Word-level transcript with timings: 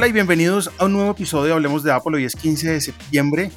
Hola 0.00 0.08
y 0.08 0.12
bienvenidos 0.12 0.70
a 0.78 0.86
un 0.86 0.94
nuevo 0.94 1.10
episodio 1.10 1.48
de 1.48 1.52
Hablemos 1.52 1.82
de 1.82 1.92
Apple. 1.92 2.16
Hoy 2.16 2.24
es 2.24 2.34
15 2.34 2.70
de 2.70 2.80
septiembre. 2.80 3.52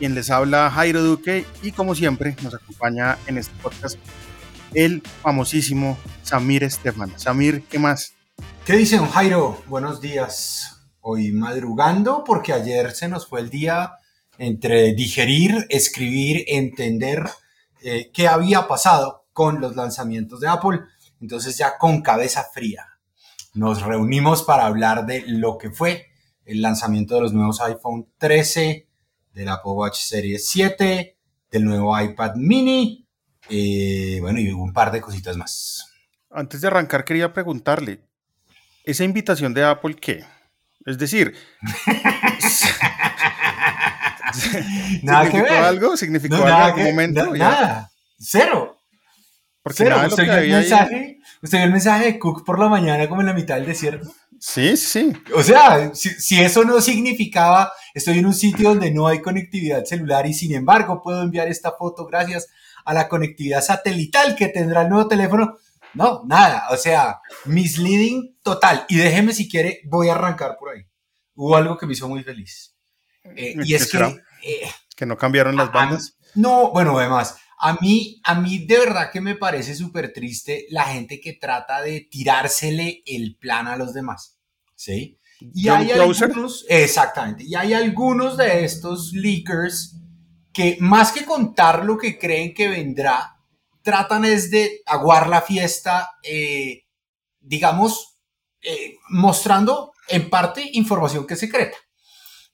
Quien 0.00 0.16
les 0.16 0.30
habla 0.30 0.68
Jairo 0.68 1.00
Duque 1.00 1.46
y 1.62 1.70
como 1.70 1.94
siempre 1.94 2.34
nos 2.42 2.54
acompaña 2.54 3.16
en 3.28 3.38
este 3.38 3.54
podcast 3.62 4.00
el 4.74 5.00
famosísimo 5.22 5.96
Samir 6.24 6.64
Estefan. 6.64 7.16
Samir, 7.16 7.62
¿qué 7.70 7.78
más? 7.78 8.14
¿Qué 8.66 8.72
dicen 8.72 9.06
Jairo? 9.06 9.62
Buenos 9.68 10.00
días. 10.00 10.80
Hoy 11.02 11.30
madrugando 11.30 12.24
porque 12.24 12.52
ayer 12.52 12.90
se 12.90 13.06
nos 13.06 13.28
fue 13.28 13.38
el 13.38 13.48
día 13.48 13.92
entre 14.38 14.92
digerir, 14.94 15.66
escribir, 15.68 16.46
entender 16.48 17.22
eh, 17.84 18.10
qué 18.12 18.26
había 18.26 18.66
pasado 18.66 19.26
con 19.32 19.60
los 19.60 19.76
lanzamientos 19.76 20.40
de 20.40 20.48
Apple. 20.48 20.80
Entonces 21.20 21.56
ya 21.56 21.78
con 21.78 22.02
cabeza 22.02 22.44
fría 22.52 22.87
nos 23.58 23.82
reunimos 23.82 24.44
para 24.44 24.66
hablar 24.66 25.04
de 25.04 25.24
lo 25.26 25.58
que 25.58 25.70
fue 25.70 26.06
el 26.44 26.62
lanzamiento 26.62 27.16
de 27.16 27.22
los 27.22 27.32
nuevos 27.32 27.60
iPhone 27.60 28.06
13, 28.18 28.88
del 29.32 29.48
Apple 29.48 29.72
Watch 29.72 29.96
Series 29.98 30.48
7, 30.48 31.16
del 31.50 31.64
nuevo 31.64 32.00
iPad 32.00 32.36
mini, 32.36 33.06
eh, 33.50 34.18
bueno, 34.20 34.38
y 34.38 34.48
un 34.50 34.72
par 34.72 34.92
de 34.92 35.00
cositas 35.00 35.36
más. 35.36 35.92
Antes 36.30 36.60
de 36.60 36.68
arrancar 36.68 37.04
quería 37.04 37.32
preguntarle, 37.32 38.00
¿esa 38.84 39.02
invitación 39.04 39.52
de 39.54 39.64
Apple 39.64 39.96
qué? 39.96 40.24
Es 40.86 40.96
decir, 40.96 41.34
nada 45.02 45.24
que 45.24 45.30
¿significó 45.32 45.42
ver. 45.54 45.64
algo? 45.64 45.96
¿Significó 45.96 46.36
No, 46.36 46.44
algo 46.44 46.56
en 46.58 46.62
algún 46.62 46.84
momento? 46.84 47.34
nada, 47.34 47.90
cero. 48.18 48.77
Porque 49.68 49.84
Cero. 49.84 49.90
nada 49.90 50.02
de 50.02 50.08
lo 50.08 50.14
¿Usted 50.14 50.24
que 50.24 50.30
vio, 50.30 50.34
el 50.38 50.38
había 50.42 50.56
ahí- 50.56 50.60
mensaje, 50.62 51.18
¿Usted 51.42 51.58
vio 51.58 51.64
el 51.66 51.72
mensaje 51.72 52.04
de 52.06 52.18
Cook 52.18 52.44
por 52.44 52.58
la 52.58 52.68
mañana 52.68 53.08
como 53.08 53.20
en 53.22 53.26
la 53.28 53.32
mitad 53.34 53.54
del 53.56 53.66
desierto? 53.66 54.12
Sí, 54.40 54.76
sí. 54.76 55.12
O 55.34 55.42
sea, 55.42 55.90
si, 55.94 56.10
si 56.10 56.40
eso 56.40 56.64
no 56.64 56.80
significaba, 56.80 57.72
estoy 57.94 58.18
en 58.18 58.26
un 58.26 58.34
sitio 58.34 58.68
donde 58.70 58.90
no 58.92 59.08
hay 59.08 59.20
conectividad 59.20 59.84
celular 59.84 60.26
y 60.26 60.34
sin 60.34 60.54
embargo 60.54 61.02
puedo 61.02 61.22
enviar 61.22 61.48
esta 61.48 61.72
foto 61.72 62.06
gracias 62.06 62.48
a 62.84 62.94
la 62.94 63.08
conectividad 63.08 63.62
satelital 63.62 64.36
que 64.36 64.48
tendrá 64.48 64.82
el 64.82 64.88
nuevo 64.90 65.08
teléfono. 65.08 65.56
No, 65.94 66.22
nada. 66.26 66.66
O 66.70 66.76
sea, 66.76 67.18
misleading 67.46 68.38
total. 68.42 68.84
Y 68.88 68.96
déjeme 68.98 69.32
si 69.32 69.48
quiere, 69.48 69.80
voy 69.84 70.08
a 70.08 70.14
arrancar 70.14 70.56
por 70.58 70.70
ahí. 70.70 70.82
Hubo 71.34 71.56
algo 71.56 71.76
que 71.76 71.86
me 71.86 71.92
hizo 71.94 72.08
muy 72.08 72.22
feliz. 72.22 72.74
Eh, 73.36 73.54
y 73.62 73.68
¿Qué 73.68 73.76
es 73.76 73.90
que... 73.90 73.98
eh, 73.98 74.70
Que 74.96 75.06
no 75.06 75.16
cambiaron 75.16 75.56
las 75.56 75.68
a- 75.68 75.70
a- 75.70 75.74
bandas. 75.74 76.16
no, 76.34 76.70
bueno, 76.70 76.98
además, 76.98 77.36
a 77.60 77.74
mí, 77.80 78.20
a 78.24 78.34
mí 78.36 78.64
de 78.66 78.78
verdad 78.78 79.10
que 79.10 79.20
me 79.20 79.34
parece 79.34 79.74
súper 79.74 80.12
triste 80.12 80.66
la 80.70 80.84
gente 80.84 81.20
que 81.20 81.32
trata 81.32 81.82
de 81.82 82.02
tirársele 82.02 83.02
el 83.04 83.36
plan 83.36 83.66
a 83.66 83.76
los 83.76 83.92
demás. 83.92 84.38
¿Sí? 84.74 85.18
Y 85.40 85.68
John 85.68 85.80
hay 85.80 85.90
algunos, 85.92 86.64
exactamente, 86.68 87.44
y 87.44 87.54
hay 87.54 87.72
algunos 87.72 88.36
de 88.36 88.64
estos 88.64 89.12
leakers 89.12 89.96
que 90.52 90.76
más 90.80 91.12
que 91.12 91.24
contar 91.24 91.84
lo 91.84 91.96
que 91.96 92.18
creen 92.18 92.54
que 92.54 92.68
vendrá, 92.68 93.36
tratan 93.82 94.24
es 94.24 94.50
de 94.50 94.82
aguar 94.86 95.28
la 95.28 95.40
fiesta, 95.40 96.10
eh, 96.22 96.84
digamos, 97.40 98.18
eh, 98.62 98.96
mostrando 99.10 99.92
en 100.08 100.28
parte 100.28 100.68
información 100.72 101.26
que 101.26 101.34
es 101.34 101.40
secreta. 101.40 101.76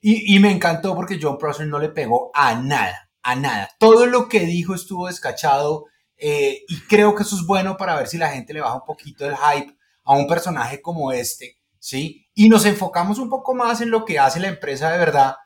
Y, 0.00 0.36
y 0.36 0.38
me 0.38 0.50
encantó 0.50 0.94
porque 0.94 1.18
John 1.20 1.38
Prosser 1.38 1.66
no 1.66 1.78
le 1.78 1.88
pegó 1.88 2.30
a 2.34 2.54
nada, 2.54 3.03
a 3.24 3.34
nada. 3.34 3.70
Todo 3.78 4.06
lo 4.06 4.28
que 4.28 4.40
dijo 4.40 4.74
estuvo 4.74 5.08
descachado 5.08 5.86
eh, 6.16 6.62
y 6.68 6.80
creo 6.82 7.14
que 7.14 7.24
eso 7.24 7.34
es 7.34 7.44
bueno 7.44 7.76
para 7.76 7.96
ver 7.96 8.06
si 8.06 8.18
la 8.18 8.30
gente 8.30 8.52
le 8.52 8.60
baja 8.60 8.76
un 8.76 8.84
poquito 8.86 9.26
el 9.26 9.34
hype 9.34 9.74
a 10.04 10.14
un 10.14 10.28
personaje 10.28 10.80
como 10.80 11.10
este, 11.10 11.58
¿sí? 11.78 12.28
Y 12.34 12.48
nos 12.48 12.66
enfocamos 12.66 13.18
un 13.18 13.28
poco 13.28 13.54
más 13.54 13.80
en 13.80 13.90
lo 13.90 14.04
que 14.04 14.18
hace 14.18 14.38
la 14.38 14.48
empresa 14.48 14.90
de 14.92 14.98
verdad, 14.98 15.36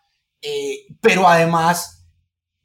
eh, 0.43 0.87
pero 1.01 1.29
además, 1.29 2.07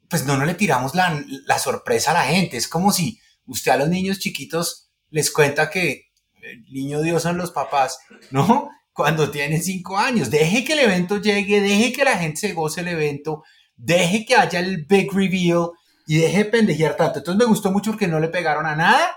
pues 0.08 0.26
no, 0.26 0.36
no 0.36 0.44
le 0.44 0.54
tiramos 0.54 0.94
la, 0.94 1.24
la 1.46 1.58
sorpresa 1.58 2.10
a 2.10 2.14
la 2.14 2.24
gente. 2.24 2.56
Es 2.56 2.68
como 2.68 2.92
si 2.92 3.20
usted 3.46 3.72
a 3.72 3.76
los 3.76 3.88
niños 3.88 4.18
chiquitos 4.18 4.90
les 5.10 5.30
cuenta 5.30 5.70
que 5.70 6.06
el 6.42 6.64
niño 6.72 7.00
Dios 7.00 7.22
son 7.22 7.38
los 7.38 7.52
papás, 7.52 7.98
¿no? 8.30 8.68
Cuando 8.92 9.30
tienen 9.30 9.62
cinco 9.62 9.96
años. 9.96 10.30
Deje 10.30 10.64
que 10.64 10.74
el 10.74 10.80
evento 10.80 11.20
llegue, 11.20 11.60
deje 11.60 11.92
que 11.92 12.04
la 12.04 12.18
gente 12.18 12.36
se 12.36 12.52
goce 12.52 12.80
el 12.80 12.88
evento, 12.88 13.44
deje 13.76 14.24
que 14.24 14.36
haya 14.36 14.60
el 14.60 14.84
big 14.86 15.12
reveal 15.12 15.70
y 16.06 16.18
deje 16.18 16.38
de 16.38 16.44
pendejear 16.46 16.96
tanto. 16.96 17.18
Entonces 17.18 17.38
me 17.38 17.48
gustó 17.48 17.70
mucho 17.70 17.92
porque 17.92 18.08
no 18.08 18.20
le 18.20 18.28
pegaron 18.28 18.66
a 18.66 18.76
nada. 18.76 19.16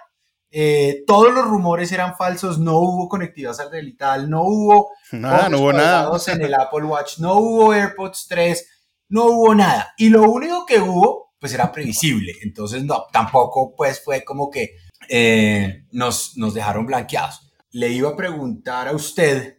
Eh, 0.50 1.04
todos 1.06 1.34
los 1.34 1.46
rumores 1.46 1.92
eran 1.92 2.16
falsos, 2.16 2.58
no 2.58 2.78
hubo 2.78 3.10
conectividad 3.10 3.54
satelital, 3.54 4.30
no 4.30 4.44
hubo 4.44 4.90
Nada, 5.12 5.50
no 5.50 5.60
hubo 5.60 5.74
nada. 5.74 6.10
en 6.28 6.42
el 6.42 6.54
Apple 6.54 6.86
Watch, 6.86 7.20
no 7.20 7.36
hubo 7.36 7.74
AirPods 7.74 8.28
3, 8.30 8.68
no 9.10 9.26
hubo 9.26 9.56
nada. 9.56 9.94
Y 9.98 10.10
lo 10.10 10.24
único 10.24 10.66
que 10.66 10.80
hubo, 10.80 11.34
pues 11.40 11.54
era 11.54 11.72
previsible. 11.72 12.34
Entonces, 12.42 12.84
no, 12.84 13.06
tampoco, 13.12 13.74
pues 13.76 14.02
fue 14.04 14.24
como 14.24 14.50
que 14.50 14.76
eh, 15.10 15.84
nos, 15.92 16.38
nos 16.38 16.54
dejaron 16.54 16.86
blanqueados. 16.86 17.52
Le 17.72 17.90
iba 17.90 18.10
a 18.10 18.16
preguntar 18.16 18.88
a 18.88 18.94
usted 18.94 19.58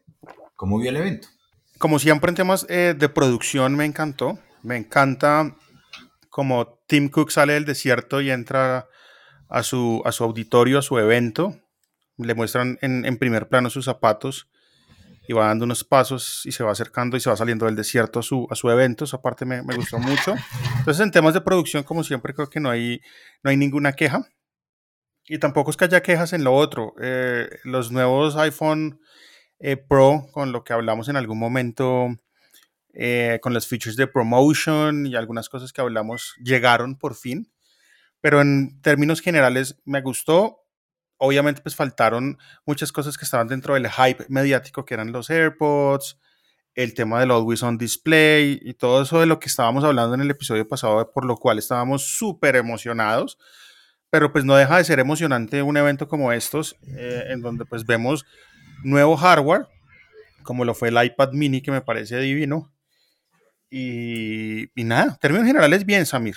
cómo 0.56 0.78
vio 0.78 0.91
el 0.91 0.97
evento. 0.97 1.28
Como 1.78 1.98
siempre 1.98 2.31
en 2.31 2.34
temas 2.34 2.66
eh, 2.69 2.94
de 2.98 3.08
producción 3.08 3.76
me 3.76 3.84
encantó. 3.84 4.38
Me 4.62 4.76
encanta 4.76 5.54
como 6.28 6.80
Tim 6.86 7.08
Cook 7.08 7.30
sale 7.30 7.54
del 7.54 7.64
desierto 7.64 8.20
y 8.20 8.30
entra 8.30 8.86
a 9.48 9.62
su, 9.62 10.02
a 10.04 10.12
su 10.12 10.24
auditorio, 10.24 10.78
a 10.78 10.82
su 10.82 10.98
evento. 10.98 11.56
Le 12.16 12.34
muestran 12.34 12.78
en, 12.80 13.16
primer 13.19 13.48
plano 13.48 13.70
sus 13.70 13.84
zapatos 13.84 14.48
y 15.28 15.32
va 15.32 15.46
dando 15.46 15.64
unos 15.64 15.84
pasos 15.84 16.42
y 16.46 16.52
se 16.52 16.64
va 16.64 16.72
acercando 16.72 17.16
y 17.16 17.20
se 17.20 17.30
va 17.30 17.36
saliendo 17.36 17.66
del 17.66 17.76
desierto 17.76 18.20
a 18.20 18.22
su, 18.22 18.46
a 18.50 18.54
su 18.54 18.70
evento. 18.70 19.04
Esa 19.04 19.20
parte 19.20 19.44
me, 19.44 19.62
me 19.62 19.76
gustó 19.76 19.98
mucho. 19.98 20.34
Entonces 20.78 21.00
en 21.00 21.10
temas 21.10 21.34
de 21.34 21.40
producción, 21.40 21.82
como 21.82 22.02
siempre, 22.02 22.34
creo 22.34 22.48
que 22.48 22.60
no 22.60 22.70
hay, 22.70 23.00
no 23.42 23.50
hay 23.50 23.56
ninguna 23.56 23.92
queja. 23.92 24.26
Y 25.28 25.38
tampoco 25.38 25.70
es 25.70 25.76
que 25.76 25.84
haya 25.84 26.02
quejas 26.02 26.32
en 26.32 26.42
lo 26.42 26.54
otro. 26.54 26.94
Eh, 27.00 27.48
los 27.64 27.92
nuevos 27.92 28.36
iPhone 28.36 29.00
eh, 29.60 29.76
Pro, 29.76 30.26
con 30.32 30.52
lo 30.52 30.64
que 30.64 30.72
hablamos 30.72 31.08
en 31.08 31.16
algún 31.16 31.38
momento, 31.38 32.08
eh, 33.00 33.38
con 33.41 33.54
los 33.54 33.69
features 33.69 33.94
de 33.94 34.09
promotion 34.09 35.06
y 35.06 35.14
algunas 35.14 35.48
cosas 35.48 35.72
que 35.72 35.81
hablamos, 35.81 36.34
llegaron 36.42 36.97
por 36.97 37.14
fin. 37.14 37.48
Pero 38.20 38.41
en 38.41 38.82
términos 38.82 39.20
generales 39.20 39.81
me 39.84 40.03
gustó. 40.03 40.64
Obviamente 41.16 41.62
pues 41.62 41.76
faltaron 41.76 42.38
muchas 42.66 42.91
cosas 42.91 43.16
que 43.16 43.25
estaban 43.25 43.47
dentro 43.47 43.75
del 43.75 43.88
hype 43.88 44.26
mediático, 44.28 44.84
que 44.84 44.94
eran 44.94 45.12
los 45.12 45.31
AirPods, 45.31 46.19
el 46.75 46.92
tema 46.94 47.20
del 47.20 47.31
Always 47.31 47.62
On 47.62 47.78
Display 47.78 48.58
y 48.60 48.75
todo 48.75 49.03
eso 49.03 49.20
de 49.20 49.26
lo 49.26 49.38
que 49.38 49.47
estábamos 49.47 49.84
hablando 49.84 50.16
en 50.16 50.22
el 50.22 50.31
episodio 50.31 50.66
pasado, 50.66 51.12
por 51.12 51.25
lo 51.25 51.37
cual 51.37 51.58
estábamos 51.58 52.03
súper 52.03 52.56
emocionados. 52.56 53.38
Pero 54.11 54.32
pues 54.32 54.44
no 54.44 54.56
deja 54.56 54.76
de 54.76 54.84
ser 54.84 54.99
emocionante 54.99 55.62
un 55.62 55.76
evento 55.76 56.08
como 56.08 56.32
estos, 56.32 56.76
eh, 56.82 57.26
en 57.28 57.43
donde 57.43 57.64
pues 57.64 57.87
vemos 57.87 58.26
nuevo 58.82 59.17
hardware, 59.17 59.69
como 60.43 60.64
lo 60.64 60.75
fue 60.75 60.88
el 60.88 61.05
iPad 61.05 61.31
mini, 61.32 61.62
que 61.62 61.70
me 61.70 61.81
parece 61.81 62.19
divino. 62.19 62.73
Y, 63.70 64.70
y 64.81 64.85
nada, 64.85 65.19
términos 65.20 65.47
generales, 65.47 65.85
bien, 65.85 66.06
Samir. 66.06 66.37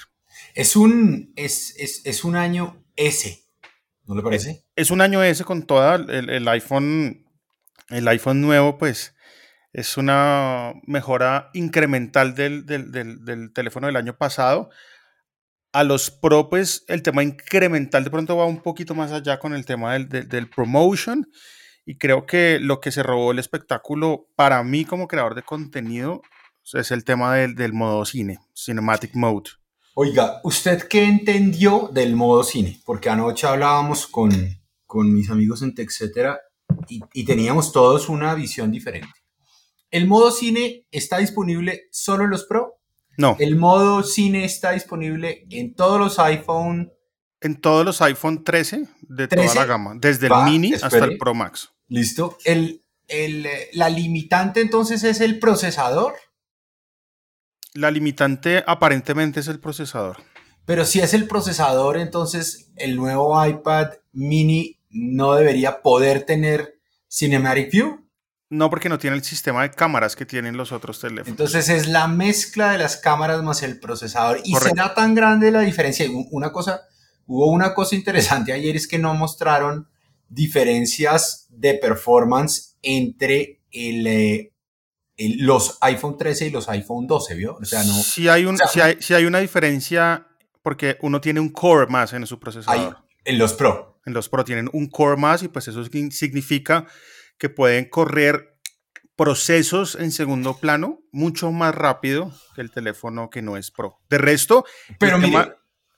Es 0.54 0.76
un, 0.76 1.34
es, 1.36 1.76
es, 1.78 2.06
es 2.06 2.24
un 2.24 2.36
año 2.36 2.84
S, 2.96 3.44
¿no 4.06 4.16
le 4.16 4.22
parece? 4.22 4.66
Es 4.76 4.92
un 4.92 5.02
año 5.02 5.24
ese 5.24 5.44
con 5.44 5.64
toda 5.64 5.96
el, 5.96 6.30
el 6.30 6.48
iPhone, 6.48 7.26
el 7.90 8.08
iPhone 8.08 8.42
nuevo, 8.42 8.78
pues 8.78 9.16
es 9.74 9.96
una 9.98 10.74
mejora 10.84 11.50
incremental 11.54 12.36
del, 12.36 12.66
del, 12.66 12.92
del, 12.92 13.24
del 13.24 13.54
teléfono 13.54 13.88
del 13.88 13.96
año 13.96 14.18
pasado. 14.18 14.70
A 15.74 15.86
los 15.86 16.12
Pro, 16.12 16.50
pues 16.50 16.84
el 16.90 17.02
tema 17.02 17.24
incremental 17.24 18.04
de 18.04 18.10
pronto 18.10 18.36
va 18.36 18.46
un 18.46 18.62
poquito 18.62 18.94
más 18.94 19.14
allá 19.14 19.40
con 19.40 19.54
el 19.54 19.66
tema 19.66 19.98
del 19.98 20.50
promotion. 20.50 21.26
Y 21.86 21.98
creo 21.98 22.26
que 22.26 22.60
lo 22.60 22.82
que 22.82 22.92
se 22.92 23.04
robó 23.04 23.32
el 23.32 23.40
espectáculo 23.40 24.28
para 24.36 24.62
mí 24.64 24.84
como 24.84 25.08
creador 25.08 25.34
de 25.34 25.44
contenido 25.44 26.22
es 26.74 26.92
el 26.92 27.04
tema 27.04 27.36
del, 27.36 27.56
del 27.56 27.74
modo 27.74 28.06
cine, 28.06 28.40
Cinematic 28.56 29.16
Mode. 29.16 29.52
Oiga, 29.94 30.40
¿usted 30.44 30.88
qué 30.88 31.04
entendió 31.04 31.90
del 31.94 32.16
modo 32.16 32.44
cine? 32.44 32.80
Porque 32.86 33.10
anoche 33.10 33.48
hablábamos 33.48 34.08
con, 34.08 34.32
con 34.86 35.14
mis 35.14 35.30
amigos 35.30 35.62
en 35.62 35.76
TechCetera 35.76 36.40
y, 36.88 37.02
y 37.14 37.26
teníamos 37.26 37.72
todos 37.72 38.10
una 38.10 38.34
visión 38.34 38.72
diferente. 38.72 39.10
¿El 39.90 40.08
modo 40.08 40.32
cine 40.32 40.86
está 40.92 41.18
disponible 41.18 41.90
solo 41.92 42.24
en 42.24 42.30
los 42.30 42.46
Pro? 42.46 42.78
No, 43.18 43.36
¿El 43.40 43.58
modo 43.58 44.04
cine 44.04 44.46
está 44.46 44.72
disponible 44.72 45.46
en 45.50 45.76
todos 45.76 46.00
los 46.00 46.18
iPhone? 46.20 46.92
en 47.42 47.60
todos 47.60 47.84
los 47.84 48.02
iPhone 48.02 48.44
13 48.44 48.88
de 49.02 49.28
toda 49.28 49.42
13, 49.42 49.56
la 49.56 49.66
gama, 49.66 49.96
desde 49.98 50.28
el 50.28 50.34
mini 50.46 50.74
hasta 50.74 51.00
el 51.00 51.18
Pro 51.18 51.34
Max. 51.34 51.72
¿Listo? 51.88 52.38
El, 52.46 52.84
el, 53.08 53.48
la 53.74 53.90
limitante 53.90 54.62
entonces 54.62 55.04
es 55.04 55.20
el 55.20 55.40
procesador, 55.40 56.14
La 57.74 57.90
limitante 57.92 58.64
aparentemente 58.68 59.40
es 59.40 59.48
el 59.48 59.60
procesador. 59.60 60.18
pero 60.66 60.86
si 60.86 61.00
es 61.00 61.14
el 61.14 61.28
procesador, 61.28 61.98
entonces 61.98 62.72
el 62.76 62.96
nuevo 62.96 63.44
iPad 63.46 63.90
mini 64.14 64.78
no 64.90 65.34
debería 65.34 65.82
poder 65.82 66.24
tener 66.26 66.76
Cinematic 67.10 67.72
View. 67.72 68.08
No 68.50 68.70
porque 68.70 68.90
no 68.90 68.98
tiene 68.98 69.16
el 69.16 69.24
sistema 69.24 69.62
de 69.64 69.72
cámaras 69.72 70.16
que 70.18 70.26
tienen 70.26 70.58
los 70.58 70.72
otros 70.74 71.00
teléfonos. 71.00 71.30
Entonces 71.30 71.70
es 71.70 71.88
la 71.88 72.08
mezcla 72.10 72.72
de 72.74 72.78
las 72.78 72.98
cámaras 72.98 73.42
más 73.44 73.64
el 73.64 73.80
procesador. 73.80 74.40
Y 74.44 74.52
Correcto. 74.54 74.76
será 74.76 74.94
tan 74.94 75.16
grande 75.16 75.52
la 75.52 75.62
diferencia. 75.62 76.06
Una 76.32 76.52
cosa, 76.52 76.82
hubo 77.26 77.48
una 77.48 77.74
cosa 77.74 77.96
interesante 77.96 78.52
ayer 78.54 78.76
es 78.76 78.88
que 78.88 79.00
no 79.00 79.14
mostraron 79.14 79.88
diferencias 80.28 81.48
de 81.50 81.76
performance 81.76 82.76
entre 82.82 83.62
el, 83.72 84.06
eh, 84.08 84.34
el- 84.36 84.51
los 85.18 85.78
iPhone 85.82 86.18
13 86.18 86.48
y 86.48 86.50
los 86.50 86.68
iPhone 86.70 87.06
12, 87.08 87.36
¿vio? 87.36 87.58
O 87.62 87.66
sea, 87.66 87.84
no. 87.84 87.94
si, 87.94 88.28
hay 88.28 88.46
un, 88.46 88.56
o 88.56 88.58
sea, 88.58 88.68
si, 88.68 88.82
hay, 88.82 88.98
si 89.00 89.14
hay 89.14 89.26
una 89.26 89.40
diferencia, 89.40 90.28
porque 90.64 90.98
uno 91.02 91.22
tiene 91.22 91.40
un 91.40 91.50
core 91.50 91.88
más 91.88 92.14
en 92.14 92.26
su 92.26 92.36
Hay, 92.36 92.40
procesador. 92.40 92.98
en 93.26 93.38
los 93.38 93.54
Pro. 93.54 94.00
En 94.06 94.14
los 94.14 94.30
Pro 94.30 94.44
tienen 94.44 94.70
un 94.74 94.88
core 94.90 95.18
más 95.18 95.44
y 95.44 95.48
pues 95.48 95.68
eso 95.68 95.84
signi- 95.84 96.12
significa 96.12 96.88
que 97.38 97.50
pueden 97.50 97.90
correr 97.90 98.58
procesos 99.16 99.96
en 99.96 100.12
segundo 100.12 100.58
plano 100.58 101.02
mucho 101.12 101.52
más 101.52 101.76
rápido 101.76 102.34
que 102.56 102.62
el 102.62 102.72
teléfono 102.72 103.30
que 103.30 103.42
no 103.42 103.58
es 103.58 103.70
Pro. 103.70 104.00
De 104.10 104.18
resto, 104.18 104.66
Pero 105.00 105.18
mire, 105.18 105.30
tema- 105.32 105.56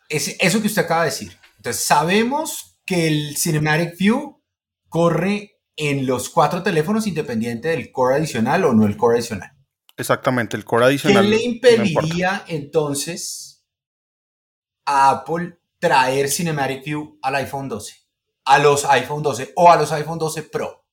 es 0.09 0.35
eso 0.39 0.59
que 0.61 0.67
usted 0.67 0.81
acaba 0.83 1.03
de 1.03 1.11
decir. 1.11 1.37
Entonces, 1.57 1.83
sabemos 1.85 2.77
que 2.85 3.07
el 3.07 3.37
Cinematic 3.37 3.97
View 3.97 4.43
corre 4.89 5.52
en 5.75 6.05
los 6.05 6.29
cuatro 6.29 6.61
teléfonos 6.63 7.07
independiente 7.07 7.69
del 7.69 7.91
core 7.91 8.15
adicional 8.17 8.63
o 8.65 8.73
no 8.73 8.85
el 8.85 8.95
core 8.97 9.17
adicional. 9.17 9.51
exactamente, 9.97 10.55
el 10.57 10.65
core 10.65 10.83
¿Qué 10.83 10.87
adicional. 10.89 11.29
le 11.29 11.35
no 11.37 11.41
importa. 11.41 11.75
impediría 11.75 12.43
entonces 12.47 13.65
a 14.85 15.09
Apple 15.11 15.57
traer 15.79 16.29
Cinematic 16.29 16.83
View 16.83 17.17
al 17.21 17.35
iPhone 17.35 17.69
12? 17.69 17.93
A 18.45 18.59
los 18.59 18.85
iPhone 18.85 19.23
12 19.23 19.53
o 19.55 19.71
a 19.71 19.77
los 19.77 19.91
iPhone 19.91 20.19
12 20.19 20.43
Pro. 20.43 20.85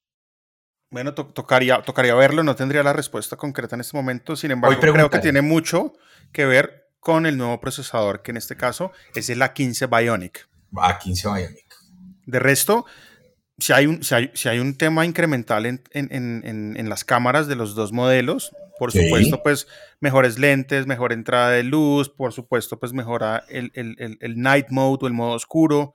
Bueno, 0.91 1.15
to- 1.15 1.27
tocaría, 1.27 1.83
tocaría 1.83 2.15
verlo, 2.15 2.43
no 2.43 2.57
tendría 2.57 2.83
la 2.83 2.93
respuesta 2.93 3.37
concreta 3.37 3.75
en 3.77 3.81
este 3.81 3.97
momento, 3.97 4.35
sin 4.37 4.51
embargo, 4.51 4.81
creo 4.81 5.11
que 5.11 5.19
tiene 5.21 5.41
mucho 5.43 5.93
que 6.33 6.47
ver 6.47 6.89
con 6.99 7.27
el 7.27 7.37
nuevo 7.37 7.61
procesador, 7.61 8.23
que 8.23 8.31
en 8.33 8.37
este 8.37 8.57
caso 8.57 8.93
es 9.15 9.31
el 9.31 9.41
A15 9.41 9.89
Bionic. 9.89 10.49
A 10.77 10.99
15 10.99 11.29
Bionic. 11.29 11.67
De 12.27 12.39
resto, 12.39 12.87
si 13.61 13.73
hay 13.73 13.87
un, 13.87 14.03
si 14.03 14.15
hay, 14.15 14.31
si 14.35 14.49
hay 14.49 14.59
un 14.59 14.77
tema 14.77 15.05
incremental 15.05 15.67
en, 15.67 15.83
en- 15.93 16.09
en- 16.45 16.77
en- 16.77 16.89
las 16.89 17.05
cámaras 17.05 17.47
de 17.47 17.57
los 17.57 17.75
dos 17.75 17.93
modelos, 17.93 18.51
por 18.79 18.93
Sí. 18.93 19.03
supuesto, 19.05 19.43
pues 19.43 19.67
mejores 20.01 20.39
lentes, 20.39 20.87
mejor 20.87 21.13
entrada 21.13 21.51
de 21.51 21.63
luz, 21.63 22.09
por 22.09 22.33
supuesto, 22.33 22.79
pues 22.79 22.93
mejora 22.93 23.45
el, 23.49 23.71
el- 23.75 23.97
el- 23.99 24.19
el 24.21 24.41
night 24.41 24.67
mode 24.71 24.99
o 25.03 25.07
el 25.07 25.13
modo 25.13 25.33
oscuro. 25.33 25.95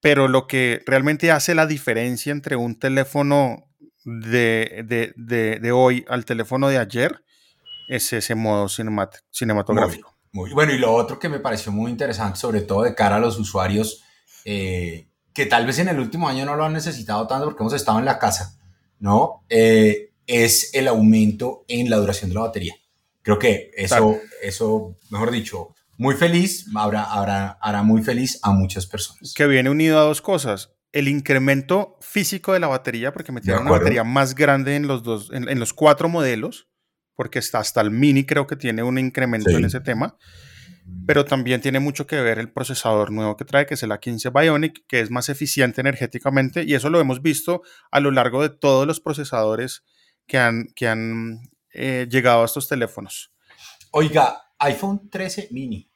Pero 0.00 0.28
lo 0.28 0.46
que 0.46 0.82
realmente 0.86 1.30
hace 1.32 1.54
la 1.54 1.66
diferencia 1.66 2.30
entre 2.30 2.56
un 2.56 2.78
teléfono 2.78 3.64
de, 4.04 4.84
de- 4.86 5.12
de- 5.16 5.58
de 5.58 5.72
hoy 5.72 6.04
al 6.08 6.24
teléfono 6.24 6.68
de 6.68 6.78
ayer 6.78 7.24
es 7.88 8.12
ese 8.12 8.34
modo 8.34 8.66
cinemat- 8.68 9.22
cinematográfico. 9.30 10.14
Muy 10.32 10.52
bueno, 10.52 10.72
y 10.72 10.78
lo 10.78 10.92
otro 10.92 11.18
que 11.18 11.28
me 11.28 11.40
pareció 11.40 11.72
muy 11.72 11.90
interesante, 11.90 12.38
sobre 12.38 12.60
todo 12.60 12.82
de 12.82 12.94
cara 12.94 13.16
a 13.16 13.18
los 13.18 13.38
usuarios 13.38 14.04
eh, 14.44 15.08
que 15.38 15.46
tal 15.46 15.66
vez 15.66 15.78
en 15.78 15.86
el 15.86 16.00
último 16.00 16.28
año 16.28 16.44
no 16.44 16.56
lo 16.56 16.64
han 16.64 16.72
necesitado 16.72 17.28
tanto 17.28 17.44
porque 17.44 17.62
hemos 17.62 17.72
estado 17.72 18.00
en 18.00 18.04
la 18.06 18.18
casa, 18.18 18.58
¿no? 18.98 19.44
Eh, 19.48 20.10
es 20.26 20.74
el 20.74 20.88
aumento 20.88 21.64
en 21.68 21.88
la 21.88 21.96
duración 21.98 22.30
de 22.30 22.34
la 22.34 22.40
batería. 22.40 22.74
Creo 23.22 23.38
que 23.38 23.70
eso, 23.76 24.18
eso 24.42 24.96
mejor 25.10 25.30
dicho, 25.30 25.76
muy 25.96 26.16
feliz, 26.16 26.66
habrá, 26.74 27.04
habrá, 27.04 27.50
hará 27.62 27.84
muy 27.84 28.02
feliz 28.02 28.40
a 28.42 28.50
muchas 28.50 28.86
personas. 28.86 29.32
que 29.32 29.46
viene 29.46 29.70
unido 29.70 29.96
a 30.00 30.02
dos 30.02 30.20
cosas. 30.20 30.72
El 30.90 31.06
incremento 31.06 31.96
físico 32.00 32.52
de 32.52 32.58
la 32.58 32.66
batería, 32.66 33.12
porque 33.12 33.30
metieron 33.30 33.62
una 33.62 33.70
batería 33.70 34.02
más 34.02 34.34
grande 34.34 34.74
en 34.74 34.88
los 34.88 35.04
dos, 35.04 35.30
en, 35.32 35.48
en 35.48 35.60
los 35.60 35.72
cuatro 35.72 36.08
modelos, 36.08 36.66
porque 37.14 37.38
está 37.38 37.60
hasta 37.60 37.80
el 37.80 37.92
mini 37.92 38.24
creo 38.24 38.48
que 38.48 38.56
tiene 38.56 38.82
un 38.82 38.98
incremento 38.98 39.50
Sí. 39.50 39.56
en 39.56 39.66
ese 39.66 39.78
tema. 39.78 40.16
Pero 41.06 41.24
también 41.24 41.60
tiene 41.60 41.80
mucho 41.80 42.06
que 42.06 42.20
ver 42.20 42.38
el 42.38 42.52
procesador 42.52 43.10
nuevo 43.10 43.36
que 43.36 43.44
trae, 43.44 43.66
que 43.66 43.74
es 43.74 43.82
el 43.82 43.90
A15 43.90 44.30
Bionic, 44.32 44.86
que 44.86 45.00
es 45.00 45.10
más 45.10 45.28
eficiente 45.28 45.80
energéticamente, 45.80 46.64
y 46.64 46.74
eso 46.74 46.90
lo 46.90 47.00
hemos 47.00 47.22
visto 47.22 47.62
a 47.90 48.00
lo 48.00 48.10
largo 48.10 48.42
de 48.42 48.50
todos 48.50 48.86
los 48.86 49.00
procesadores 49.00 49.84
que 50.26 50.38
han, 50.38 50.66
que 50.76 50.86
han 50.88 51.40
eh, 51.72 52.06
llegado 52.10 52.42
a 52.42 52.44
estos 52.44 52.68
teléfonos. 52.68 53.32
Oiga, 53.90 54.42
iPhone 54.58 55.08
13 55.08 55.48
mini. 55.50 55.90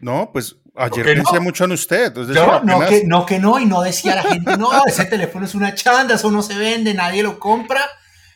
No, 0.00 0.30
pues 0.32 0.56
ayer 0.74 1.04
qué 1.04 1.14
no? 1.14 1.22
pensé 1.22 1.40
mucho 1.40 1.64
en 1.64 1.72
usted. 1.72 2.06
es 2.18 2.26
decir, 2.28 2.34
Yo, 2.34 2.46
no, 2.46 2.76
apenas- 2.76 2.88
que, 2.88 3.04
no 3.04 3.26
que 3.26 3.38
no, 3.38 3.58
y 3.60 3.66
no 3.66 3.82
decía 3.82 4.16
la 4.16 4.22
gente, 4.22 4.56
no, 4.56 4.70
ese 4.86 5.04
teléfono 5.04 5.46
es 5.46 5.54
una 5.54 5.74
chanda, 5.74 6.16
eso 6.16 6.30
no 6.30 6.42
se 6.42 6.58
vende, 6.58 6.92
nadie 6.94 7.22
lo 7.22 7.38
compra. 7.38 7.82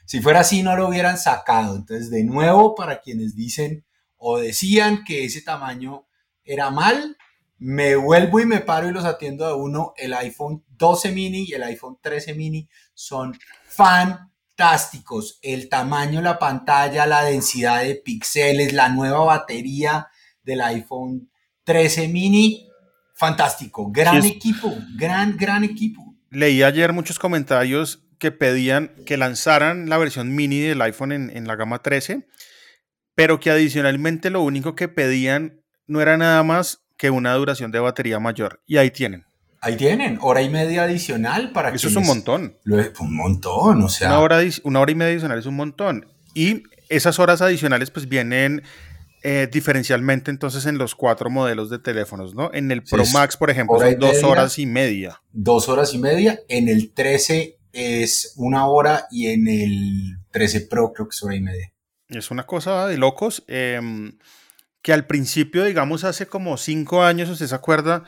Si 0.06 0.20
fuera 0.20 0.40
así, 0.40 0.62
no 0.62 0.76
lo 0.76 0.88
hubieran 0.88 1.18
sacado. 1.18 1.76
Entonces, 1.76 2.10
de 2.10 2.24
nuevo, 2.24 2.74
para 2.74 3.00
quienes 3.00 3.34
dicen 3.34 3.84
o 4.18 4.38
decían 4.38 5.04
que 5.04 5.24
ese 5.24 5.42
tamaño 5.42 6.06
era 6.44 6.70
mal, 6.70 7.16
me 7.58 7.96
vuelvo 7.96 8.40
y 8.40 8.46
me 8.46 8.60
paro 8.60 8.88
y 8.88 8.92
los 8.92 9.04
atiendo 9.04 9.46
de 9.46 9.54
uno. 9.54 9.92
El 9.96 10.14
iPhone 10.14 10.64
12 10.68 11.12
mini 11.12 11.44
y 11.48 11.54
el 11.54 11.62
iPhone 11.64 11.98
13 12.00 12.34
mini 12.34 12.68
son 12.94 13.36
fantásticos. 13.66 15.38
El 15.42 15.68
tamaño, 15.68 16.22
la 16.22 16.38
pantalla, 16.38 17.06
la 17.06 17.24
densidad 17.24 17.82
de 17.82 17.96
píxeles, 17.96 18.72
la 18.72 18.88
nueva 18.88 19.24
batería 19.24 20.08
del 20.42 20.60
iPhone 20.62 21.30
13 21.64 22.08
mini, 22.08 22.68
fantástico. 23.14 23.90
Gran 23.90 24.22
Sí, 24.22 24.28
equipo, 24.28 24.74
gran, 24.96 25.36
gran 25.36 25.64
equipo. 25.64 26.14
Leí 26.30 26.62
ayer 26.62 26.92
muchos 26.92 27.18
comentarios 27.18 28.04
que 28.18 28.32
pedían 28.32 28.92
que 29.06 29.16
lanzaran 29.16 29.88
la 29.88 29.98
versión 29.98 30.34
mini 30.34 30.60
del 30.60 30.80
iPhone 30.82 31.12
en, 31.12 31.36
en 31.36 31.46
la 31.46 31.56
gama 31.56 31.82
13, 31.82 32.26
pero 33.18 33.40
que 33.40 33.50
adicionalmente 33.50 34.30
lo 34.30 34.42
único 34.42 34.76
que 34.76 34.86
pedían 34.86 35.60
no 35.88 36.00
era 36.00 36.16
nada 36.16 36.40
más 36.44 36.82
que 36.96 37.10
una 37.10 37.34
duración 37.34 37.72
de 37.72 37.80
batería 37.80 38.20
mayor. 38.20 38.62
Y 38.64 38.76
ahí 38.76 38.92
tienen. 38.92 39.24
Ahí 39.60 39.76
tienen, 39.76 40.18
hora 40.20 40.40
y 40.40 40.48
media 40.48 40.84
adicional 40.84 41.50
para 41.50 41.70
Eso 41.70 41.88
es 41.88 41.96
un 41.96 42.06
montón. 42.06 42.56
Lo 42.62 42.78
es- 42.78 42.92
un 43.00 43.16
montón, 43.16 43.82
o 43.82 43.88
sea. 43.88 44.10
Una 44.10 44.20
hora, 44.20 44.38
una 44.62 44.78
hora 44.78 44.92
y 44.92 44.94
media 44.94 45.10
adicional 45.14 45.36
es 45.40 45.46
un 45.46 45.56
montón. 45.56 46.06
Y 46.32 46.62
esas 46.88 47.18
horas 47.18 47.42
adicionales 47.42 47.90
pues 47.90 48.08
vienen 48.08 48.62
eh, 49.24 49.48
diferencialmente 49.50 50.30
entonces 50.30 50.64
en 50.66 50.78
los 50.78 50.94
cuatro 50.94 51.28
modelos 51.28 51.70
de 51.70 51.80
teléfonos, 51.80 52.36
¿no? 52.36 52.50
En 52.54 52.70
el 52.70 52.84
Pro 52.84 53.04
Max, 53.12 53.36
por 53.36 53.50
ejemplo, 53.50 53.80
son 53.80 53.98
dos 53.98 54.12
media. 54.14 54.26
horas 54.28 54.58
y 54.60 54.66
media. 54.66 55.20
dos 55.32 55.68
horas 55.68 55.92
y 55.92 55.98
media. 55.98 56.38
En 56.48 56.68
el 56.68 56.92
13 56.94 57.58
es 57.72 58.32
una 58.36 58.68
hora 58.68 59.06
y 59.10 59.26
en 59.26 59.48
el 59.48 60.18
13 60.30 60.60
Pro 60.70 60.92
creo 60.92 61.08
que 61.08 61.14
es 61.16 61.22
hora 61.24 61.34
y 61.34 61.40
media. 61.40 61.72
Es 62.08 62.30
una 62.30 62.46
cosa 62.46 62.86
de 62.86 62.96
locos. 62.98 63.44
em, 63.48 64.18
que 64.82 64.92
al 64.92 65.06
principio, 65.06 65.64
digamos, 65.64 66.04
hace 66.04 66.26
como 66.26 66.56
cinco 66.56 67.02
años, 67.02 67.28
usted 67.28 67.46
se 67.46 67.54
acuerda 67.54 68.04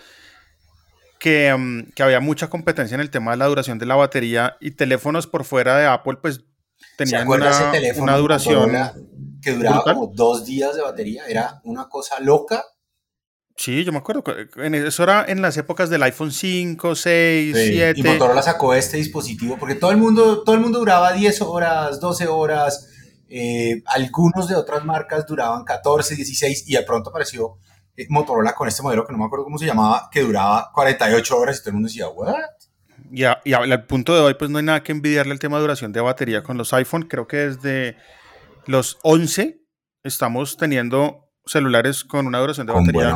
que, 1.18 1.48
em, 1.48 1.90
que 1.94 2.02
había 2.02 2.20
mucha 2.20 2.48
competencia 2.48 2.94
en 2.94 3.00
el 3.00 3.10
tema 3.10 3.32
de 3.32 3.36
la 3.38 3.46
duración 3.46 3.78
de 3.78 3.86
la 3.86 3.96
batería 3.96 4.56
y 4.60 4.70
teléfonos 4.72 5.26
por 5.26 5.44
fuera 5.44 5.76
de 5.76 5.86
Apple, 5.86 6.18
pues 6.22 6.36
¿Se 6.36 6.86
tenían 6.96 7.28
una, 7.28 7.50
ese 7.50 7.64
teléfono 7.72 8.04
una 8.04 8.16
duración. 8.16 8.70
Que 9.42 9.52
duraba 9.52 9.76
brutal. 9.76 9.94
como 9.94 10.12
dos 10.14 10.46
días 10.46 10.76
de 10.76 10.82
batería? 10.82 11.24
Era 11.28 11.60
una 11.64 11.88
cosa 11.88 12.20
loca. 12.20 12.64
Sí, 13.56 13.84
yo 13.84 13.92
me 13.92 13.98
acuerdo. 13.98 14.22
en 14.56 14.74
eso 14.74 15.02
era 15.02 15.24
en 15.28 15.42
las 15.42 15.56
épocas 15.58 15.90
del 15.90 16.02
iPhone 16.04 16.30
5, 16.32 16.94
6, 16.94 17.56
Sí, 17.56 17.66
7. 17.72 18.00
Y 18.00 18.02
Motorola 18.02 18.40
sacó 18.42 18.72
este 18.72 18.96
dispositivo 18.96 19.58
porque 19.58 19.74
todo 19.74 19.90
el 19.90 19.98
mundo, 19.98 20.42
todo 20.44 20.54
el 20.54 20.62
mundo 20.62 20.78
duraba 20.78 21.12
10 21.12 21.42
horas, 21.42 22.00
12 22.00 22.26
horas. 22.28 22.86
Eh, 23.30 23.82
algunos 23.86 24.48
de 24.48 24.56
otras 24.56 24.84
marcas 24.84 25.24
duraban 25.26 25.64
14, 25.64 26.16
16 26.16 26.64
y 26.66 26.74
de 26.74 26.82
pronto 26.82 27.10
apareció 27.10 27.56
eh, 27.96 28.06
Motorola 28.10 28.54
con 28.54 28.68
este 28.68 28.82
modelo 28.82 29.06
que 29.06 29.12
no 29.12 29.18
me 29.18 29.24
acuerdo 29.24 29.44
cómo 29.44 29.56
se 29.58 29.66
llamaba, 29.66 30.08
que 30.12 30.20
duraba 30.22 30.70
48 30.74 31.38
horas 31.38 31.56
y 31.56 31.60
todo 31.60 31.68
el 31.70 31.74
mundo 31.74 31.86
decía, 31.88 32.08
¿what? 32.08 32.34
Y, 33.12 33.24
a- 33.24 33.40
y 33.44 33.52
a- 33.52 33.58
al 33.58 33.86
punto 33.86 34.14
de 34.14 34.20
hoy, 34.20 34.34
pues 34.34 34.50
no 34.50 34.58
hay 34.58 34.64
nada 34.64 34.82
que 34.82 34.92
envidiarle 34.92 35.32
el 35.32 35.38
tema 35.38 35.56
de 35.56 35.62
duración 35.62 35.92
de 35.92 36.00
batería 36.00 36.42
con 36.42 36.56
los 36.58 36.72
iPhone. 36.72 37.04
Creo 37.08 37.26
que 37.26 37.36
desde 37.48 37.96
los 38.66 38.98
11 39.02 39.60
estamos 40.02 40.56
teniendo 40.56 41.28
celulares 41.46 42.04
con 42.04 42.26
una 42.26 42.38
duración 42.38 42.66
de 42.66 42.72
batería, 42.72 43.10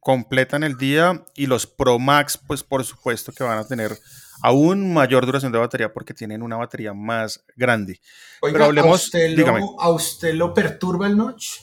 completa 0.00 0.56
en 0.56 0.62
el 0.62 0.76
día 0.76 1.24
y 1.34 1.46
los 1.46 1.66
Pro 1.66 1.98
Max, 1.98 2.38
pues 2.46 2.62
por 2.62 2.84
supuesto 2.84 3.32
que 3.32 3.42
van 3.42 3.58
a 3.58 3.66
tener 3.66 3.98
aún 4.46 4.92
mayor 4.94 5.26
duración 5.26 5.50
de 5.50 5.58
batería 5.58 5.92
porque 5.92 6.14
tienen 6.14 6.40
una 6.40 6.56
batería 6.56 6.94
más 6.94 7.44
grande. 7.56 8.00
Pero 8.40 8.66
hablemos, 8.66 8.92
¿a 8.92 8.94
usted, 8.94 9.36
lo, 9.36 9.80
¿a 9.80 9.90
usted 9.90 10.34
lo 10.34 10.54
perturba 10.54 11.08
el 11.08 11.16
notch? 11.16 11.62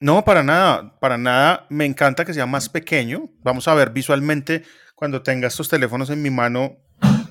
No, 0.00 0.24
para 0.24 0.42
nada, 0.42 0.98
para 0.98 1.16
nada. 1.16 1.64
Me 1.70 1.84
encanta 1.84 2.24
que 2.24 2.34
sea 2.34 2.44
más 2.44 2.68
pequeño. 2.68 3.30
Vamos 3.44 3.68
a 3.68 3.74
ver 3.74 3.90
visualmente 3.90 4.64
cuando 4.96 5.22
tenga 5.22 5.46
estos 5.46 5.68
teléfonos 5.68 6.10
en 6.10 6.22
mi 6.22 6.30
mano 6.30 6.76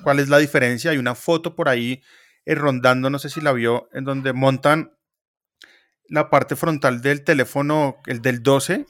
cuál 0.02 0.20
es 0.20 0.30
la 0.30 0.38
diferencia. 0.38 0.90
Hay 0.90 0.96
una 0.96 1.14
foto 1.14 1.54
por 1.54 1.68
ahí 1.68 2.02
eh, 2.46 2.54
rondando, 2.54 3.10
no 3.10 3.18
sé 3.18 3.28
si 3.28 3.42
la 3.42 3.52
vio, 3.52 3.90
en 3.92 4.04
donde 4.04 4.32
montan 4.32 4.96
la 6.08 6.30
parte 6.30 6.56
frontal 6.56 7.02
del 7.02 7.24
teléfono, 7.24 7.98
el 8.06 8.22
del 8.22 8.42
12, 8.42 8.86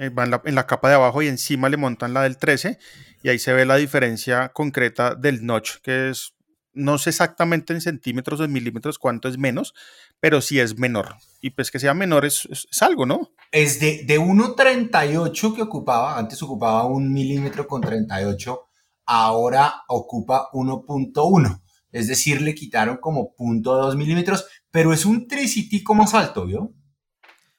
eh, 0.00 0.08
va 0.08 0.24
en 0.24 0.54
la, 0.56 0.66
capa 0.66 0.88
de 0.88 0.96
abajo 0.96 1.22
y 1.22 1.28
encima 1.28 1.68
le 1.68 1.76
montan 1.76 2.14
la 2.14 2.22
del 2.22 2.36
13 2.36 2.80
y 3.22 3.28
ahí 3.28 3.38
se 3.38 3.52
ve 3.52 3.66
la 3.66 3.76
diferencia 3.76 4.50
concreta 4.50 5.14
del 5.14 5.44
notch, 5.44 5.76
que 5.82 6.10
es, 6.10 6.34
no 6.72 6.98
sé 6.98 7.10
exactamente 7.10 7.72
en 7.72 7.80
centímetros 7.80 8.40
o 8.40 8.44
en 8.44 8.52
milímetros 8.52 8.98
cuánto 8.98 9.28
es 9.28 9.38
menos, 9.38 9.74
pero 10.20 10.40
sí 10.40 10.60
es 10.60 10.78
menor. 10.78 11.16
Y 11.40 11.50
pues 11.50 11.70
que 11.70 11.80
sea 11.80 11.94
menor 11.94 12.24
es, 12.24 12.46
es, 12.50 12.82
algo, 12.82 13.06
¿no? 13.06 13.30
Es 13.50 13.80
de, 13.80 14.04
de 14.04 14.20
1,38 14.20 15.54
que 15.54 15.62
ocupaba, 15.62 16.18
antes 16.18 16.42
ocupaba 16.42 16.86
un 16.86 17.12
milímetro 17.12 17.66
con 17.66 17.80
38, 17.80 18.60
ahora 19.06 19.82
ocupa 19.88 20.48
1.1. 20.52 21.62
Es 21.90 22.06
decir, 22.06 22.42
le 22.42 22.54
quitaron 22.54 22.98
como 22.98 23.34
0.2 23.36 23.96
milímetros, 23.96 24.46
pero 24.70 24.92
es 24.92 25.06
un 25.06 25.26
tricitico 25.26 25.94
más 25.94 26.14
alto, 26.14 26.46
¿vio? 26.46 26.74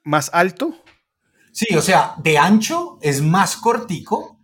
¿Más 0.04 0.30
alto? 0.34 0.76
Sí, 1.52 1.76
o 1.76 1.82
sea, 1.82 2.16
de 2.24 2.38
ancho 2.38 3.00
es 3.02 3.22
más 3.22 3.58
cortico, 3.58 4.39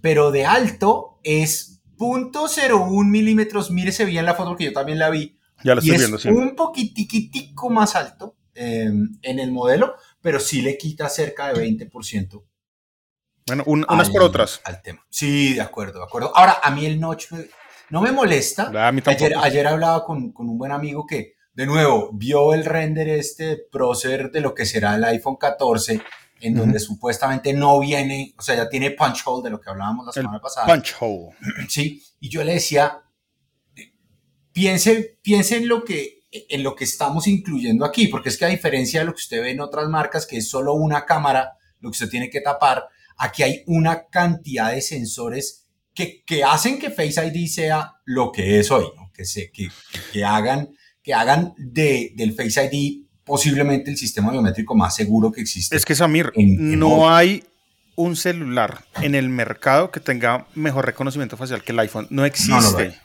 pero 0.00 0.30
de 0.30 0.46
alto 0.46 1.18
es 1.22 1.82
0.01 1.98 3.04
milímetros. 3.06 3.70
Mírese 3.70 4.04
bien 4.04 4.24
la 4.24 4.34
foto 4.34 4.56
que 4.56 4.64
yo 4.64 4.72
también 4.72 4.98
la 4.98 5.10
vi. 5.10 5.38
Ya 5.64 5.74
la 5.74 5.80
estoy 5.80 5.98
viendo, 5.98 6.16
es 6.16 6.24
Un 6.26 6.54
poquitico 6.54 7.68
más 7.70 7.96
alto 7.96 8.36
em, 8.54 9.18
en 9.22 9.38
el 9.38 9.50
modelo, 9.50 9.94
pero 10.20 10.38
sí 10.38 10.62
le 10.62 10.78
quita 10.78 11.08
cerca 11.08 11.52
de 11.52 11.66
20%. 11.66 12.44
Bueno, 13.46 13.64
unas 13.66 14.10
por 14.10 14.22
otras. 14.22 14.60
Al 14.64 14.82
tema. 14.82 15.04
Sí, 15.08 15.54
de 15.54 15.62
acuerdo, 15.62 16.00
de 16.00 16.04
acuerdo. 16.04 16.36
Ahora, 16.36 16.58
a 16.62 16.70
mí 16.70 16.84
el 16.84 17.00
notch 17.00 17.32
no 17.90 18.02
me 18.02 18.12
molesta. 18.12 18.70
ayer, 19.06 19.34
ayer 19.36 19.66
hablaba 19.66 20.04
con, 20.04 20.32
con, 20.32 20.48
un 20.48 20.58
buen 20.58 20.70
amigo 20.70 21.06
que, 21.06 21.34
de 21.54 21.66
nuevo, 21.66 22.10
vio 22.12 22.52
el 22.52 22.64
render 22.64 23.08
este 23.08 23.56
prócer 23.56 24.30
de 24.30 24.42
lo 24.42 24.54
que 24.54 24.66
será 24.66 24.94
el 24.96 25.04
iPhone 25.04 25.36
14 25.36 26.02
en 26.40 26.54
donde 26.54 26.78
supuestamente 26.78 27.52
no 27.52 27.80
viene, 27.80 28.34
o 28.38 28.42
sea, 28.42 28.56
ya 28.56 28.68
tiene 28.68 28.92
punch 28.92 29.22
hole 29.24 29.44
de 29.44 29.50
lo 29.50 29.60
que 29.60 29.70
hablábamos 29.70 30.06
la 30.06 30.12
semana 30.12 30.40
pasada. 30.40 30.66
Punch 30.66 30.94
hole. 31.00 31.34
Sí, 31.68 32.02
y 32.20 32.28
yo 32.28 32.44
le 32.44 32.54
decía, 32.54 33.02
piense, 34.52 35.18
piense 35.22 35.56
en 35.56 35.68
lo 35.68 35.84
que 35.84 36.18
en 36.30 36.62
lo 36.62 36.74
que 36.74 36.84
estamos 36.84 37.26
incluyendo 37.26 37.84
aquí, 37.84 38.08
porque 38.08 38.28
es 38.28 38.36
que 38.36 38.44
a 38.44 38.48
diferencia 38.48 39.00
de 39.00 39.06
lo 39.06 39.12
que 39.12 39.22
usted 39.22 39.40
ve 39.40 39.50
en 39.50 39.60
otras 39.60 39.88
marcas, 39.88 40.26
que 40.26 40.36
es 40.36 40.48
solo 40.48 40.74
una 40.74 41.06
cámara, 41.06 41.56
lo 41.80 41.90
que 41.90 41.94
usted 41.94 42.10
tiene 42.10 42.28
que 42.28 42.40
tapar, 42.40 42.86
aquí 43.16 43.42
hay 43.42 43.62
una 43.66 44.08
cantidad 44.08 44.72
de 44.72 44.82
sensores 44.82 45.68
que, 45.94 46.22
que 46.24 46.44
hacen 46.44 46.78
que 46.78 46.90
Face 46.90 47.24
ID 47.26 47.48
sea 47.48 47.94
lo 48.04 48.30
que 48.30 48.60
es 48.60 48.70
hoy, 48.70 48.86
que, 49.12 49.24
se, 49.24 49.50
que, 49.50 49.68
que, 50.12 50.24
hagan, 50.24 50.74
que 51.02 51.14
hagan 51.14 51.54
de, 51.56 52.12
del 52.14 52.34
Face 52.34 52.62
ID 52.70 53.07
posiblemente 53.28 53.90
el 53.90 53.96
sistema 53.96 54.32
biométrico 54.32 54.74
más 54.74 54.96
seguro 54.96 55.30
que 55.30 55.42
existe. 55.42 55.76
Es 55.76 55.84
que 55.84 55.94
Samir, 55.94 56.32
no 56.34 57.14
hay 57.14 57.44
un 57.94 58.16
celular 58.16 58.84
en 59.02 59.14
el 59.14 59.28
mercado 59.28 59.90
que 59.90 60.00
tenga 60.00 60.46
mejor 60.54 60.86
reconocimiento 60.86 61.36
facial 61.36 61.62
que 61.62 61.72
el 61.72 61.78
iPhone. 61.80 62.06
No 62.10 62.24
existe. 62.24 62.98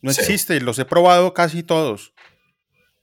No, 0.00 0.10
existe, 0.10 0.60
los 0.60 0.78
he 0.78 0.84
probado 0.84 1.34
casi 1.34 1.62
todos. 1.62 2.12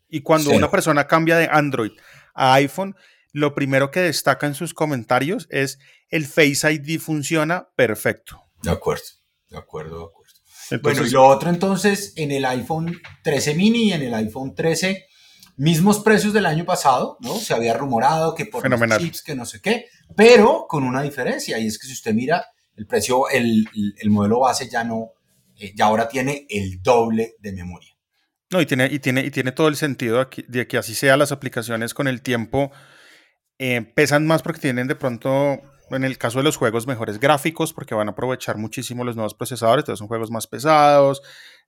Y 0.09 0.21
cuando 0.21 0.49
una 0.51 0.71
persona 0.71 1.07
cambia 1.07 1.37
de 1.37 1.47
Android 1.49 1.91
a 2.33 2.53
iPhone, 2.55 2.95
lo 3.31 3.53
primero 3.53 3.91
que 3.91 4.01
destaca 4.01 4.47
en 4.47 4.55
sus 4.55 4.73
comentarios 4.73 5.47
es 5.51 5.79
el 6.09 6.25
Face 6.25 6.71
ID 6.71 6.99
funciona 6.99 7.69
perfecto. 7.75 8.41
De 8.63 8.71
acuerdo, 8.71 9.03
de 9.49 9.57
acuerdo, 9.57 9.99
de 9.99 10.05
acuerdo. 10.05 10.81
bueno, 10.81 11.05
y 11.05 11.09
lo 11.11 11.27
otro 11.27 11.49
entonces, 11.49 12.13
en 12.15 12.31
el 12.31 12.43
iPhone 12.45 12.99
13 13.23 13.53
mini 13.55 13.89
y 13.89 13.93
en 13.93 14.01
el 14.01 14.13
iPhone 14.13 14.55
13 14.55 15.05
mismos 15.59 15.99
precios 15.99 16.31
del 16.31 16.45
año 16.45 16.63
pasado, 16.63 17.17
¿no? 17.19 17.35
Se 17.35 17.53
había 17.53 17.73
rumorado 17.73 18.33
que 18.33 18.45
por 18.45 18.67
los 18.67 18.97
chips, 18.97 19.21
que 19.21 19.35
no 19.35 19.45
sé 19.45 19.61
qué, 19.61 19.87
pero 20.15 20.65
con 20.67 20.83
una 20.83 21.01
diferencia, 21.01 21.59
y 21.59 21.67
es 21.67 21.77
que 21.77 21.85
si 21.85 21.93
usted 21.93 22.13
mira 22.13 22.45
el 22.75 22.87
precio, 22.87 23.29
el, 23.29 23.67
el 23.97 24.09
modelo 24.09 24.39
base 24.39 24.69
ya 24.69 24.85
no, 24.85 25.11
eh, 25.57 25.73
ya 25.75 25.85
ahora 25.85 26.07
tiene 26.07 26.47
el 26.49 26.81
doble 26.81 27.35
de 27.39 27.51
memoria. 27.51 27.93
No, 28.49 28.61
y 28.61 28.65
tiene, 28.65 28.87
y 28.89 28.99
tiene, 28.99 29.25
y 29.25 29.31
tiene 29.31 29.51
todo 29.51 29.67
el 29.67 29.75
sentido 29.75 30.29
de 30.47 30.67
que 30.67 30.77
así 30.77 30.95
sea, 30.95 31.17
las 31.17 31.33
aplicaciones 31.33 31.93
con 31.93 32.07
el 32.07 32.21
tiempo 32.21 32.71
eh, 33.59 33.81
pesan 33.81 34.25
más 34.25 34.41
porque 34.41 34.61
tienen 34.61 34.87
de 34.87 34.95
pronto, 34.95 35.61
en 35.91 36.03
el 36.03 36.17
caso 36.17 36.39
de 36.39 36.43
los 36.43 36.57
juegos, 36.57 36.87
mejores 36.87 37.19
gráficos 37.19 37.73
porque 37.73 37.95
van 37.95 38.07
a 38.07 38.11
aprovechar 38.11 38.57
muchísimo 38.57 39.03
los 39.03 39.15
nuevos 39.15 39.33
procesadores, 39.33 39.83
entonces 39.83 39.99
son 39.99 40.07
juegos 40.07 40.31
más 40.31 40.47
pesados, 40.47 41.21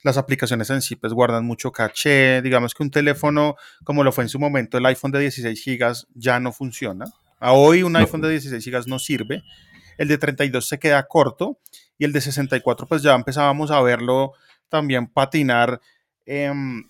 las 0.04 0.18
aplicaciones 0.18 0.70
en 0.70 0.82
sí 0.82 0.96
pues 0.96 1.14
guardan 1.14 1.46
mucho 1.46 1.72
caché, 1.72 2.42
digamos 2.42 2.74
que 2.74 2.84
un 2.84 2.92
teléfono 2.92 3.56
como 3.84 4.04
lo 4.04 4.12
fue 4.12 4.24
en 4.24 4.30
su 4.30 4.40
momento 4.40 4.78
el 4.78 4.86
iPhone 4.86 5.12
de 5.12 5.20
16 5.20 5.64
GB 5.66 6.08
ya 6.16 6.40
no 6.40 6.52
funciona. 6.52 7.06
A 7.40 7.54
hoy 7.54 7.84
un 7.84 7.96
iPhone 7.96 8.22
de 8.22 8.30
16 8.30 8.66
GB 8.66 8.88
no 8.88 9.00
sirve, 9.00 9.44
el 9.98 10.08
de 10.08 10.18
32 10.18 10.68
se 10.68 10.80
queda 10.80 11.08
corto 11.08 11.60
y 11.98 12.06
el 12.06 12.14
de 12.14 12.22
64 12.22 12.88
pues 12.88 13.04
ya 13.04 13.16
empezábamos 13.16 13.72
a 13.72 13.82
verlo 13.82 14.34
también 14.70 15.08
patinar 15.08 15.82
em, 16.26 16.84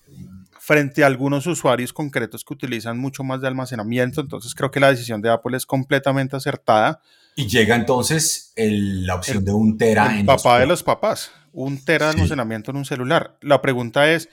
frente 0.58 1.02
a 1.02 1.08
algunos 1.08 1.46
usuarios 1.48 1.92
concretos 1.92 2.44
que 2.44 2.54
utilizan 2.54 2.96
mucho 2.96 3.24
más 3.24 3.40
de 3.40 3.48
almacenamiento, 3.48 4.20
entonces 4.20 4.54
creo 4.54 4.70
que 4.70 4.78
la 4.78 4.90
decisión 4.90 5.20
de 5.20 5.28
Apple 5.28 5.56
es 5.56 5.66
completamente 5.66 6.36
acertada. 6.36 7.00
Y 7.34 7.46
llega 7.46 7.74
entonces 7.74 8.52
la 8.56 9.14
opción 9.14 9.44
de 9.44 9.52
un 9.52 9.78
tera 9.78 10.18
el 10.18 10.26
papá 10.26 10.58
de 10.58 10.66
los 10.66 10.82
papás 10.82 11.30
un 11.52 11.84
tera 11.84 12.06
de 12.06 12.12
almacenamiento 12.12 12.70
en 12.70 12.78
un 12.78 12.84
celular. 12.84 13.36
La 13.40 13.60
pregunta 13.60 14.10
es, 14.10 14.28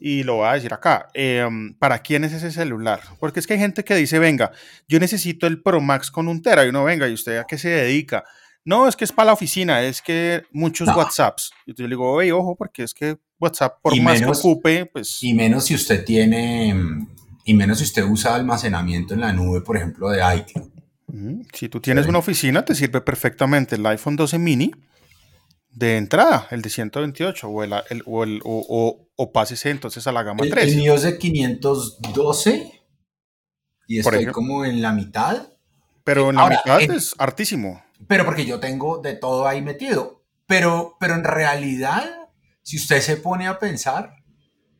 y 0.00 0.24
lo 0.24 0.36
voy 0.36 0.48
a 0.48 0.52
decir 0.52 0.74
acá, 0.74 1.08
em, 1.14 1.74
¿para 1.74 2.00
quién 2.00 2.24
es 2.24 2.32
ese 2.32 2.50
celular? 2.50 3.00
Porque 3.18 3.40
es 3.40 3.46
que 3.46 3.54
hay 3.54 3.60
gente 3.60 3.84
que 3.84 3.94
dice, 3.94 4.18
venga, 4.18 4.52
yo 4.88 4.98
necesito 4.98 5.46
el 5.46 5.62
Pro 5.62 5.80
Max 5.80 6.10
con 6.10 6.28
un 6.28 6.42
tera, 6.42 6.64
y 6.64 6.68
uno, 6.68 6.84
venga, 6.84 7.08
¿y 7.08 7.14
usted 7.14 7.38
a 7.38 7.44
qué 7.44 7.56
se 7.56 7.68
dedica? 7.68 8.24
No, 8.64 8.88
es 8.88 8.96
que 8.96 9.04
es 9.04 9.12
para 9.12 9.26
la 9.26 9.32
oficina, 9.32 9.82
es 9.82 10.02
que 10.02 10.42
muchos 10.50 10.88
WhatsApps. 10.88 11.52
Y 11.66 11.74
yo 11.74 11.84
le 11.84 11.90
digo, 11.90 12.10
oye, 12.10 12.32
ojo, 12.32 12.56
porque 12.56 12.82
es 12.82 12.92
que 12.92 13.16
WhatsApp, 13.38 13.80
por 13.80 13.98
más 14.00 14.20
que 14.20 14.26
ocupe, 14.26 14.86
pues... 14.86 15.22
Y 15.22 15.34
menos 15.34 15.66
si 15.66 15.74
usted 15.76 16.04
tiene, 16.04 16.74
y 17.44 17.54
menos 17.54 17.78
si 17.78 17.84
usted 17.84 18.02
usa 18.04 18.34
almacenamiento 18.34 19.14
en 19.14 19.20
la 19.20 19.32
nube, 19.32 19.60
por 19.60 19.76
ejemplo, 19.76 20.10
de 20.10 20.18
iCloud. 20.18 20.75
Si 21.52 21.68
tú 21.68 21.80
tienes 21.80 22.06
una 22.06 22.18
oficina, 22.18 22.64
te 22.64 22.74
sirve 22.74 23.00
perfectamente 23.00 23.76
el 23.76 23.86
iPhone 23.86 24.16
12 24.16 24.38
mini 24.38 24.72
de 25.70 25.98
entrada, 25.98 26.48
el 26.50 26.62
de 26.62 26.70
128 26.70 27.48
o, 27.48 27.62
el, 27.62 27.72
o, 28.06 28.24
el, 28.24 28.40
o, 28.44 29.08
o, 29.14 29.32
pásese 29.32 29.70
entonces 29.70 30.06
a 30.06 30.12
la 30.12 30.22
gama 30.22 30.42
3. 30.48 30.68
El 30.68 30.76
mío 30.76 30.94
es 30.94 31.02
de 31.02 31.18
512 31.18 32.76
y 33.86 33.98
estoy 33.98 34.26
como 34.26 34.64
en 34.64 34.82
la 34.82 34.92
mitad. 34.92 35.48
Pero 36.02 36.30
en 36.30 36.36
la 36.36 36.48
mitad 36.48 36.80
es 36.80 37.14
hartísimo. 37.18 37.82
Pero 38.08 38.24
porque 38.24 38.44
yo 38.44 38.60
tengo 38.60 38.98
de 38.98 39.14
todo 39.14 39.46
ahí 39.46 39.62
metido. 39.62 40.24
Pero, 40.46 40.96
pero 41.00 41.14
en 41.14 41.24
realidad, 41.24 42.04
si 42.62 42.76
usted 42.76 43.00
se 43.00 43.16
pone 43.16 43.46
a 43.46 43.58
pensar, 43.58 44.14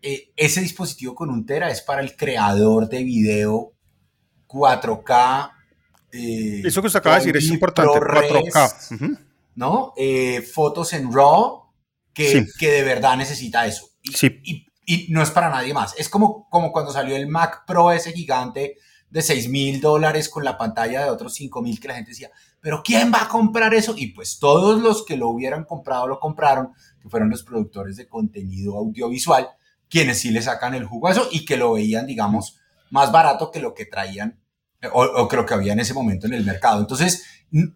eh, 0.02 0.32
ese 0.36 0.60
dispositivo 0.60 1.14
con 1.14 1.30
un 1.30 1.44
tera 1.44 1.70
es 1.70 1.82
para 1.82 2.00
el 2.00 2.16
creador 2.16 2.88
de 2.88 3.02
video 3.02 3.74
4K. 4.46 5.52
Eh, 6.16 6.62
Eso 6.64 6.80
que 6.80 6.86
usted 6.86 7.00
acaba 7.00 7.16
de 7.16 7.20
decir 7.20 7.36
es 7.36 7.50
importante, 7.50 7.98
4K. 7.98 9.18
¿no? 9.54 9.92
Eh, 9.96 10.42
fotos 10.42 10.92
en 10.92 11.12
RAW 11.12 11.64
que, 12.12 12.46
que, 12.58 12.70
de 12.70 12.82
verdad 12.82 13.16
necesita 13.16 13.66
eso. 13.66 13.88
Y, 14.02 14.12
sí. 14.12 14.40
y, 14.42 14.66
y, 14.86 15.06
no 15.10 15.22
es 15.22 15.30
para 15.30 15.50
nadie 15.50 15.74
más. 15.74 15.94
Es 15.98 16.08
como, 16.08 16.48
como 16.48 16.72
cuando 16.72 16.92
salió 16.92 17.16
el 17.16 17.28
Mac 17.28 17.64
Pro 17.66 17.90
ese 17.90 18.12
gigante 18.12 18.76
de 19.10 19.22
6 19.22 19.48
mil 19.48 19.80
dólares 19.80 20.28
con 20.28 20.44
la 20.44 20.58
pantalla 20.58 21.04
de 21.04 21.10
otros 21.10 21.34
5 21.34 21.62
mil 21.62 21.80
que 21.80 21.88
la 21.88 21.94
gente 21.94 22.10
decía, 22.10 22.30
pero 22.60 22.82
¿quién 22.82 23.12
va 23.12 23.22
a 23.22 23.28
comprar 23.28 23.74
eso? 23.74 23.94
Y 23.96 24.08
pues 24.08 24.38
todos 24.38 24.80
los 24.80 25.04
que 25.04 25.16
lo 25.16 25.28
hubieran 25.28 25.64
comprado 25.64 26.08
lo 26.08 26.18
compraron, 26.18 26.72
que 27.00 27.08
fueron 27.08 27.30
los 27.30 27.42
productores 27.42 27.96
de 27.96 28.08
contenido 28.08 28.76
audiovisual, 28.76 29.48
quienes 29.88 30.18
sí 30.18 30.30
le 30.30 30.42
sacan 30.42 30.74
el 30.74 30.84
jugo 30.84 31.08
a 31.08 31.12
eso 31.12 31.28
y 31.30 31.44
que 31.44 31.56
lo 31.56 31.74
veían, 31.74 32.06
digamos, 32.06 32.58
más 32.90 33.12
barato 33.12 33.50
que 33.50 33.60
lo 33.60 33.74
que 33.74 33.86
traían 33.86 34.40
o, 34.92 35.02
o 35.02 35.28
que 35.28 35.36
lo 35.36 35.46
que 35.46 35.54
había 35.54 35.72
en 35.72 35.80
ese 35.80 35.94
momento 35.94 36.26
en 36.26 36.34
el 36.34 36.44
mercado. 36.44 36.80
Entonces, 36.80 37.24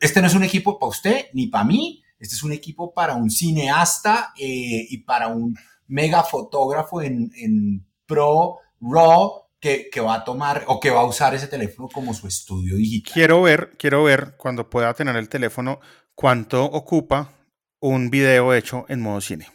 este 0.00 0.20
no 0.20 0.26
es 0.26 0.34
un 0.34 0.44
equipo 0.44 0.78
para 0.78 0.90
usted 0.90 1.26
ni 1.32 1.46
para 1.46 1.64
mí, 1.64 2.02
este 2.18 2.34
es 2.34 2.42
un 2.42 2.52
equipo 2.52 2.92
para 2.92 3.14
un 3.14 3.30
cineasta 3.30 4.32
eh, 4.38 4.86
y 4.88 4.98
para 4.98 5.28
un 5.28 5.56
mega 5.88 6.22
fotógrafo 6.22 7.02
en, 7.02 7.86
Pro 8.06 8.58
RAW 8.80 9.44
que, 9.60 9.88
que, 9.88 10.00
va 10.00 10.14
a 10.14 10.24
tomar 10.24 10.64
o 10.66 10.80
que 10.80 10.90
va 10.90 11.00
a 11.00 11.04
usar 11.04 11.32
ese 11.32 11.46
teléfono 11.46 11.88
como 11.88 12.12
su 12.12 12.26
estudio 12.26 12.74
digital. 12.74 13.14
Quiero 13.14 13.42
ver, 13.42 13.70
quiero 13.78 14.02
ver 14.02 14.34
cuando 14.36 14.68
pueda 14.68 14.92
tener 14.94 15.14
el 15.14 15.28
teléfono 15.28 15.78
cuánto 16.16 16.64
ocupa 16.64 17.32
un 17.78 18.10
video 18.10 18.52
hecho 18.52 18.84
en 18.88 19.00
modo 19.00 19.20
cine. 19.20 19.46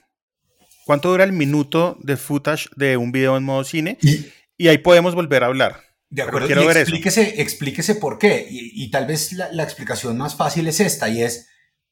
¿Cuánto 0.86 1.10
dura 1.10 1.26
el 1.26 1.34
minuto 1.34 1.98
de 2.00 2.16
footage 2.16 2.70
de 2.78 2.96
un 2.96 3.12
video 3.12 3.36
en 3.36 3.44
modo 3.44 3.66
cine? 3.66 3.98
Y, 4.02 4.28
y 4.58 4.70
ahí 4.70 4.78
podemos 4.78 5.16
volver 5.16 5.44
a 5.44 5.48
hablar. 5.48 5.85
De 6.10 6.22
acuerdo, 6.22 6.48
quiero 6.48 6.64
y 6.64 6.68
ver 6.68 6.78
explíquese, 6.78 7.22
eso. 7.22 7.42
explíquese 7.42 7.96
por 7.96 8.18
qué. 8.18 8.48
Y, 8.50 8.84
y 8.84 8.92
tal 8.92 9.06
vez 9.06 9.34
la, 9.34 9.52
la, 9.52 9.64
explicación 9.64 10.18
más 10.18 10.36
fácil 10.36 10.68
es 10.68 10.80
esta, 10.80 11.10
y 11.10 11.24
es, 11.24 11.48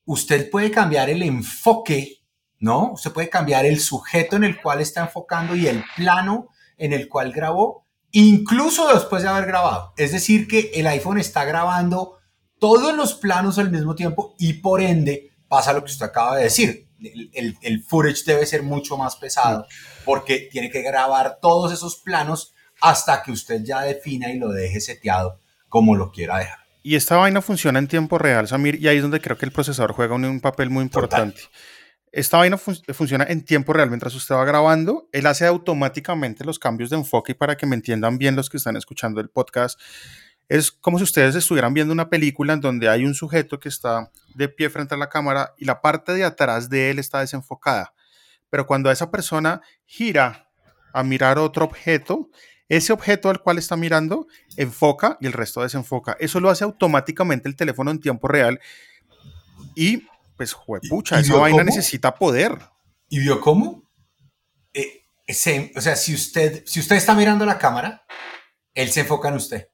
usted 0.05 0.49
puede 0.49 0.71
cambiar 0.71 1.09
el 1.09 1.23
enfoque, 1.23 2.19
¿no? 2.59 2.93
Usted 2.93 3.11
puede 3.11 3.29
cambiar 3.29 3.65
el 3.65 3.79
sujeto 3.79 4.35
en 4.35 4.43
el 4.43 4.61
cual 4.61 4.81
está 4.81 5.01
enfocando 5.01 5.55
y 5.55 5.67
el 5.67 5.83
plano 5.95 6.49
en 6.77 6.93
el 6.93 7.07
cual 7.09 7.31
grabó, 7.31 7.87
incluso 8.11 8.93
después 8.93 9.23
de 9.23 9.29
haber 9.29 9.45
grabado. 9.45 9.93
Es 9.97 10.11
decir, 10.11 10.47
que 10.47 10.71
el 10.75 10.87
iPhone 10.87 11.17
está 11.17 11.43
grabando 11.45 12.17
todos 12.59 12.95
los 12.95 13.15
planos 13.15 13.57
al 13.59 13.71
mismo 13.71 13.95
tiempo 13.95 14.35
y 14.37 14.53
por 14.53 14.81
ende 14.81 15.31
pasa 15.47 15.73
lo 15.73 15.83
que 15.83 15.91
usted 15.91 16.05
acaba 16.05 16.37
de 16.37 16.43
decir. 16.43 16.89
El, 16.99 17.29
el, 17.33 17.57
el 17.61 17.83
footage 17.83 18.23
debe 18.25 18.45
ser 18.45 18.63
mucho 18.63 18.97
más 18.97 19.17
pesado 19.17 19.65
porque 20.05 20.47
tiene 20.49 20.69
que 20.69 20.81
grabar 20.81 21.39
todos 21.41 21.73
esos 21.73 21.97
planos 21.97 22.53
hasta 22.83 23.23
que 23.23 23.31
usted 23.31 23.63
ya 23.63 23.81
defina 23.81 24.29
y 24.29 24.37
lo 24.37 24.49
deje 24.49 24.81
seteado 24.81 25.39
como 25.69 25.95
lo 25.95 26.11
quiera 26.11 26.37
dejar. 26.37 26.59
Y 26.83 26.95
esta 26.95 27.15
vaina 27.15 27.41
funciona 27.41 27.79
en 27.79 27.87
tiempo 27.87 28.17
real, 28.17 28.45
Samir, 28.45 28.75
y 28.75 28.89
ahí 28.89 28.97
es 28.97 29.01
donde 29.01 29.21
creo 29.21 29.37
que 29.37 29.45
el 29.45 29.53
procesador 29.53 29.93
juega 29.93 30.15
un, 30.15 30.25
un 30.25 30.41
papel 30.41 30.69
muy 30.69 30.83
importante. 30.83 31.41
Total. 31.41 31.59
Esta 32.11 32.37
vaina 32.37 32.57
fun 32.57 32.75
funciona 32.93 33.23
en 33.23 33.43
tiempo 33.43 33.71
real. 33.71 33.87
Mientras 33.87 34.13
usted 34.13 34.35
va 34.35 34.43
grabando, 34.43 35.07
él 35.13 35.25
hace 35.25 35.47
automáticamente 35.47 36.43
los 36.43 36.59
cambios 36.59 36.89
de 36.89 36.97
enfoque 36.97 37.31
y 37.31 37.35
para 37.35 37.55
que 37.55 37.65
me 37.65 37.75
entiendan 37.75 38.17
bien 38.17 38.35
los 38.35 38.49
que 38.49 38.57
están 38.57 38.75
escuchando 38.75 39.21
el 39.21 39.29
podcast, 39.29 39.79
es 40.49 40.69
como 40.69 40.97
si 40.97 41.05
ustedes 41.05 41.35
estuvieran 41.35 41.73
viendo 41.73 41.93
una 41.93 42.09
película 42.09 42.51
en 42.51 42.59
donde 42.59 42.89
hay 42.89 43.05
un 43.05 43.15
sujeto 43.15 43.61
que 43.61 43.69
está 43.69 44.11
de 44.35 44.49
pie 44.49 44.69
frente 44.69 44.93
a 44.93 44.97
la 44.97 45.09
cámara 45.09 45.53
y 45.57 45.63
la 45.63 45.81
parte 45.81 46.13
de 46.13 46.25
atrás 46.25 46.69
de 46.69 46.91
él 46.91 46.99
está 46.99 47.21
desenfocada. 47.21 47.93
Pero 48.49 48.67
cuando 48.67 48.91
esa 48.91 49.09
persona 49.09 49.61
gira 49.85 50.49
a 50.93 51.01
mirar 51.01 51.39
otro 51.39 51.63
objeto, 51.65 52.29
ese 52.69 52.93
objeto 52.93 53.29
al 53.29 53.41
cual 53.41 53.57
está 53.57 53.75
mirando 53.75 54.27
enfoca 54.57 55.17
y 55.19 55.25
el 55.25 55.33
resto 55.33 55.61
desenfoca. 55.61 56.15
Eso 56.19 56.39
lo 56.39 56.49
hace 56.49 56.63
automáticamente 56.63 57.47
el 57.47 57.55
teléfono 57.55 57.91
en 57.91 57.99
tiempo 57.99 58.27
real 58.27 58.59
y 59.75 60.07
pues 60.37 60.53
juepucha, 60.53 61.19
esa 61.19 61.35
vaina 61.35 61.59
cómo? 61.59 61.69
necesita 61.69 62.15
poder. 62.15 62.57
¿Y 63.09 63.19
vio 63.19 63.39
cómo? 63.39 63.89
Eh, 64.73 65.05
ese, 65.27 65.71
o 65.75 65.81
sea, 65.81 65.95
si 65.95 66.13
usted, 66.13 66.63
si 66.65 66.79
usted 66.79 66.95
está 66.95 67.13
mirando 67.13 67.45
la 67.45 67.59
cámara, 67.59 68.05
él 68.73 68.91
se 68.91 69.01
enfoca 69.01 69.29
en 69.29 69.35
usted. 69.35 69.69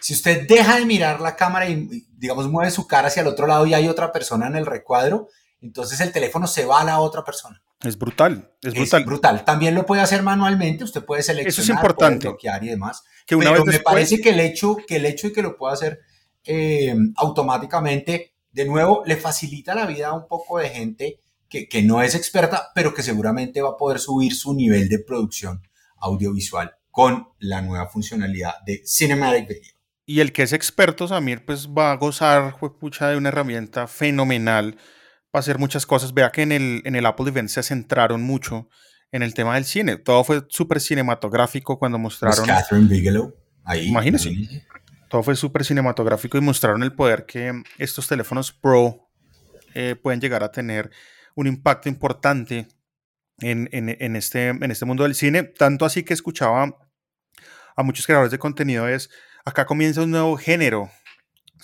Si 0.00 0.14
usted 0.14 0.46
deja 0.46 0.78
de 0.78 0.86
mirar 0.86 1.20
la 1.20 1.36
cámara 1.36 1.68
y, 1.68 2.06
digamos, 2.16 2.48
mueve 2.48 2.70
su 2.70 2.86
cara 2.86 3.08
hacia 3.08 3.22
el 3.22 3.26
otro 3.26 3.46
lado 3.46 3.66
y 3.66 3.74
hay 3.74 3.88
otra 3.88 4.12
persona 4.12 4.46
en 4.46 4.56
el 4.56 4.66
recuadro, 4.66 5.28
entonces 5.66 6.00
el 6.00 6.12
teléfono 6.12 6.46
se 6.46 6.64
va 6.64 6.80
a 6.80 6.84
la 6.84 7.00
otra 7.00 7.24
persona. 7.24 7.62
Es 7.82 7.98
brutal, 7.98 8.52
es 8.62 8.74
brutal. 8.74 9.00
Es 9.00 9.06
brutal. 9.06 9.44
También 9.44 9.74
lo 9.74 9.84
puede 9.84 10.02
hacer 10.02 10.22
manualmente, 10.22 10.84
usted 10.84 11.04
puede 11.04 11.22
seleccionar, 11.22 11.48
Eso 11.48 11.62
es 11.62 11.68
importante. 11.68 12.28
Bloquear 12.28 12.64
y 12.64 12.68
demás. 12.68 13.04
Que 13.26 13.36
una 13.36 13.52
Pero 13.52 13.64
vez 13.64 13.74
me 13.74 13.80
parece 13.80 14.20
que 14.20 14.30
el 14.30 14.40
hecho, 14.40 14.76
que 14.76 14.96
el 14.96 15.06
hecho 15.06 15.28
de 15.28 15.32
que 15.34 15.42
lo 15.42 15.56
pueda 15.56 15.74
hacer 15.74 16.00
eh, 16.44 16.94
automáticamente, 17.16 18.34
de 18.52 18.64
nuevo, 18.64 19.02
le 19.04 19.16
facilita 19.16 19.74
la 19.74 19.86
vida 19.86 20.08
a 20.08 20.14
un 20.14 20.26
poco 20.26 20.58
de 20.58 20.70
gente 20.70 21.20
que, 21.48 21.68
que 21.68 21.82
no 21.82 22.02
es 22.02 22.14
experta, 22.14 22.70
pero 22.74 22.94
que 22.94 23.02
seguramente 23.02 23.60
va 23.60 23.70
a 23.70 23.76
poder 23.76 23.98
subir 23.98 24.34
su 24.34 24.54
nivel 24.54 24.88
de 24.88 25.00
producción 25.00 25.62
audiovisual 25.98 26.74
con 26.90 27.28
la 27.40 27.60
nueva 27.60 27.88
funcionalidad 27.88 28.54
de 28.64 28.82
Cinematic 28.86 29.48
Video. 29.48 29.76
Y 30.06 30.20
el 30.20 30.32
que 30.32 30.44
es 30.44 30.52
experto, 30.52 31.08
Samir, 31.08 31.44
pues 31.44 31.68
va 31.68 31.90
a 31.90 31.96
gozar, 31.96 32.56
pucha, 32.78 33.08
de 33.08 33.16
una 33.16 33.28
herramienta 33.28 33.88
fenomenal 33.88 34.78
hacer 35.40 35.58
muchas 35.58 35.86
cosas. 35.86 36.14
Vea 36.14 36.30
que 36.30 36.42
en 36.42 36.52
el, 36.52 36.82
en 36.84 36.96
el 36.96 37.06
Apple 37.06 37.28
Event 37.28 37.48
se 37.48 37.62
centraron 37.62 38.22
mucho 38.22 38.68
en 39.12 39.22
el 39.22 39.34
tema 39.34 39.54
del 39.54 39.64
cine. 39.64 39.96
Todo 39.96 40.24
fue 40.24 40.44
súper 40.48 40.80
cinematográfico 40.80 41.78
cuando 41.78 41.98
mostraron... 41.98 42.44
Pues 42.44 42.48
Catherine 42.48 42.88
Bigelow, 42.88 43.34
ahí. 43.64 43.88
Imagínese. 43.88 44.30
ahí. 44.30 44.62
Todo 45.08 45.22
fue 45.22 45.36
súper 45.36 45.64
cinematográfico 45.64 46.36
y 46.36 46.40
mostraron 46.40 46.82
el 46.82 46.92
poder 46.92 47.26
que 47.26 47.62
estos 47.78 48.08
teléfonos 48.08 48.52
Pro 48.52 49.08
eh, 49.74 49.94
pueden 49.94 50.20
llegar 50.20 50.42
a 50.42 50.50
tener 50.50 50.90
un 51.34 51.46
impacto 51.46 51.88
importante 51.88 52.66
en, 53.38 53.68
en, 53.72 53.94
en, 54.00 54.16
este, 54.16 54.48
en 54.48 54.70
este 54.70 54.84
mundo 54.84 55.04
del 55.04 55.14
cine. 55.14 55.44
Tanto 55.44 55.84
así 55.84 56.02
que 56.02 56.14
escuchaba 56.14 56.76
a 57.76 57.82
muchos 57.82 58.06
creadores 58.06 58.32
de 58.32 58.38
contenido 58.38 58.88
es, 58.88 59.10
acá 59.44 59.66
comienza 59.66 60.02
un 60.02 60.10
nuevo 60.10 60.36
género 60.36 60.90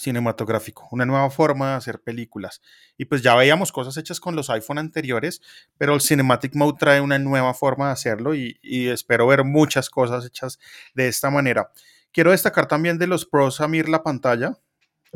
cinematográfico, 0.02 0.88
una 0.90 1.06
nueva 1.06 1.30
forma 1.30 1.70
de 1.70 1.76
hacer 1.76 2.00
películas. 2.00 2.60
Y 2.98 3.06
pues 3.06 3.22
ya 3.22 3.34
veíamos 3.34 3.72
cosas 3.72 3.96
hechas 3.96 4.20
con 4.20 4.36
los 4.36 4.50
iPhone 4.50 4.78
anteriores, 4.78 5.40
pero 5.78 5.94
el 5.94 6.00
Cinematic 6.00 6.54
Mode 6.54 6.76
trae 6.78 7.00
una 7.00 7.18
nueva 7.18 7.54
forma 7.54 7.86
de 7.86 7.92
hacerlo 7.92 8.34
y, 8.34 8.58
y 8.62 8.88
espero 8.88 9.26
ver 9.26 9.44
muchas 9.44 9.88
cosas 9.88 10.26
hechas 10.26 10.58
de 10.94 11.08
esta 11.08 11.30
manera. 11.30 11.70
Quiero 12.12 12.32
destacar 12.32 12.68
también 12.68 12.98
de 12.98 13.06
los 13.06 13.24
pros 13.24 13.56
Samir 13.56 13.88
la 13.88 14.02
pantalla, 14.02 14.58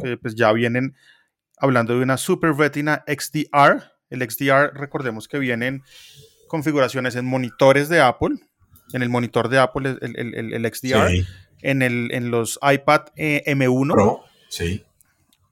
que 0.03 0.17
pues 0.17 0.35
ya 0.35 0.53
vienen 0.53 0.97
hablando 1.59 1.95
de 1.95 2.03
una 2.03 2.17
Super 2.17 2.55
Retina 2.55 3.05
XDR. 3.07 3.93
El 4.09 4.31
XDR, 4.31 4.73
recordemos 4.75 5.29
que 5.29 5.39
vienen 5.39 5.83
configuraciones 6.49 7.17
en 7.17 7.27
monitores 7.27 7.89
de 7.89 8.01
Apple, 8.01 8.37
en 8.93 9.03
el 9.03 9.09
monitor 9.09 9.49
de 9.49 9.59
Apple, 9.59 9.99
el, 10.01 10.17
el, 10.17 10.35
el, 10.35 10.53
el 10.55 10.75
XDR, 10.75 11.11
sí. 11.11 11.27
en, 11.63 11.83
el, 11.83 12.11
en 12.13 12.31
los 12.31 12.59
iPad 12.63 13.07
eh, 13.17 13.43
M1. 13.47 13.93
Pro, 13.93 14.25
sí. 14.57 14.85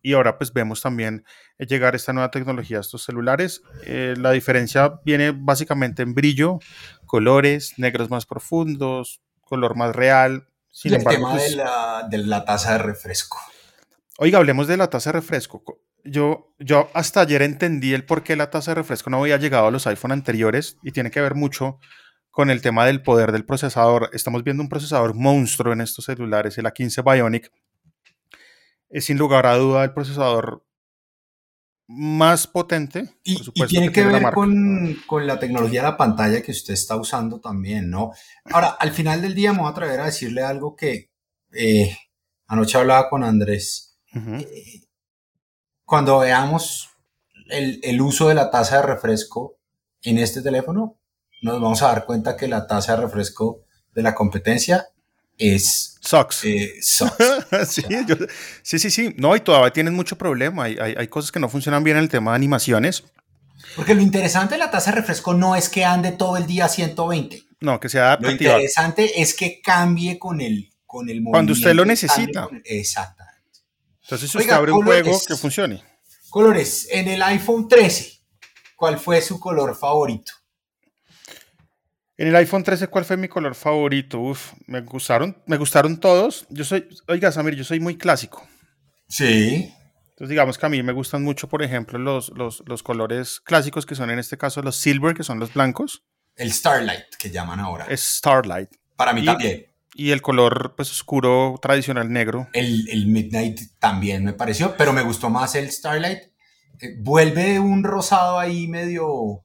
Y 0.02 0.12
ahora 0.12 0.36
pues 0.36 0.52
vemos 0.52 0.82
también 0.82 1.24
llegar 1.58 1.94
esta 1.94 2.12
nueva 2.12 2.30
tecnología 2.30 2.76
a 2.76 2.80
estos 2.80 3.04
celulares. 3.04 3.62
Eh, 3.86 4.14
la 4.18 4.32
diferencia 4.32 5.00
viene 5.04 5.32
básicamente 5.34 6.02
en 6.02 6.14
brillo, 6.14 6.58
colores, 7.06 7.74
negros 7.78 8.10
más 8.10 8.26
profundos, 8.26 9.22
color 9.40 9.76
más 9.76 9.96
real, 9.96 10.46
sin 10.70 10.92
y 10.92 10.94
el 10.96 11.00
embargo, 11.00 11.20
tema 11.20 11.30
pues, 11.32 11.50
de, 11.50 11.56
la, 11.56 12.06
de 12.10 12.18
la 12.18 12.44
taza 12.44 12.72
de 12.72 12.78
refresco. 12.78 13.38
Oiga, 14.18 14.38
hablemos 14.38 14.66
de 14.66 14.76
la 14.76 14.90
taza 14.90 15.10
de 15.10 15.20
refresco. 15.20 15.64
Yo, 16.04 16.54
yo 16.58 16.90
hasta 16.92 17.22
ayer 17.22 17.40
entendí 17.42 17.94
el 17.94 18.04
por 18.04 18.22
qué 18.22 18.36
la 18.36 18.50
taza 18.50 18.72
de 18.72 18.76
refresco 18.76 19.08
no 19.08 19.20
había 19.20 19.38
llegado 19.38 19.68
a 19.68 19.70
los 19.70 19.86
iPhone 19.86 20.12
anteriores 20.12 20.76
y 20.82 20.92
tiene 20.92 21.10
que 21.10 21.20
ver 21.20 21.34
mucho 21.34 21.78
con 22.30 22.50
el 22.50 22.60
tema 22.60 22.84
del 22.84 23.00
poder 23.00 23.32
del 23.32 23.44
procesador. 23.44 24.10
Estamos 24.12 24.44
viendo 24.44 24.62
un 24.62 24.68
procesador 24.68 25.14
monstruo 25.14 25.72
en 25.72 25.80
estos 25.80 26.04
celulares, 26.04 26.58
el 26.58 26.66
A15 26.66 27.02
Bionic. 27.02 27.50
Es 28.94 29.06
sin 29.06 29.18
lugar 29.18 29.44
a 29.44 29.56
duda 29.56 29.82
el 29.82 29.92
procesador 29.92 30.64
más 31.88 32.46
potente. 32.46 33.10
Y, 33.24 33.34
supuesto, 33.38 33.64
y 33.64 33.66
tiene 33.66 33.88
que, 33.88 34.02
que 34.02 34.06
ver 34.06 34.32
con, 34.32 34.96
con, 35.08 35.26
la 35.26 35.40
tecnología 35.40 35.82
de 35.82 35.88
la 35.88 35.96
pantalla 35.96 36.40
que 36.40 36.52
usted 36.52 36.74
está 36.74 36.94
usando 36.94 37.40
también, 37.40 37.90
¿no? 37.90 38.12
Ahora, 38.44 38.68
al 38.68 38.92
final 38.92 39.20
del 39.20 39.34
día 39.34 39.52
me 39.52 39.58
voy 39.58 39.66
a 39.66 39.70
atrever 39.70 39.98
a 39.98 40.04
decirle 40.04 40.44
algo 40.44 40.76
que 40.76 41.10
eh, 41.52 41.98
anoche 42.46 42.78
hablaba 42.78 43.10
con 43.10 43.24
Andrés. 43.24 43.98
Uh 44.14 44.18
-huh. 44.18 44.40
eh, 44.42 44.82
cuando 45.84 46.20
veamos 46.20 46.90
el, 47.50 47.80
el, 47.82 48.00
uso 48.00 48.28
de 48.28 48.34
la 48.36 48.48
taza 48.48 48.76
de 48.76 48.86
refresco 48.86 49.58
en 50.02 50.18
este 50.18 50.40
teléfono, 50.40 51.00
nos 51.42 51.60
vamos 51.60 51.82
a 51.82 51.88
dar 51.88 52.06
cuenta 52.06 52.36
que 52.36 52.46
la 52.46 52.68
taza 52.68 52.94
de 52.94 53.02
refresco 53.02 53.64
de 53.92 54.02
la 54.04 54.14
competencia 54.14 54.86
es 55.38 55.94
Sucks. 56.04 56.44
Eh, 56.44 56.74
sucks. 56.82 57.16
sí, 57.68 57.82
yo, 58.06 58.16
sí, 58.62 58.78
sí, 58.78 58.90
sí. 58.90 59.14
No, 59.16 59.34
y 59.34 59.40
todavía 59.40 59.72
tienen 59.72 59.94
mucho 59.94 60.16
problema. 60.16 60.64
Hay, 60.64 60.76
hay, 60.78 60.94
hay, 60.98 61.08
cosas 61.08 61.32
que 61.32 61.40
no 61.40 61.48
funcionan 61.48 61.82
bien 61.82 61.96
en 61.96 62.02
el 62.02 62.08
tema 62.10 62.32
de 62.32 62.36
animaciones. 62.36 63.04
Porque 63.74 63.94
lo 63.94 64.02
interesante 64.02 64.54
de 64.54 64.58
la 64.58 64.70
taza 64.70 64.90
de 64.90 64.98
refresco 64.98 65.32
no 65.32 65.56
es 65.56 65.70
que 65.70 65.84
ande 65.84 66.12
todo 66.12 66.36
el 66.36 66.46
día 66.46 66.66
a 66.66 66.68
120. 66.68 67.42
No, 67.60 67.80
que 67.80 67.88
sea 67.88 68.08
adaptativa. 68.08 68.52
Lo 68.52 68.58
interesante 68.58 69.22
es 69.22 69.34
que 69.34 69.62
cambie 69.62 70.18
con 70.18 70.42
el, 70.42 70.70
con 70.84 71.08
el 71.08 71.22
Cuando 71.24 71.54
usted 71.54 71.74
lo 71.74 71.86
necesita. 71.86 72.48
El, 72.52 72.62
exactamente. 72.66 73.60
Entonces, 74.02 74.30
si 74.30 74.36
usted 74.36 74.50
Oiga, 74.50 74.56
abre 74.56 74.72
un 74.72 74.84
juego 74.84 75.18
que 75.26 75.36
funcione. 75.36 75.82
Colores. 76.28 76.86
En 76.90 77.08
el 77.08 77.22
iPhone 77.22 77.66
13, 77.66 78.20
¿cuál 78.76 78.98
fue 78.98 79.22
su 79.22 79.40
color 79.40 79.74
favorito? 79.74 80.32
En 82.16 82.28
el 82.28 82.36
iPhone 82.36 82.62
13, 82.62 82.86
¿cuál 82.88 83.04
fue 83.04 83.16
mi 83.16 83.26
color 83.26 83.56
favorito? 83.56 84.20
Uf, 84.20 84.52
me 84.66 84.80
gustaron, 84.82 85.36
me 85.46 85.56
gustaron 85.56 85.98
todos. 85.98 86.46
Yo 86.48 86.64
soy, 86.64 86.86
oiga, 87.08 87.32
Samir, 87.32 87.56
yo 87.56 87.64
soy 87.64 87.80
muy 87.80 87.96
clásico. 87.96 88.46
Sí. 89.08 89.74
Entonces, 90.10 90.28
digamos 90.28 90.56
que 90.56 90.66
a 90.66 90.68
mí 90.68 90.80
me 90.84 90.92
gustan 90.92 91.24
mucho, 91.24 91.48
por 91.48 91.62
ejemplo, 91.64 91.98
los, 91.98 92.28
los, 92.36 92.62
los 92.66 92.84
colores 92.84 93.40
clásicos, 93.40 93.84
que 93.84 93.96
son 93.96 94.10
en 94.10 94.20
este 94.20 94.38
caso 94.38 94.62
los 94.62 94.76
silver, 94.76 95.14
que 95.14 95.24
son 95.24 95.40
los 95.40 95.52
blancos. 95.54 96.04
El 96.36 96.52
Starlight, 96.52 97.16
que 97.18 97.30
llaman 97.30 97.58
ahora. 97.58 97.86
Es 97.88 98.00
Starlight. 98.00 98.70
Para 98.94 99.12
mí 99.12 99.22
y, 99.22 99.24
también. 99.24 99.66
Y 99.94 100.12
el 100.12 100.22
color, 100.22 100.74
pues, 100.76 100.92
oscuro, 100.92 101.58
tradicional, 101.60 102.12
negro. 102.12 102.48
El, 102.52 102.88
el 102.90 103.06
Midnight 103.06 103.60
también 103.80 104.24
me 104.24 104.34
pareció, 104.34 104.76
pero 104.76 104.92
me 104.92 105.02
gustó 105.02 105.30
más 105.30 105.56
el 105.56 105.68
Starlight. 105.72 106.20
Eh, 106.80 106.96
vuelve 107.00 107.58
un 107.58 107.82
rosado 107.82 108.38
ahí 108.38 108.68
medio 108.68 109.43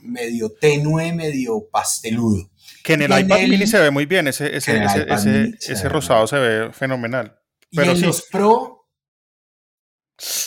medio 0.00 0.50
tenue, 0.60 1.12
medio 1.12 1.68
pasteludo. 1.70 2.50
Que 2.84 2.94
en 2.94 3.02
el 3.02 3.10
Y 3.10 3.14
en 3.14 3.20
iPad 3.26 3.40
el- 3.40 3.50
mini 3.50 3.66
se 3.66 3.78
ve 3.80 3.90
muy 3.90 4.06
bien, 4.06 4.28
ese, 4.28 4.56
ese, 4.56 4.82
ese, 4.84 5.06
ese- 5.12 5.56
se 5.58 5.74
ve 5.82 5.88
rosado 5.88 6.26
se 6.26 6.38
ve 6.38 6.72
fenomenal. 6.72 7.38
y 7.70 7.76
Pero 7.76 7.92
en 7.92 7.96
sí, 7.98 8.04
los 8.06 8.22
Pro, 8.22 8.86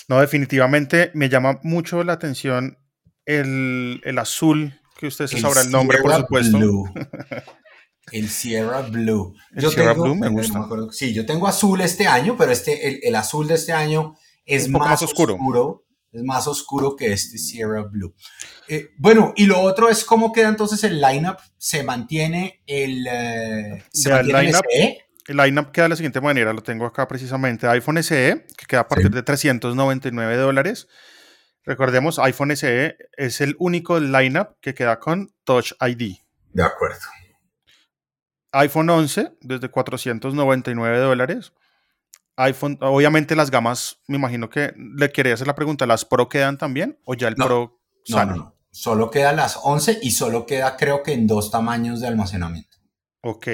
no, 0.08 0.22
definitivamente 0.22 1.12
me 1.14 1.30
llama 1.30 1.60
mucho 1.64 2.04
la 2.04 2.14
atención 2.14 2.78
el, 3.26 4.02
el 4.04 4.20
azul, 4.20 4.80
que 5.00 5.08
usted 5.08 5.28
se 5.28 5.40
sabrá 5.40 5.62
el 5.62 5.72
nombre, 5.72 5.98
por 6.02 6.14
supuesto. 6.16 6.58
Blue. 6.58 6.86
El 8.12 8.30
Sierra 8.30 8.82
Blue. 8.82 9.34
El 9.56 9.68
Sierra 9.72 9.94
Blue 9.94 10.14
me 10.16 10.28
gusta. 10.30 10.60
acuerdo- 10.60 10.92
sí, 10.92 11.12
yo 11.12 11.26
tengo 11.26 11.48
azul 11.48 11.82
este 11.82 12.06
año, 12.06 12.36
pero 12.38 12.52
este, 12.52 12.88
el, 12.88 13.00
el 13.02 13.16
azul 13.16 13.48
de 13.48 13.56
este 13.56 13.74
año 13.74 14.14
es 14.46 14.68
Un 14.68 14.74
poco 14.74 14.84
más, 14.86 14.92
más 14.92 15.02
oscuro. 15.02 15.34
oscuro. 15.34 15.85
Es 16.16 16.24
más 16.24 16.48
oscuro 16.48 16.96
que 16.96 17.12
este 17.12 17.38
Sierra 17.38 17.84
Blue. 17.84 18.16
Eh, 18.68 18.90
bueno, 18.98 19.34
y 19.36 19.46
lo 19.46 19.60
otro 19.62 19.90
es 19.90 20.04
cómo 20.06 20.32
queda 20.32 20.48
entonces 20.50 20.84
el 20.84 21.02
lineup. 21.02 21.38
Se 21.58 21.84
mantiene 21.84 22.64
el. 22.66 23.06
eh, 23.08 23.84
se 23.92 24.10
el 24.10 24.16
mantiene 24.16 24.40
el 24.40 24.46
lineup. 24.48 24.66
SE. 24.70 25.02
El 25.28 25.38
lineup 25.38 25.72
queda 25.72 25.86
de 25.86 25.90
la 25.90 25.96
siguiente 25.96 26.22
manera, 26.22 26.54
lo 26.54 26.62
tengo 26.64 26.86
acá 26.86 27.08
precisamente. 27.08 27.68
iPhone 27.68 28.02
SE, 28.04 28.46
que 28.58 28.66
queda 28.68 28.82
a 28.82 28.88
partir 28.88 29.08
Sí. 29.08 29.14
de 29.14 29.24
399 29.24 30.38
dólares. 30.38 30.88
Recordemos, 31.64 32.20
iPhone 32.20 32.52
SE 32.56 32.96
es 33.18 33.42
el 33.42 33.56
único 33.58 34.00
lineup 34.00 34.50
que 34.62 34.74
queda 34.76 35.00
con 35.00 35.34
Touch 35.44 35.74
ID. 35.82 36.18
De 36.54 36.64
acuerdo. 36.64 37.00
iPhone 38.52 38.90
11 38.90 39.34
desde 39.42 39.70
499 39.70 41.00
dólares. 41.00 41.54
iPhone, 42.38 42.78
obviamente 42.82 43.36
las 43.36 43.50
gamas, 43.52 43.98
me 44.08 44.18
imagino 44.18 44.50
que 44.50 44.74
le 44.78 45.12
quería 45.12 45.34
hacer 45.34 45.48
la 45.48 45.56
pregunta, 45.56 45.86
¿las 45.86 46.04
Pro 46.06 46.28
quedan 46.30 46.58
también 46.58 47.00
o 47.06 47.14
ya 47.14 47.28
el 47.30 47.36
No, 47.38 47.46
Pro 47.46 47.80
No, 48.10 48.18
sale? 48.18 48.32
no, 48.32 48.38
no. 48.38 48.56
Solo 48.72 49.10
queda 49.10 49.32
las 49.32 49.58
11 49.64 50.00
y 50.02 50.12
solo 50.12 50.46
queda, 50.46 50.76
creo 50.76 51.02
que 51.02 51.14
en 51.14 51.28
dos 51.28 51.50
tamaños 51.50 52.02
de 52.02 52.08
almacenamiento. 52.08 52.78
Ok. 53.22 53.48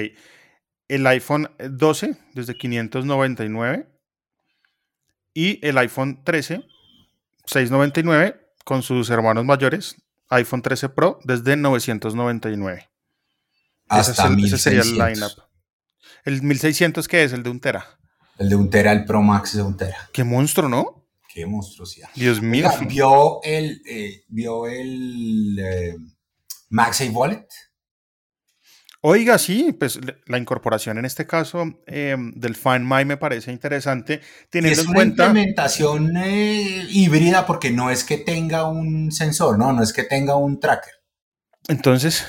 El 0.88 1.06
iPhone 1.06 1.48
12 1.58 2.16
desde 2.34 2.56
599 2.56 3.88
y 5.32 5.64
el 5.66 5.78
iPhone 5.78 6.22
13 6.24 6.64
699 7.46 8.40
con 8.64 8.82
sus 8.82 9.10
hermanos 9.10 9.44
mayores, 9.44 9.96
iPhone 10.30 10.60
13 10.62 10.88
Pro 10.88 11.18
desde 11.24 11.56
999. 11.56 12.78
Ese, 12.80 12.90
Hasta 14.10 14.24
es 14.26 14.30
el- 14.30 14.44
ese 14.44 14.58
sería 14.58 14.80
el 14.80 14.86
1600. 14.92 15.36
lineup. 15.36 15.48
El 16.24 16.42
1600 16.42 17.08
que 17.08 17.22
es 17.24 17.32
el 17.32 17.42
de 17.44 17.50
un 17.50 17.60
tera. 17.60 17.98
El 18.42 18.48
de 18.48 18.56
un 18.56 18.70
tera, 18.70 18.90
el 18.90 19.04
Pro 19.04 19.22
Max 19.22 19.56
de 19.56 19.62
un 19.62 19.76
tera. 19.76 20.10
Qué 20.12 20.24
monstruo, 20.24 20.68
¿no? 20.68 21.06
Qué 21.32 21.46
monstruosidad. 21.46 22.08
Dios 22.16 22.42
mío. 22.42 22.68
Oiga, 22.68 22.86
¿Vio 22.88 23.40
el, 23.44 23.80
eh, 23.88 24.24
vio 24.28 24.66
el 24.66 25.58
eh, 25.60 25.96
MagSafe 26.70 27.10
Wallet? 27.10 27.46
Oiga, 29.00 29.38
sí, 29.38 29.72
pues 29.72 29.98
la 30.26 30.38
incorporación 30.38 30.98
en 30.98 31.04
este 31.04 31.26
caso 31.26 31.64
eh, 31.86 32.16
del 32.34 32.54
Find 32.54 32.80
My 32.84 33.04
me 33.04 33.16
parece 33.16 33.50
interesante, 33.52 34.20
teniendo 34.50 34.80
es 34.80 34.84
en 34.84 34.90
una 34.90 34.94
cuenta. 34.96 35.26
implementación 35.26 36.16
eh, 36.16 36.86
híbrida 36.90 37.46
porque 37.46 37.70
no 37.70 37.90
es 37.90 38.04
que 38.04 38.18
tenga 38.18 38.68
un 38.68 39.10
sensor, 39.12 39.58
no, 39.58 39.72
no 39.72 39.82
es 39.82 39.92
que 39.92 40.02
tenga 40.04 40.36
un 40.36 40.58
tracker. 40.60 40.94
Entonces, 41.68 42.24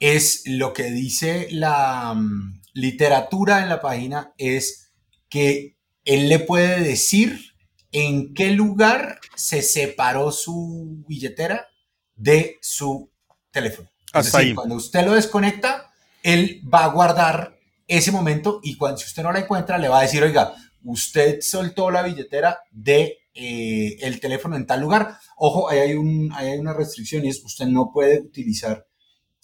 Es 0.00 0.42
lo 0.46 0.72
que 0.72 0.90
dice 0.90 1.48
la 1.50 2.14
mm, 2.14 2.60
literatura 2.74 3.62
en 3.62 3.68
la 3.68 3.80
página, 3.80 4.32
es 4.38 4.87
que 5.28 5.76
él 6.04 6.28
le 6.28 6.38
puede 6.38 6.80
decir 6.82 7.54
en 7.92 8.34
qué 8.34 8.50
lugar 8.50 9.20
se 9.34 9.62
separó 9.62 10.30
su 10.32 11.04
billetera 11.06 11.68
de 12.14 12.58
su 12.60 13.10
teléfono. 13.50 13.88
Es 14.06 14.26
Hasta 14.26 14.38
decir, 14.38 14.50
ahí. 14.50 14.54
cuando 14.54 14.74
usted 14.76 15.04
lo 15.04 15.14
desconecta, 15.14 15.90
él 16.22 16.62
va 16.72 16.84
a 16.84 16.88
guardar 16.88 17.58
ese 17.86 18.12
momento 18.12 18.60
y 18.62 18.76
cuando 18.76 18.98
si 18.98 19.06
usted 19.06 19.22
no 19.22 19.32
la 19.32 19.40
encuentra, 19.40 19.78
le 19.78 19.88
va 19.88 20.00
a 20.00 20.02
decir, 20.02 20.22
oiga, 20.22 20.54
usted 20.84 21.40
soltó 21.40 21.90
la 21.90 22.02
billetera 22.02 22.60
de 22.70 23.18
eh, 23.34 23.96
el 24.00 24.20
teléfono 24.20 24.56
en 24.56 24.66
tal 24.66 24.80
lugar. 24.80 25.18
Ojo, 25.36 25.70
ahí 25.70 25.78
hay, 25.78 25.94
un, 25.94 26.30
ahí 26.34 26.48
hay 26.48 26.58
una 26.58 26.74
restricción 26.74 27.24
y 27.24 27.28
es 27.28 27.42
usted 27.44 27.66
no 27.66 27.90
puede 27.92 28.20
utilizar 28.20 28.86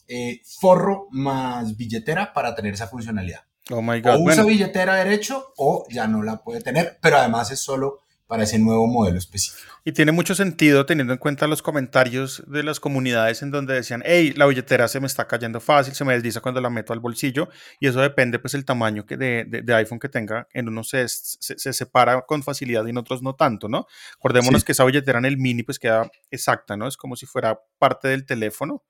eh, 0.07 0.40
forro 0.59 1.09
más 1.11 1.77
billetera 1.77 2.33
para 2.33 2.55
tener 2.55 2.75
esa 2.75 2.88
funcionalidad. 2.88 3.40
Oh 3.70 3.83
my 3.83 3.98
O 3.98 4.03
God. 4.03 4.12
usa 4.14 4.18
Bueno, 4.18 4.46
billetera 4.46 4.94
derecho 4.96 5.53
o 5.57 5.87
ya 5.90 6.07
no 6.07 6.22
la 6.22 6.42
puede 6.42 6.61
tener, 6.61 6.98
pero 7.00 7.16
además 7.18 7.50
es 7.50 7.61
solo 7.61 8.00
para 8.27 8.44
ese 8.44 8.59
nuevo 8.59 8.87
modelo 8.87 9.18
específico. 9.18 9.70
y 9.85 9.92
tiene 9.92 10.11
mucho 10.11 10.35
sentido 10.35 10.87
teniendo 10.87 11.12
en 11.12 11.18
cuenta 11.18 11.46
los 11.46 11.61
comentarios 11.61 12.42
de 12.46 12.62
las 12.62 12.81
comunidades 12.81 13.42
en 13.42 13.50
donde 13.50 13.74
decían, 13.74 14.03
hey, 14.07 14.33
la 14.35 14.46
billetera 14.46 14.88
se 14.88 14.98
me 14.98 15.07
está 15.07 15.29
cayendo 15.29 15.61
fácil, 15.61 15.94
se 15.94 16.07
me 16.07 16.14
desliza 16.14 16.40
cuando 16.40 16.62
la 16.62 16.70
meto 16.70 16.94
al 16.94 17.00
bolsillo, 17.00 17.50
y 17.81 17.87
eso 17.87 18.00
depende 18.00 18.38
pues 18.38 18.55
el 18.55 18.64
tamaño 18.64 19.05
que 19.05 19.18
de, 19.18 19.44
de- 19.46 19.61
de 19.61 19.74
iPhone 19.74 19.98
que 20.00 20.09
tenga, 20.09 20.48
en 20.55 20.68
unos 20.68 20.88
se, 20.88 21.07
se- 21.07 21.59
se 21.59 21.72
separa 21.74 22.22
con 22.22 22.42
facilidad 22.42 22.87
y 22.87 22.90
en 22.90 22.96
otros 22.96 23.22
no 23.22 23.35
tanto, 23.35 23.68
¿no? 23.68 23.87
Acordémonos 24.16 24.62
Sí. 24.62 24.66
que 24.66 24.72
esa 24.72 24.85
billetera 24.85 25.18
en 25.18 25.27
el 25.27 25.37
mini 25.37 25.62
pues 25.62 25.79
queda 25.79 26.11
exacta, 26.31 26.79
¿no? 26.79 26.88
Es 26.88 26.96
como 26.96 27.16
si 27.16 27.27
fuera 27.27 27.61
parte 27.79 28.09
del 28.09 28.24
teléfono, 28.24 28.83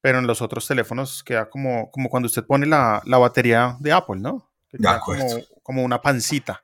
pero 0.00 0.18
en 0.18 0.26
los 0.26 0.42
otros 0.42 0.66
teléfonos 0.66 1.22
queda 1.22 1.48
como, 1.50 1.90
como 1.90 2.08
cuando 2.08 2.26
usted 2.26 2.44
pone 2.44 2.66
la, 2.66 3.02
la 3.04 3.18
batería 3.18 3.76
de 3.80 3.92
Apple, 3.92 4.20
¿no? 4.20 4.50
Que 4.70 4.78
De 4.78 4.88
acuerdo. 4.88 5.24
Como, 5.26 5.62
como 5.62 5.82
una 5.84 6.00
pancita. 6.00 6.62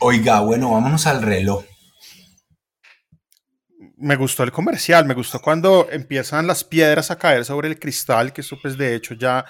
Oiga, 0.00 0.40
bueno, 0.40 0.72
vámonos 0.72 1.06
al 1.06 1.22
reloj. 1.22 1.64
me 3.96 4.16
gustó 4.16 4.42
el 4.42 4.52
comercial, 4.52 5.06
me 5.06 5.14
gustó 5.14 5.40
cuando 5.40 5.88
empiezan 5.90 6.46
las 6.46 6.64
piedras 6.64 7.10
a 7.10 7.18
caer 7.18 7.44
sobre 7.44 7.68
el 7.68 7.78
cristal, 7.78 8.32
que 8.32 8.40
eso 8.42 8.58
pues 8.60 8.76
de 8.76 8.94
hecho 8.94 9.14
ya 9.14 9.44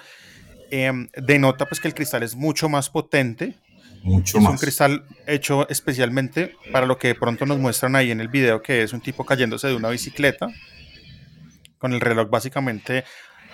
em, 0.71 1.09
denota 1.17 1.65
pues 1.65 1.81
que 1.81 1.87
el 1.87 1.93
cristal 1.93 2.23
es 2.23 2.35
mucho 2.35 2.69
más 2.69 2.89
potente. 2.89 3.55
Mucho 4.03 4.37
es 4.37 4.43
un 4.43 4.51
más. 4.51 4.61
cristal 4.61 5.03
hecho 5.25 5.67
especialmente 5.67 6.55
para 6.71 6.85
lo 6.85 6.97
que 6.97 7.07
de 7.09 7.15
pronto 7.15 7.45
nos 7.45 7.57
muestran 7.57 7.95
ahí 7.95 8.11
en 8.11 8.21
el 8.21 8.27
video, 8.27 8.61
que 8.61 8.83
es 8.83 8.93
un 8.93 9.01
tipo 9.01 9.25
cayéndose 9.25 9.67
de 9.67 9.75
una 9.75 9.89
bicicleta, 9.89 10.47
con 11.77 11.93
el 11.93 12.01
reloj 12.01 12.29
básicamente 12.29 13.03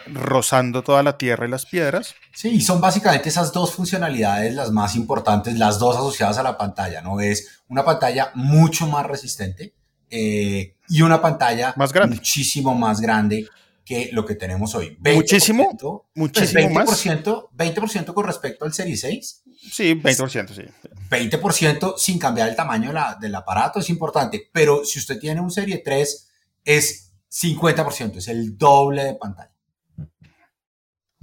rozando 0.07 0.81
toda 0.83 1.03
la 1.03 1.17
tierra 1.17 1.45
y 1.45 1.49
las 1.49 1.65
piedras. 1.65 2.15
Sí, 2.33 2.49
y 2.49 2.61
son 2.61 2.81
básicamente 2.81 3.29
esas 3.29 3.51
dos 3.53 3.73
funcionalidades 3.73 4.53
las 4.55 4.71
más 4.71 4.95
importantes, 4.95 5.57
las 5.57 5.77
dos 5.79 5.95
asociadas 5.95 6.37
a 6.39 6.43
la 6.43 6.57
pantalla, 6.57 7.01
¿no? 7.01 7.19
Es 7.21 7.61
una 7.67 7.85
pantalla 7.85 8.31
mucho 8.33 8.87
más 8.87 9.05
resistente 9.05 9.75
eh, 10.09 10.75
y 10.89 11.01
una 11.03 11.21
pantalla 11.21 11.73
Más 11.77 11.93
grande. 11.93 12.15
muchísimo 12.15 12.73
más 12.75 12.99
grande 12.99 13.47
que 13.85 14.09
lo 14.11 14.25
que 14.25 14.35
tenemos 14.35 14.73
hoy. 14.75 14.97
Muchísimo, 14.99 15.69
20%, 15.71 16.03
muchísimo 16.15 16.69
más. 16.71 16.85
pues 16.85 17.05
20%, 17.05 17.49
20% 17.55 18.13
con 18.13 18.25
respecto 18.25 18.65
al 18.65 18.73
Series 18.73 19.01
6, 19.01 19.43
Sí, 19.71 19.93
20%, 19.93 20.53
sí. 20.55 20.63
20% 21.09 21.93
sin 21.97 22.17
cambiar 22.17 22.49
el 22.49 22.55
tamaño 22.55 22.87
de 22.89 22.93
la- 22.95 23.17
del 23.19 23.35
aparato, 23.35 23.79
es 23.79 23.89
importante, 23.89 24.49
pero 24.51 24.83
si 24.85 24.97
usted 24.97 25.19
tiene 25.19 25.39
un 25.41 25.51
Serie 25.51 25.79
3 25.85 26.29
es 26.65 27.10
50%, 27.31 28.17
es 28.17 28.27
el 28.27 28.57
doble 28.57 29.03
de 29.03 29.15
pantalla. 29.15 29.53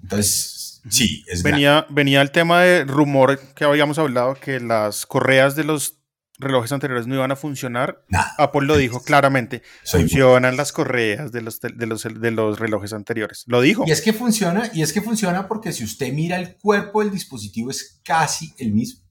Entonces, 0.03 0.81
sí, 0.89 1.25
es 1.29 1.43
grande. 1.43 1.57
Venía, 1.57 1.87
venía 1.91 2.23
el 2.23 2.31
tema 2.31 2.63
de 2.63 2.85
rumor 2.85 3.39
que 3.55 3.65
habíamos 3.65 3.99
hablado 3.99 4.35
que 4.35 4.59
las 4.61 5.05
correas 5.07 5.55
de 5.55 5.65
los 5.65 5.99
relojes 6.39 6.73
anteriores 6.73 7.07
no 7.07 7.15
iban 7.15 7.33
a 7.33 7.37
funcionar. 7.37 8.05
Nada. 8.09 8.33
Apple 8.39 8.67
lo 8.67 8.77
dijo 8.77 9.03
claramente. 9.03 9.63
Soy 9.83 10.03
funcionan 10.03 10.57
las 10.57 10.73
correas 10.73 11.33
de 11.33 11.43
los, 11.43 11.61
de, 11.61 11.87
los, 11.87 12.03
de 12.03 12.31
los 12.31 12.59
relojes 12.59 12.93
anteriores. 12.93 13.45
Lo 13.47 13.61
dijo. 13.61 13.85
Y 13.87 13.91
es 13.91 14.01
que 14.01 14.13
funciona, 14.13 14.71
y 14.73 14.83
es 14.83 14.93
que 14.93 15.03
funciona 15.03 15.49
porque 15.49 15.73
si 15.73 15.85
usted 15.85 16.13
mira 16.13 16.39
el 16.39 16.57
cuerpo 16.57 17.01
del 17.01 17.11
dispositivo 17.11 17.71
es 17.71 18.01
casi 18.05 18.55
el 18.59 18.73
mismo. 18.73 19.08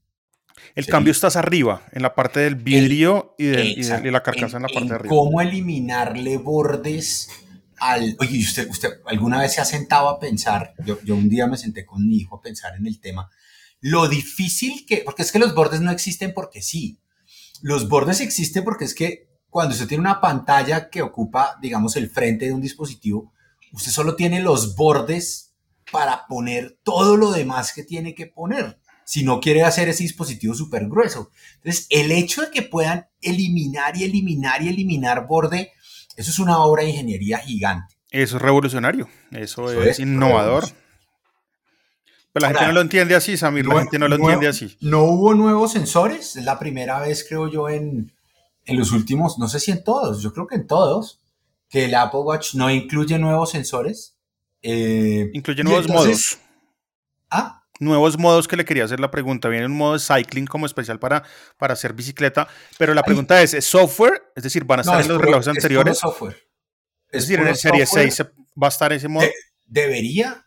El 0.74 0.84
sí. 0.84 0.90
cambio 0.90 1.10
estás 1.12 1.36
arriba, 1.36 1.82
en 1.92 2.02
la 2.02 2.14
parte 2.14 2.40
del 2.40 2.54
vidrio 2.56 3.34
y, 3.38 3.46
del- 3.46 3.78
y 3.78 3.82
de- 3.82 4.08
y 4.08 4.10
la 4.10 4.22
carcasa 4.22 4.56
en, 4.56 4.62
la 4.64 4.68
parte 4.68 4.88
de 4.88 4.94
arriba. 4.94 5.14
Cómo 5.14 5.40
eliminarle 5.40 6.36
bordes 6.38 7.28
al. 7.78 8.16
Oye, 8.20 8.36
¿y 8.38 8.42
usted, 8.44 8.68
usted 8.70 8.90
alguna 9.06 9.40
vez 9.40 9.54
se 9.54 9.60
ha 9.60 9.64
sentado 9.64 10.08
a 10.08 10.18
pensar? 10.18 10.74
Yo, 10.84 10.98
yo 11.04 11.14
un 11.14 11.28
día 11.28 11.46
me 11.46 11.56
senté 11.56 11.84
con 11.86 12.06
mi 12.06 12.16
hijo 12.16 12.36
a 12.36 12.40
pensar 12.40 12.74
en 12.76 12.86
el 12.86 13.00
tema. 13.00 13.28
Lo 13.80 14.08
difícil 14.08 14.84
que. 14.86 15.02
Porque 15.04 15.22
es 15.22 15.30
que 15.32 15.38
los 15.38 15.54
bordes 15.54 15.80
no 15.80 15.90
existen 15.90 16.32
porque 16.34 16.62
sí. 16.62 17.00
Los 17.62 17.88
bordes 17.88 18.20
existen 18.20 18.64
porque 18.64 18.84
es 18.84 18.94
que 18.94 19.28
cuando 19.50 19.74
usted 19.74 19.88
tiene 19.88 20.02
una 20.02 20.20
pantalla 20.20 20.90
que 20.90 21.02
ocupa, 21.02 21.56
digamos, 21.62 21.96
el 21.96 22.10
frente 22.10 22.44
de 22.46 22.52
un 22.52 22.60
dispositivo, 22.60 23.32
usted 23.72 23.90
solo 23.92 24.14
tiene 24.14 24.40
los 24.40 24.76
bordes 24.76 25.54
para 25.90 26.26
poner 26.26 26.78
todo 26.82 27.16
lo 27.16 27.30
demás 27.32 27.72
que 27.72 27.82
tiene 27.82 28.14
que 28.14 28.26
poner. 28.26 28.78
Si 29.10 29.24
no 29.24 29.40
quiere 29.40 29.62
hacer 29.62 29.88
ese 29.88 30.02
dispositivo 30.02 30.52
súper 30.52 30.86
grueso. 30.86 31.30
Entonces, 31.56 31.86
el 31.88 32.12
hecho 32.12 32.42
de 32.42 32.50
que 32.50 32.60
puedan 32.60 33.06
eliminar 33.22 33.96
y 33.96 34.04
eliminar 34.04 34.60
y 34.62 34.68
eliminar 34.68 35.26
borde, 35.26 35.72
eso 36.14 36.30
es 36.30 36.38
una 36.38 36.58
obra 36.58 36.82
de 36.82 36.90
ingeniería 36.90 37.38
gigante. 37.38 37.94
Eso 38.10 38.36
es 38.36 38.42
revolucionario. 38.42 39.08
Eso, 39.30 39.70
Eso 39.70 39.82
es, 39.82 39.88
es 39.92 39.98
innovador. 40.00 40.64
Pero 42.32 42.42
la 42.46 42.48
gente 42.48 42.66
no 42.66 42.72
lo 42.74 42.80
entiende 42.82 43.14
así, 43.14 43.38
Samir. 43.38 43.64
La 43.66 43.78
gente 43.80 43.98
no 43.98 44.08
lo 44.08 44.18
Nuevo- 44.18 44.30
entiende 44.32 44.48
así. 44.48 44.76
No 44.82 45.04
hubo 45.04 45.32
nuevos 45.34 45.72
sensores. 45.72 46.36
Es 46.36 46.44
la 46.44 46.58
primera 46.58 47.00
vez, 47.00 47.24
creo 47.26 47.48
yo, 47.48 47.68
en, 47.70 48.12
en 48.66 48.76
los 48.78 48.92
últimos, 48.92 49.38
no 49.38 49.48
sé 49.48 49.58
si 49.58 49.70
en 49.70 49.82
todos, 49.82 50.22
yo 50.22 50.34
creo 50.34 50.46
que 50.46 50.56
en 50.56 50.66
todos, 50.66 51.20
que 51.70 51.86
el 51.86 51.94
Apple 51.94 52.20
Watch 52.20 52.54
no 52.56 52.70
incluye 52.70 53.18
nuevos 53.18 53.50
sensores. 53.52 54.16
Eh, 54.60 55.30
Incluye 55.32 55.64
nuevos 55.64 55.86
entonces- 55.86 56.38
modos. 56.38 56.38
Ah, 57.30 57.57
Nuevos 57.80 58.18
modos 58.18 58.48
que 58.48 58.56
le 58.56 58.64
quería 58.64 58.84
hacer 58.84 59.00
la 59.00 59.10
pregunta. 59.10 59.48
Viene 59.48 59.66
un 59.66 59.76
modo 59.76 59.92
de 59.94 60.00
cycling 60.00 60.46
como 60.46 60.66
especial 60.66 60.98
para, 60.98 61.22
para 61.56 61.74
hacer 61.74 61.92
bicicleta. 61.92 62.48
Pero 62.78 62.94
la 62.94 63.00
Ahí- 63.02 63.06
pregunta 63.06 63.40
es, 63.42 63.54
¿es 63.54 63.64
software? 63.64 64.32
Es 64.34 64.42
decir, 64.42 64.64
¿van 64.64 64.80
a 64.80 64.82
estar 64.82 64.94
no, 64.94 65.00
en 65.00 65.04
es 65.04 65.08
los 65.08 65.16
puro- 65.18 65.26
relojes 65.26 65.46
es 65.46 65.54
anteriores? 65.56 65.98
software. 65.98 66.36
Es 67.10 67.22
decir, 67.22 67.40
en 67.40 67.48
el 67.48 67.56
Serie 67.56 67.86
software. 67.86 68.04
6 68.12 68.14
se- 68.14 68.24
va 68.60 68.66
a 68.66 68.68
estar 68.68 68.92
ese 68.92 69.08
modo. 69.08 69.24
De- 69.24 69.34
debería, 69.66 70.44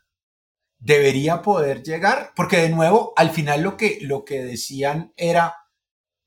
debería 0.77 1.41
poder 1.41 1.83
llegar, 1.83 2.31
porque 2.35 2.57
de 2.57 2.69
nuevo, 2.69 3.13
al 3.15 3.29
final 3.31 3.61
lo 3.61 3.77
que, 3.77 3.99
lo 4.01 4.25
que 4.25 4.43
decían 4.43 5.13
era, 5.15 5.55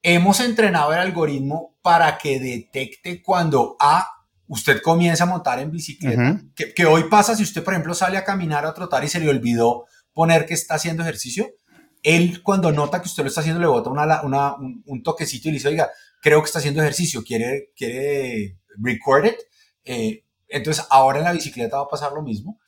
hemos 0.03 0.41
entrenado 0.41 0.93
el 0.93 0.99
algoritmo 1.01 1.77
para 1.83 2.19
que 2.19 2.39
detecte 2.41 3.23
cuando 3.23 3.77
A, 3.81 4.09
usted 4.47 4.81
comienza 4.83 5.25
a 5.25 5.27
montar 5.27 5.59
en 5.59 5.71
bicicleta, 5.71 6.41
que, 6.55 6.73
que 6.75 6.85
hoy 6.87 7.05
pasa 7.05 7.35
si 7.35 7.43
usted, 7.43 7.65
por 7.65 7.73
ejemplo, 7.75 7.95
sale 7.95 8.17
a 8.19 8.25
caminar, 8.25 8.65
a 8.67 8.75
trotar 8.75 9.03
y 9.05 9.09
se 9.09 9.19
le 9.21 9.29
olvidó 9.29 9.87
poner 10.15 10.47
que 10.47 10.55
está 10.55 10.77
haciendo 10.77 11.03
ejercicio, 11.03 11.51
él 12.03 12.43
cuando 12.43 12.73
nota 12.73 13.01
que 13.01 13.09
usted 13.09 13.23
lo 13.23 13.29
está 13.29 13.41
haciendo 13.41 13.61
le 13.61 13.67
bota 13.67 13.91
una, 13.91 14.23
un, 14.23 14.83
un 14.87 15.03
toquecito 15.03 15.49
y 15.49 15.53
le 15.53 15.57
dice, 15.59 15.69
oiga, 15.69 15.91
creo 16.21 16.41
que 16.41 16.47
está 16.47 16.59
haciendo 16.59 16.81
ejercicio, 16.81 17.23
quiere, 17.23 17.73
quiere 17.77 18.59
record 18.79 19.27
it. 19.27 19.37
Eh, 19.85 20.25
entonces 20.49 20.87
ahora 20.91 21.19
en 21.19 21.25
la 21.25 21.33
bicicleta 21.33 21.79
va 21.79 21.85
a 21.85 21.89
pasar 21.89 22.13
lo 22.13 22.23
mismo. 22.23 22.59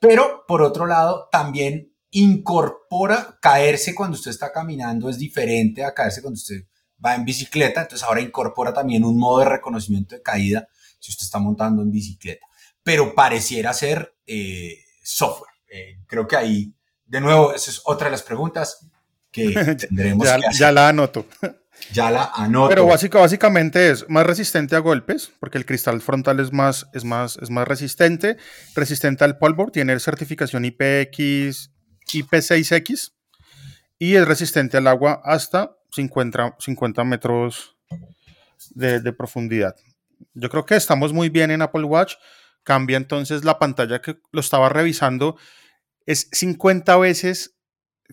Pero 0.00 0.44
por 0.46 0.62
otro 0.62 0.86
lado, 0.86 1.28
también 1.30 1.92
incorpora 2.10 3.38
caerse 3.40 3.94
cuando 3.94 4.16
usted 4.16 4.30
está 4.30 4.52
caminando 4.52 5.08
es 5.08 5.18
diferente 5.18 5.84
a 5.84 5.92
caerse 5.94 6.22
cuando 6.22 6.38
usted 6.38 6.62
va 7.04 7.14
en 7.14 7.24
bicicleta. 7.24 7.82
Entonces 7.82 8.06
ahora 8.06 8.20
incorpora 8.20 8.72
también 8.72 9.04
un 9.04 9.18
modo 9.18 9.40
de 9.40 9.46
reconocimiento 9.46 10.14
de 10.14 10.22
caída 10.22 10.68
si 10.98 11.10
usted 11.10 11.24
está 11.24 11.38
montando 11.38 11.82
en 11.82 11.90
bicicleta. 11.90 12.46
Pero 12.82 13.14
pareciera 13.14 13.72
ser 13.72 14.16
eh, 14.26 14.78
software. 15.02 15.52
Eh, 15.68 15.98
creo 16.06 16.26
que 16.26 16.36
ahí, 16.36 16.74
de 17.06 17.20
nuevo, 17.20 17.54
esa 17.54 17.70
es 17.70 17.80
otra 17.84 18.06
de 18.06 18.12
las 18.12 18.22
preguntas 18.22 18.86
que 19.30 19.50
tendremos 19.78 20.26
Ya, 20.26 20.38
que 20.38 20.46
hacer. 20.46 20.60
ya 20.60 20.72
la 20.72 20.88
anoto. 20.88 21.26
Ya 21.92 22.10
la 22.10 22.32
anoto. 22.34 22.70
Pero 22.70 22.86
básica- 22.86 23.18
básicamente 23.18 23.90
es 23.90 24.08
más 24.08 24.24
resistente 24.26 24.74
a 24.76 24.78
golpes, 24.78 25.30
porque 25.38 25.58
el 25.58 25.66
cristal 25.66 26.00
frontal 26.00 26.40
es 26.40 26.50
más, 26.50 26.86
es 26.94 27.04
más, 27.04 27.36
es 27.42 27.50
más 27.50 27.68
resistente. 27.68 28.38
Resistente 28.74 29.24
al 29.24 29.36
polvo, 29.36 29.70
tiene 29.70 30.00
certificación 30.00 30.64
IPX, 30.64 31.70
IP6X. 32.10 33.12
Y 33.98 34.14
es 34.16 34.26
resistente 34.26 34.78
al 34.78 34.86
agua 34.86 35.20
hasta 35.22 35.76
50, 35.92 36.56
50 36.58 37.04
metros 37.04 37.76
de, 38.70 39.00
de 39.00 39.12
profundidad. 39.12 39.76
Yo 40.32 40.48
creo 40.48 40.64
que 40.64 40.76
estamos 40.76 41.12
muy 41.12 41.28
bien 41.28 41.50
en 41.50 41.60
Apple 41.60 41.84
Watch. 41.84 42.14
Cambia 42.62 42.96
entonces 42.96 43.44
la 43.44 43.58
pantalla 43.58 44.00
que 44.00 44.18
lo 44.32 44.40
estaba 44.40 44.70
revisando. 44.70 45.36
Es 46.06 46.28
50 46.32 46.96
veces 46.96 47.52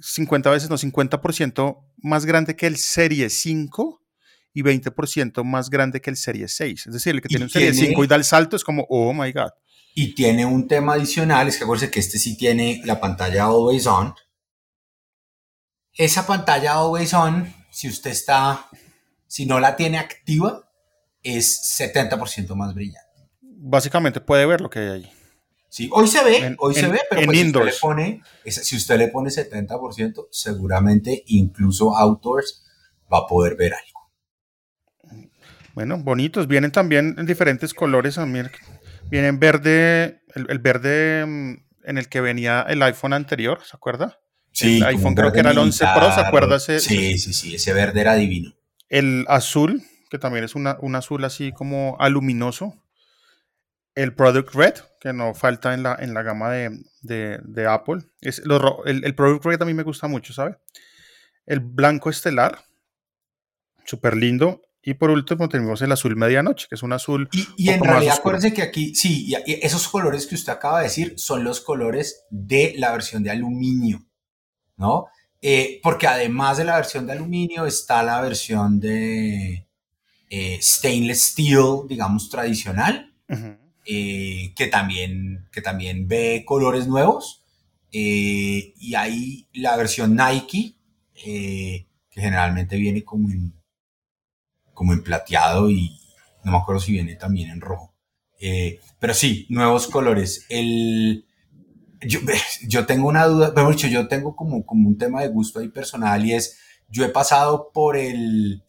50 0.01 0.49
veces, 0.49 0.69
no, 0.69 0.77
50% 0.77 1.77
más 1.97 2.25
grande 2.25 2.56
que 2.56 2.67
el 2.67 2.77
Serie 2.77 3.29
5 3.29 4.01
y 4.53 4.62
20% 4.63 5.43
más 5.43 5.69
grande 5.69 6.01
que 6.01 6.10
el 6.10 6.17
Serie 6.17 6.47
6. 6.47 6.88
Es 6.88 6.93
decir, 6.93 7.15
el 7.15 7.21
que 7.21 7.27
tiene 7.27 7.45
un 7.45 7.49
Serie 7.49 7.71
tiene- 7.71 7.88
5 7.89 8.03
y 8.03 8.08
da 8.08 8.15
el 8.15 8.23
salto 8.23 8.56
es 8.56 8.63
como, 8.63 8.86
oh 8.89 9.13
my 9.13 9.32
God. 9.32 9.51
Y 9.95 10.15
tiene 10.15 10.45
un 10.45 10.67
tema 10.67 10.93
adicional, 10.93 11.47
es 11.47 11.58
que 11.58 11.63
acuérdense 11.63 11.91
que 11.91 11.99
este 11.99 12.17
sí 12.17 12.36
tiene 12.36 12.82
la 12.86 12.99
pantalla 12.99 13.45
Always 13.45 13.86
On. 13.86 14.13
Esa 15.95 16.25
pantalla 16.25 16.73
Always 16.73 17.13
On, 17.13 17.53
si 17.71 17.88
usted 17.88 18.12
está, 18.12 18.67
si 19.27 19.45
no 19.45 19.60
la 19.60 19.75
tiene 19.75 19.99
activa, 19.99 20.67
es 21.21 21.77
70% 21.79 22.56
más 22.56 22.73
brillante. 22.73 23.29
Básicamente 23.41 24.19
puede 24.19 24.45
ver 24.47 24.62
lo 24.62 24.69
que 24.69 24.79
hay 24.79 24.88
ahí. 24.89 25.12
Sí, 25.73 25.89
hoy 25.91 26.05
se 26.05 26.23
ve, 26.23 26.38
En- 26.38 26.55
hoy 26.59 26.75
se 26.75 26.81
en- 26.81 26.91
ve, 26.91 26.99
pero 27.09 27.23
pues 27.25 27.36
si, 27.39 27.47
usted 27.47 27.65
le 27.65 27.71
pone, 27.81 28.21
si 28.45 28.75
usted 28.75 28.97
le 28.99 29.07
pone 29.07 29.31
70%, 29.31 30.27
seguramente 30.29 31.23
incluso 31.25 31.97
outdoors 31.97 32.63
va 33.12 33.17
a 33.21 33.27
poder 33.27 33.55
ver 33.55 33.73
algo. 33.73 35.23
Bueno, 35.73 35.97
bonitos. 35.97 36.47
Vienen 36.47 36.71
también 36.71 37.15
en 37.17 37.25
diferentes 37.25 37.73
colores. 37.73 38.19
Amir. 38.19 38.51
Vienen 39.09 39.39
verde, 39.39 40.21
el, 40.36 40.45
el 40.47 40.59
verde 40.59 41.25
mm, 41.25 41.53
en 41.86 41.97
el 41.97 42.07
que 42.07 42.21
venía 42.21 42.62
el 42.69 42.83
iPhone 42.83 43.13
anterior, 43.13 43.59
¿se 43.65 43.75
acuerda? 43.75 44.19
Sí, 44.51 44.77
El 44.77 44.83
iPhone 44.83 45.15
creo 45.15 45.31
que 45.31 45.39
era 45.39 45.49
el 45.49 45.57
11 45.57 45.86
Pro, 45.95 46.13
¿se 46.13 46.21
acuerda 46.21 46.57
ese- 46.57 46.79
Sí, 46.81 47.17
sí, 47.17 47.33
sí, 47.33 47.55
ese 47.55 47.73
verde 47.73 47.99
era 48.01 48.13
divino. 48.13 48.53
El 48.89 49.25
azul, 49.27 49.81
que 50.12 50.19
también 50.19 50.45
es 50.45 50.53
una- 50.53 50.77
un 50.81 50.95
azul 50.95 51.23
así 51.25 51.51
como 51.51 51.97
aluminoso. 51.99 52.75
El 53.95 54.13
Product 54.15 54.53
Red, 54.56 54.73
que 54.99 55.13
no 55.13 55.34
falta 55.34 55.73
en 55.73 55.84
la, 55.84 55.95
en 55.99 56.13
la 56.13 56.23
gama 56.23 56.49
de, 56.51 56.79
de- 57.01 57.39
de 57.43 57.67
Apple. 57.67 58.01
Es, 58.21 58.41
ro- 58.43 58.84
el, 58.86 59.03
el 59.06 59.15
Product 59.15 59.45
Red 59.45 59.62
a 59.62 59.65
mí 59.65 59.73
me 59.73 59.84
gusta 59.84 60.08
mucho, 60.08 60.34
¿sabe? 60.34 60.58
El 61.45 61.60
blanco 61.60 62.10
estelar, 62.10 62.63
súper 63.86 64.15
lindo. 64.15 64.62
Y 64.86 64.95
por 64.95 65.12
último 65.12 65.47
tenemos 65.47 65.82
el 65.82 65.93
azul 65.93 66.15
medianoche, 66.17 66.67
que 66.67 66.75
es 66.75 66.84
un 66.84 66.91
azul 66.91 67.29
Y, 67.32 67.47
y 67.56 67.69
en 67.69 67.82
realidad, 67.84 68.15
acuérdense 68.19 68.53
que 68.53 68.62
aquí, 68.62 68.93
sí, 68.95 69.34
esos 69.45 69.88
colores 69.88 70.27
que 70.27 70.36
usted 70.36 70.51
acaba 70.51 70.79
de 70.79 70.86
decir 70.86 71.13
son 71.17 71.45
los 71.45 71.62
colores 71.62 72.25
de 72.29 72.73
la 72.77 72.91
versión 72.91 73.23
de 73.23 73.32
aluminio, 73.32 74.06
¿no? 74.75 75.06
Eh, 75.41 75.79
porque 75.82 76.08
además 76.08 76.58
de 76.58 76.65
la 76.65 76.75
versión 76.75 77.06
de 77.08 77.13
aluminio 77.13 77.65
está 77.65 78.03
la 78.03 78.19
versión 78.19 78.82
de 78.82 79.67
eh, 80.29 80.60
stainless 80.62 81.27
steel, 81.32 81.88
digamos, 81.88 82.29
tradicional, 82.29 83.13
Ujú. 83.29 83.58
Eh, 83.86 84.54
que, 84.56 84.67
también, 84.67 85.48
que 85.52 85.62
también 85.62 86.08
ve 86.08 86.43
colores 86.46 86.88
nuevos. 86.88 87.43
eh, 87.91 88.74
y 88.80 88.96
hay 88.96 89.48
la 89.54 89.76
versión 89.78 90.15
Nike, 90.15 90.76
eh, 91.26 91.86
que 92.10 92.22
generalmente 92.22 92.78
viene 92.78 93.04
como 93.04 93.30
en, 93.30 93.54
como 94.74 94.93
en 94.93 95.04
plateado 95.04 95.69
y 95.69 96.00
no 96.43 96.52
me 96.52 96.58
acuerdo 96.58 96.82
si 96.82 96.91
viene 96.93 97.15
también 97.15 97.50
en 97.52 97.62
rojo. 97.62 97.93
Pero 99.00 99.13
sí, 99.13 99.46
nuevos 99.50 99.88
colores. 99.88 100.46
El, 100.50 101.26
yo, 102.02 102.19
yo 102.67 102.86
tengo 102.86 103.08
una 103.08 103.26
duda, 103.26 103.54
mejor 103.56 103.76
dicho, 103.76 103.88
yo 103.88 104.08
tengo 104.08 104.36
como, 104.36 104.65
como 104.65 104.88
un 104.89 104.98
tema 104.98 105.22
de 105.22 105.30
gusto 105.30 105.60
ahí 105.60 105.69
personal 105.69 106.26
y 106.26 106.34
es, 106.34 106.60
yo 106.89 107.06
he 107.06 107.10
pasado 107.10 107.72
por 107.74 107.96
el, 107.98 108.63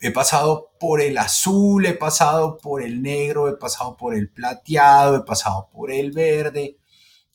he 0.00 0.10
pasado 0.10 0.72
por 0.78 1.00
el 1.00 1.18
azul, 1.18 1.86
he 1.86 1.94
pasado 1.94 2.58
por 2.58 2.82
el 2.82 3.02
negro, 3.02 3.48
he 3.48 3.56
pasado 3.56 3.96
por 3.96 4.14
el 4.14 4.30
plateado, 4.30 5.16
he 5.16 5.24
pasado 5.24 5.68
por 5.72 5.90
el 5.90 6.12
verde. 6.12 6.76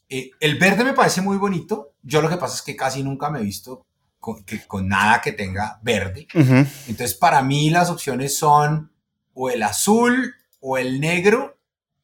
Eh, 0.10 0.32
el 0.40 0.58
verde 0.58 0.84
me 0.84 0.94
parece 0.94 1.22
muy 1.22 1.38
bonito. 1.38 1.94
Yo 2.02 2.22
lo 2.22 2.30
que 2.30 2.38
pasa 2.38 2.56
es 2.56 2.62
que 2.62 2.76
casi 2.76 3.04
nunca 3.04 3.30
me 3.30 3.40
he 3.40 3.44
visto 3.44 3.86
con, 4.20 4.44
que, 4.44 4.66
con 4.66 4.88
nada 4.88 5.22
que 5.22 5.34
tenga 5.34 5.80
verde. 5.82 6.28
Entonces, 6.34 7.14
para 7.16 7.42
mí 7.42 7.70
las 7.70 7.90
opciones 7.90 8.38
son 8.38 8.92
o 9.34 9.50
el 9.50 9.64
azul, 9.64 10.36
o 10.60 10.78
el 10.78 11.00
negro, 11.00 11.58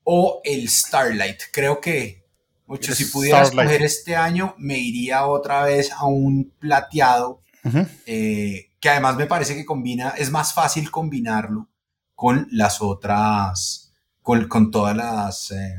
o 0.03 0.41
el 0.43 0.67
Starlight. 0.67 1.39
Creo 1.51 1.79
que, 1.79 2.25
mucho, 2.65 2.93
si 2.93 3.05
pudiera 3.05 3.45
Starlight. 3.45 3.69
escoger 3.69 3.85
este 3.85 4.15
año, 4.15 4.55
me 4.57 4.77
iría 4.77 5.25
otra 5.27 5.63
vez 5.63 5.91
a 5.91 6.05
un 6.07 6.51
plateado, 6.59 7.41
eh, 8.05 8.68
que 8.79 8.89
además 8.89 9.15
me 9.17 9.25
parece 9.25 9.55
que 9.55 9.65
combina, 9.65 10.09
es 10.17 10.31
más 10.31 10.53
fácil 10.53 10.89
combinarlo 10.91 11.67
con 12.15 12.47
las 12.51 12.81
otras, 12.81 13.93
con, 14.21 14.47
con 14.47 14.71
todas 14.71 14.95
las 14.95 15.51
eh, 15.51 15.75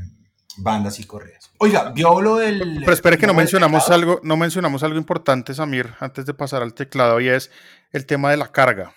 bandas 0.57 0.99
y 0.99 1.03
correas. 1.05 1.51
Oiga, 1.57 1.89
vio 1.91 2.21
lo 2.21 2.37
del... 2.37 2.77
Pero 2.79 2.93
espere 2.93 3.17
que 3.17 3.27
no 3.27 3.33
mencionamos 3.33 3.89
algo, 3.89 4.19
no 4.23 4.37
mencionamos 4.37 4.83
algo 4.83 4.97
importante, 4.97 5.53
Samir, 5.53 5.93
antes 5.99 6.25
de 6.25 6.33
pasar 6.33 6.61
al 6.63 6.73
teclado, 6.73 7.19
y 7.19 7.29
es 7.29 7.51
el 7.91 8.05
tema 8.05 8.31
de 8.31 8.37
la 8.37 8.51
carga. 8.51 8.93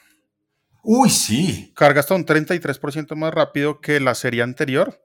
Uy, 0.82 1.08
sí. 1.10 1.72
Carga 1.74 2.00
hasta 2.00 2.14
un 2.14 2.26
33% 2.26 3.14
más 3.16 3.32
rápido 3.32 3.80
que 3.80 4.00
la 4.00 4.14
serie 4.14 4.42
anterior 4.42 5.00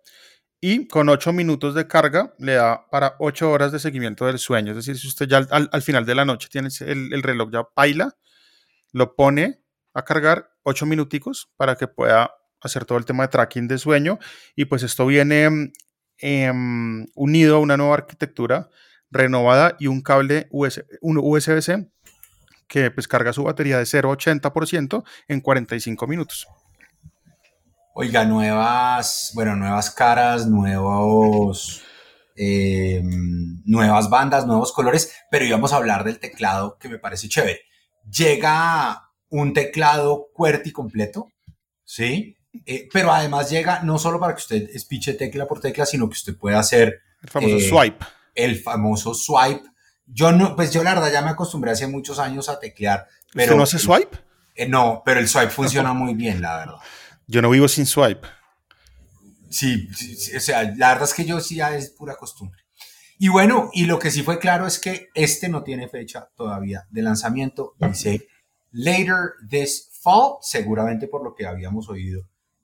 y 0.61 0.87
con 0.87 1.07
8 1.07 1.31
minutos 1.31 1.73
de 1.73 1.87
carga 1.87 2.33
le 2.37 2.53
da 2.55 2.85
para 2.89 3.15
8 3.19 3.49
horas 3.49 3.71
de 3.71 3.79
seguimiento 3.79 4.25
del 4.25 4.39
sueño. 4.39 4.71
Es 4.71 4.77
decir, 4.77 4.97
si 4.97 5.07
usted 5.07 5.27
ya 5.27 5.37
al, 5.37 5.47
al- 5.51 5.69
al 5.71 5.81
final 5.81 6.05
de 6.05 6.15
la 6.15 6.25
noche 6.25 6.49
tiene 6.51 6.67
el, 6.81 7.13
el 7.13 7.23
reloj 7.23 7.49
ya 7.51 7.63
paila, 7.63 8.13
lo 8.91 9.15
pone 9.15 9.61
a 9.93 10.03
cargar 10.03 10.51
8 10.63 10.85
minuticos 10.85 11.51
para 11.57 11.75
que 11.75 11.87
pueda 11.87 12.31
hacer 12.61 12.85
todo 12.85 12.97
el 12.97 13.05
tema 13.05 13.23
de 13.23 13.29
tracking 13.29 13.67
de 13.67 13.77
sueño 13.77 14.19
y 14.55 14.65
pues 14.65 14.83
esto 14.83 15.05
viene 15.05 15.49
mm, 15.49 15.71
em, 16.17 17.05
unido 17.15 17.57
a 17.57 17.59
una 17.59 17.77
nueva 17.77 17.95
arquitectura 17.95 18.69
renovada 19.11 19.75
y 19.79 19.87
un 19.87 20.01
cable 20.01 20.47
USB-C 20.51 21.89
que 22.67 22.91
pues 22.91 23.07
carga 23.07 23.33
su 23.33 23.43
batería 23.43 23.77
de 23.77 23.85
0 23.85 24.11
a 24.11 24.17
80% 24.17 25.03
en 25.27 25.41
45 25.41 26.07
minutos. 26.07 26.47
Oiga, 27.95 28.23
nuevas, 28.23 29.31
bueno, 29.33 29.55
nuevas 29.55 29.89
caras, 29.89 30.45
nuevos, 30.47 31.83
eh, 32.35 33.01
nuevas 33.65 34.09
bandas, 34.09 34.45
nuevos 34.45 34.71
colores, 34.71 35.13
pero 35.31 35.43
íbamos 35.43 35.73
a 35.73 35.77
hablar 35.77 36.03
del 36.03 36.19
teclado 36.19 36.77
que 36.79 36.87
me 36.87 36.99
parece 36.99 37.27
chévere. 37.27 37.68
Llega 38.09 39.09
un 39.29 39.53
teclado 39.53 40.27
QWERTY 40.33 40.71
completo, 40.71 41.29
¿sí? 41.83 42.37
Eh, 42.65 42.89
pero 42.91 43.11
además 43.13 43.49
llega 43.49 43.81
no 43.83 43.99
solo 43.99 44.19
para 44.19 44.33
que 44.33 44.39
usted 44.41 44.69
espiche 44.73 45.13
tecla 45.13 45.47
por 45.47 45.59
tecla, 45.61 45.85
sino 45.85 46.07
que 46.09 46.13
usted 46.13 46.35
pueda 46.37 46.59
hacer 46.59 47.01
El 47.21 47.29
famoso 47.29 47.55
Eh, 47.57 47.69
swipe. 47.69 48.05
El 48.35 48.59
famoso 48.59 49.13
swipe. 49.13 49.63
Yo 50.07 50.31
no, 50.31 50.55
pues 50.55 50.71
yo 50.73 50.83
la 50.83 50.95
verdad 50.95 51.11
ya 51.11 51.21
me 51.21 51.29
acostumbré 51.29 51.71
hace 51.71 51.85
muchos 51.85 52.17
años 52.17 52.49
a 52.49 52.59
teclear, 52.59 53.05
pero 53.33 53.43
¿Usted 53.53 53.57
no 53.57 53.63
hace 53.63 53.77
swipe? 53.79 54.17
eh, 54.55 54.67
no, 54.67 55.03
pero 55.05 55.19
el 55.19 55.27
swipe 55.29 55.49
funciona 55.51 55.93
muy 55.93 56.15
bien, 56.15 56.41
la 56.41 56.57
verdad. 56.57 56.75
Yo 57.27 57.41
no 57.43 57.49
vivo 57.51 57.67
sin 57.67 57.85
swipe. 57.85 58.27
Sí, 59.51 59.87
sí, 59.95 60.15
sí, 60.15 60.35
o 60.35 60.39
sea, 60.39 60.63
la 60.63 60.89
verdad 60.89 61.03
es 61.03 61.13
que 61.13 61.25
yo 61.25 61.39
sí 61.39 61.55
ya 61.55 61.75
es 61.75 61.89
pura 61.91 62.15
costumbre. 62.15 62.59
Y 63.21 63.27
bueno, 63.27 63.69
y 63.73 63.85
lo 63.85 63.99
que 63.99 64.11
sí 64.11 64.23
fue 64.23 64.39
claro 64.39 64.65
es 64.65 64.79
que 64.79 65.09
este 65.13 65.49
no 65.49 65.61
tiene 65.61 65.89
fecha 65.89 66.29
todavía 66.37 66.87
de 66.89 67.01
lanzamiento. 67.01 67.75
Dice 67.77 68.27
later 68.71 69.33
this 69.49 69.89
fall, 70.01 70.37
seguramente 70.41 71.07
por 71.07 71.23
lo 71.23 71.35
que 71.35 71.45
habíamos 71.45 71.89
oído. 71.89 72.23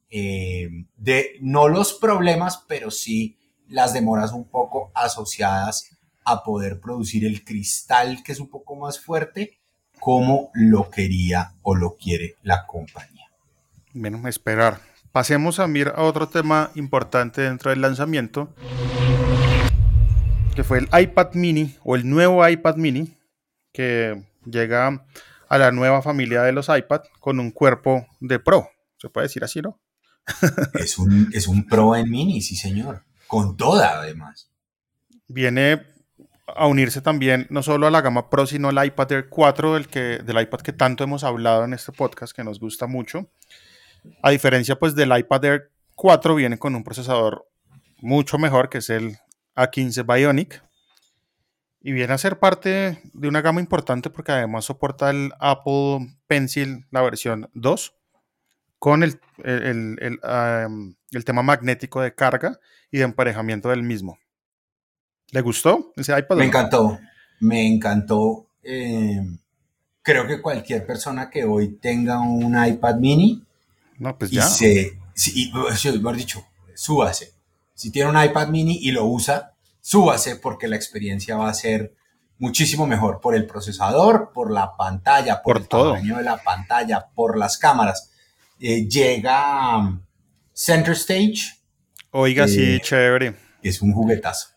eh, 0.10 0.70
de 0.96 1.32
no 1.42 1.68
los 1.68 1.94
problemas, 1.94 2.64
pero 2.70 2.90
sí 2.90 3.38
las 3.68 3.92
demoras 3.94 4.32
un 4.32 4.46
poco 4.46 4.92
asociadas 4.94 5.90
a 6.24 6.44
poder 6.44 6.80
producir 6.80 7.26
el 7.26 7.44
cristal 7.44 8.24
que 8.24 8.32
es 8.32 8.40
un 8.40 8.48
poco 8.48 8.76
más 8.76 9.00
fuerte 9.00 9.60
como 10.00 10.52
lo 10.54 10.90
quería 10.90 11.54
o 11.64 11.76
lo 11.76 11.98
quiere 11.98 12.36
la 12.44 12.66
compañía. 12.66 13.26
Bueno, 13.94 14.26
esperar. 14.28 14.80
Pasemos 15.12 15.60
a 15.60 15.68
mirar 15.68 15.96
a 15.98 16.04
otro 16.04 16.30
tema 16.30 16.72
importante 16.76 17.42
dentro 17.42 17.72
del 17.72 17.82
lanzamiento, 17.82 18.54
que 20.56 20.64
fue 20.64 20.80
el 20.80 20.88
iPad 20.92 21.34
mini 21.34 21.76
o 21.84 21.98
el 21.98 22.10
nuevo 22.10 22.48
iPad 22.48 22.78
mini, 22.78 23.18
que 23.74 24.24
llega 24.46 25.06
a 25.50 25.58
la 25.58 25.72
nueva 25.72 26.02
familia 26.02 26.44
de 26.44 26.54
los 26.54 26.70
iPad 26.70 27.02
con 27.20 27.42
un 27.42 27.52
cuerpo 27.52 28.08
de 28.22 28.40
Pro. 28.40 28.70
Se 28.98 29.10
puede 29.10 29.26
decir 29.26 29.44
así, 29.44 29.62
¿no? 29.62 29.80
Es 30.76 30.98
un, 30.98 31.30
es 31.34 31.48
un 31.48 31.68
Pro 31.68 31.96
en 31.96 32.10
mini, 32.10 32.42
sí 32.42 32.56
señor. 32.56 33.04
Con 33.28 33.58
toda, 33.58 34.00
además. 34.00 34.50
Viene 35.28 35.84
a 36.48 36.68
unirse 36.68 37.02
también 37.02 37.48
no 37.50 37.62
solo 37.62 37.88
a 37.88 37.92
la 37.92 38.02
gama 38.02 38.30
Pro, 38.30 38.48
sino 38.48 38.70
al 38.70 38.86
iPad 38.86 39.12
Air 39.12 39.30
4, 39.30 39.74
del, 39.74 39.88
que, 39.88 40.20
del 40.20 40.42
iPad 40.42 40.60
que 40.62 40.74
tanto 40.74 41.04
hemos 41.04 41.26
hablado 41.26 41.66
en 41.66 41.74
este 41.74 41.92
podcast, 41.92 42.34
que 42.34 42.46
nos 42.46 42.60
gusta 42.62 42.88
mucho. 42.88 43.30
A 44.22 44.30
diferencia 44.30 44.78
pues 44.78 44.96
del 44.96 45.16
iPad 45.18 45.46
Air 45.46 45.72
4, 45.96 46.34
viene 46.36 46.58
con 46.58 46.76
un 46.76 46.84
procesador 46.84 47.46
mucho 47.98 48.38
mejor, 48.38 48.70
que 48.70 48.78
es 48.78 48.90
el 48.90 49.18
A15 49.56 50.06
Bionic. 50.06 50.64
Y 51.82 51.92
viene 51.92 52.14
a 52.14 52.18
ser 52.18 52.40
parte 52.40 53.02
de 53.14 53.28
una 53.28 53.42
gama 53.42 53.62
importante 53.62 54.10
porque 54.10 54.32
además 54.32 54.66
soporta 54.66 55.12
el 55.12 55.32
Apple 55.40 56.18
Pencil, 56.26 56.86
la 56.90 57.02
versión 57.02 57.50
2, 57.54 57.94
con 58.80 59.04
el, 59.04 59.20
el, 59.44 59.98
el, 60.02 60.20
um, 60.68 60.96
el 61.12 61.26
tema 61.26 61.44
magnético 61.44 62.02
de 62.02 62.16
carga 62.16 62.60
y 62.90 62.98
de 62.98 63.04
emparejamiento 63.04 63.70
del 63.70 63.84
mismo. 63.84 64.18
¿Le 65.32 65.42
gustó 65.42 65.94
ese 65.96 66.18
iPad? 66.18 66.38
Me 66.38 66.46
encantó, 66.46 67.00
me 67.40 67.68
encantó. 67.68 68.48
Eh, 68.64 69.22
creo 70.02 70.28
que 70.28 70.42
cualquier 70.42 70.86
persona 70.88 71.30
que 71.30 71.44
hoy 71.44 71.78
tenga 71.78 72.20
un 72.20 72.56
iPad 72.66 72.96
mini 72.96 73.46
no, 73.98 74.18
pues 74.18 74.32
y 74.32 74.36
ya. 74.36 74.44
se, 74.44 74.98
si, 75.14 75.50
y, 75.50 75.54
mejor 75.54 76.16
dicho, 76.16 76.46
súbase. 76.74 77.34
Si 77.76 77.92
tiene 77.92 78.10
un 78.10 78.22
iPad 78.24 78.48
mini 78.48 78.78
y 78.82 78.92
lo 78.92 79.06
usa, 79.06 79.54
súbase 79.82 80.38
porque 80.38 80.68
la 80.68 80.76
experiencia 80.76 81.36
va 81.38 81.50
a 81.50 81.54
ser 81.54 81.94
muchísimo 82.40 82.88
mejor 82.88 83.22
por 83.22 83.36
el 83.36 83.46
procesador, 83.46 84.32
por 84.34 84.52
la 84.52 84.76
pantalla, 84.76 85.42
por, 85.44 85.54
Por 85.58 85.62
el 85.62 85.68
todo. 85.68 85.94
tamaño 85.94 86.18
de 86.18 86.24
la 86.24 86.38
pantalla, 86.38 87.08
por 87.14 87.38
las 87.38 87.58
cámaras. 87.58 88.12
Eh, 88.60 88.88
llega 88.88 89.78
um, 89.78 90.02
Center 90.54 90.94
Stage, 90.96 91.54
Oiga, 92.12 92.48
sí, 92.48 92.76
Eh, 92.76 92.80
chévere. 92.82 93.36
es 93.62 93.82
un 93.82 93.92
juguetazo. 93.92 94.48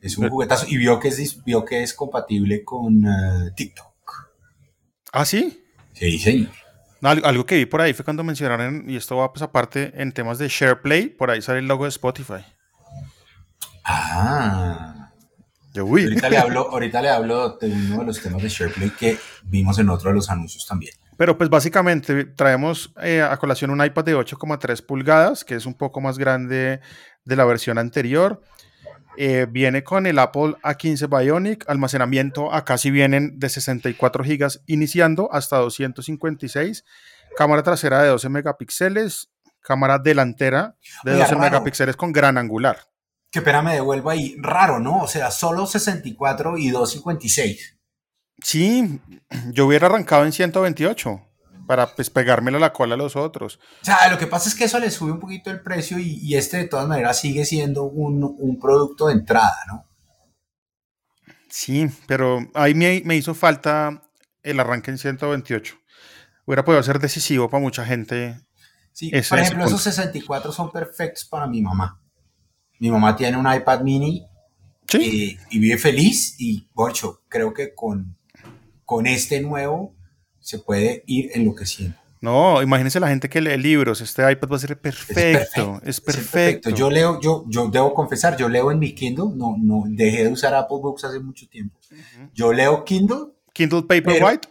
Es 0.00 0.16
un 0.18 0.28
juguetazo 0.28 0.66
y 0.68 0.76
vio 0.76 1.00
que 1.00 1.08
es, 1.08 1.42
vio 1.42 1.64
que 1.64 1.82
es 1.82 1.94
compatible 1.94 2.62
con 2.64 3.02
eh, 3.04 3.50
TikTok. 3.56 3.86
¿Ah, 5.12 5.24
sí? 5.24 5.64
Sí, 5.94 6.18
señor. 6.18 6.50
Al- 7.02 7.24
algo 7.24 7.46
que 7.46 7.56
vi 7.56 7.64
por 7.66 7.80
ahí 7.80 7.94
fue 7.94 8.04
cuando 8.04 8.22
mencionaron, 8.24 8.88
y 8.90 8.96
esto 8.96 9.16
va 9.16 9.32
pues 9.32 9.42
aparte 9.42 9.92
en 10.00 10.12
temas 10.12 10.38
de 10.38 10.48
SharePlay, 10.48 11.08
por 11.08 11.30
ahí 11.30 11.40
sale 11.40 11.60
el 11.60 11.66
logo 11.66 11.84
de 11.84 11.88
Spotify. 11.90 12.44
Ah. 13.88 15.10
Yo, 15.72 15.84
uy. 15.84 16.04
Ahorita 16.04 16.28
le 16.28 16.38
hablo, 16.38 16.68
ahorita 16.72 17.02
le 17.02 17.10
hablo 17.10 17.58
de 17.60 17.68
uno 17.68 18.00
de 18.00 18.06
los 18.06 18.20
temas 18.20 18.42
de 18.42 18.48
SharePlay 18.48 18.90
que 18.90 19.18
vimos 19.44 19.78
en 19.78 19.88
otro 19.88 20.10
de 20.10 20.16
los 20.16 20.30
anuncios 20.30 20.66
también. 20.66 20.94
Pero 21.16 21.36
pues 21.36 21.50
básicamente 21.50 22.24
traemos 22.24 22.92
eh, 23.02 23.22
a 23.22 23.36
colación 23.38 23.70
un 23.70 23.84
iPad 23.84 24.04
de 24.04 24.16
8,3 24.16 24.86
pulgadas, 24.86 25.44
que 25.44 25.56
es 25.56 25.66
un 25.66 25.74
poco 25.74 26.00
más 26.00 26.16
grande 26.16 26.80
de 27.24 27.36
la 27.36 27.44
versión 27.44 27.76
anterior. 27.78 28.40
Eh, 29.16 29.48
viene 29.50 29.82
con 29.82 30.06
el 30.06 30.16
Apple 30.20 30.54
A15 30.62 31.08
Bionic, 31.08 31.68
almacenamiento 31.68 32.54
acá 32.54 32.78
sí 32.78 32.92
vienen 32.92 33.40
de 33.40 33.48
64 33.48 34.22
GB 34.22 34.60
iniciando 34.66 35.28
hasta 35.32 35.56
256, 35.56 36.84
cámara 37.36 37.64
trasera 37.64 38.00
de 38.00 38.10
12 38.10 38.28
megapíxeles, 38.28 39.32
cámara 39.60 39.98
delantera 39.98 40.76
de 41.02 41.14
Oiga, 41.14 41.24
12 41.24 41.34
raro. 41.34 41.50
megapíxeles 41.50 41.96
con 41.96 42.12
gran 42.12 42.38
angular. 42.38 42.78
Que 43.30 43.42
pena 43.42 43.62
me 43.62 43.74
devuelvo 43.74 44.10
ahí. 44.10 44.36
Raro, 44.38 44.78
¿no? 44.80 45.02
O 45.02 45.06
sea, 45.08 45.30
solo 45.30 45.66
64 45.66 46.56
y 46.58 46.70
256. 46.70 47.76
Sí, 48.42 49.00
yo 49.50 49.66
hubiera 49.66 49.86
arrancado 49.88 50.24
en 50.24 50.32
128 50.32 51.20
para 51.66 51.94
pues, 51.94 52.08
pegármelo 52.08 52.56
a 52.56 52.60
la 52.60 52.72
cola 52.72 52.94
a 52.94 52.98
los 52.98 53.16
otros. 53.16 53.58
O 53.82 53.84
sea, 53.84 54.08
lo 54.10 54.16
que 54.18 54.26
pasa 54.26 54.48
es 54.48 54.54
que 54.54 54.64
eso 54.64 54.78
le 54.78 54.90
sube 54.90 55.12
un 55.12 55.20
poquito 55.20 55.50
el 55.50 55.60
precio 55.60 55.98
y, 55.98 56.18
y 56.22 56.36
este 56.36 56.56
de 56.56 56.64
todas 56.64 56.88
maneras 56.88 57.20
sigue 57.20 57.44
siendo 57.44 57.84
un, 57.84 58.24
un 58.38 58.58
producto 58.58 59.08
de 59.08 59.14
entrada, 59.14 59.56
¿no? 59.66 59.84
Sí, 61.50 61.88
pero 62.06 62.38
ahí 62.54 62.74
me, 62.74 63.02
me 63.04 63.16
hizo 63.16 63.34
falta 63.34 64.02
el 64.42 64.60
arranque 64.60 64.90
en 64.90 64.98
128. 64.98 65.76
Hubiera 66.46 66.64
podido 66.64 66.82
ser 66.82 66.98
decisivo 66.98 67.50
para 67.50 67.62
mucha 67.62 67.84
gente. 67.84 68.40
Sí, 68.92 69.10
Ese- 69.12 69.28
por 69.30 69.38
ejemplo, 69.38 69.66
esos 69.66 69.82
64 69.82 70.52
son 70.52 70.70
perfectos 70.70 71.24
para 71.24 71.46
mi 71.46 71.60
mamá. 71.60 72.00
Mi 72.78 72.90
mamá 72.90 73.16
tiene 73.16 73.36
un 73.36 73.52
iPad 73.52 73.82
mini 73.82 74.28
Sí, 74.88 75.36
y 75.50 75.58
vive 75.58 75.76
feliz 75.76 76.34
y, 76.38 76.66
Borcho, 76.72 77.20
creo 77.28 77.52
que 77.52 77.74
con, 77.74 78.16
con 78.86 79.06
este 79.06 79.40
nuevo 79.42 79.94
se 80.40 80.58
puede 80.60 81.04
ir 81.06 81.30
enloqueciendo. 81.34 81.94
no, 82.22 82.62
imagínense 82.62 82.98
la 82.98 83.08
gente 83.08 83.28
que 83.28 83.42
lee 83.42 83.58
libros. 83.58 84.00
Este 84.00 84.22
iPad 84.32 84.48
va 84.48 84.56
a 84.56 84.58
ser 84.58 84.72
Es 84.72 84.78
perfecto. 84.78 85.80
Es 85.82 85.88
es 85.88 86.00
perfecto. 86.00 86.70
Yo 86.70 86.90
leo, 86.90 87.20
yo, 87.20 87.44
yo 87.48 87.68
debo 87.68 87.92
confesar, 87.92 88.38
yo 88.38 88.48
leo 88.48 88.72
en 88.72 88.78
mi 88.78 88.94
Kindle, 88.94 89.36
no, 89.36 89.56
no, 89.58 89.84
dejé 89.88 90.24
de 90.24 90.32
usar 90.32 90.54
Apple 90.54 90.78
Books 90.80 91.04
hace 91.04 91.20
mucho 91.20 91.46
tiempo. 91.48 91.78
Yo 92.32 92.54
leo 92.54 92.82
Kindle, 92.84 93.34
Kindle 93.52 93.82
Paperwhite. 93.82 94.48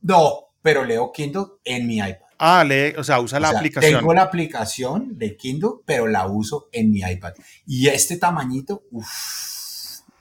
No, 0.00 0.48
pero 0.62 0.84
leo 0.84 1.12
Kindle 1.12 1.44
en 1.64 1.86
mi 1.86 1.98
iPad. 1.98 2.25
Ah, 2.38 2.64
lee, 2.64 2.94
o 2.98 3.04
sea, 3.04 3.20
usa 3.20 3.38
O 3.38 3.40
la 3.40 3.48
sea, 3.50 3.58
aplicación. 3.58 4.00
Tengo 4.00 4.14
la 4.14 4.22
aplicación 4.22 5.18
de 5.18 5.36
Kindle, 5.36 5.70
pero 5.84 6.06
la 6.06 6.26
uso 6.26 6.68
en 6.72 6.90
mi 6.90 7.00
iPad. 7.00 7.32
Y 7.66 7.88
este 7.88 8.16
tamañito, 8.16 8.82
uff. 8.90 9.08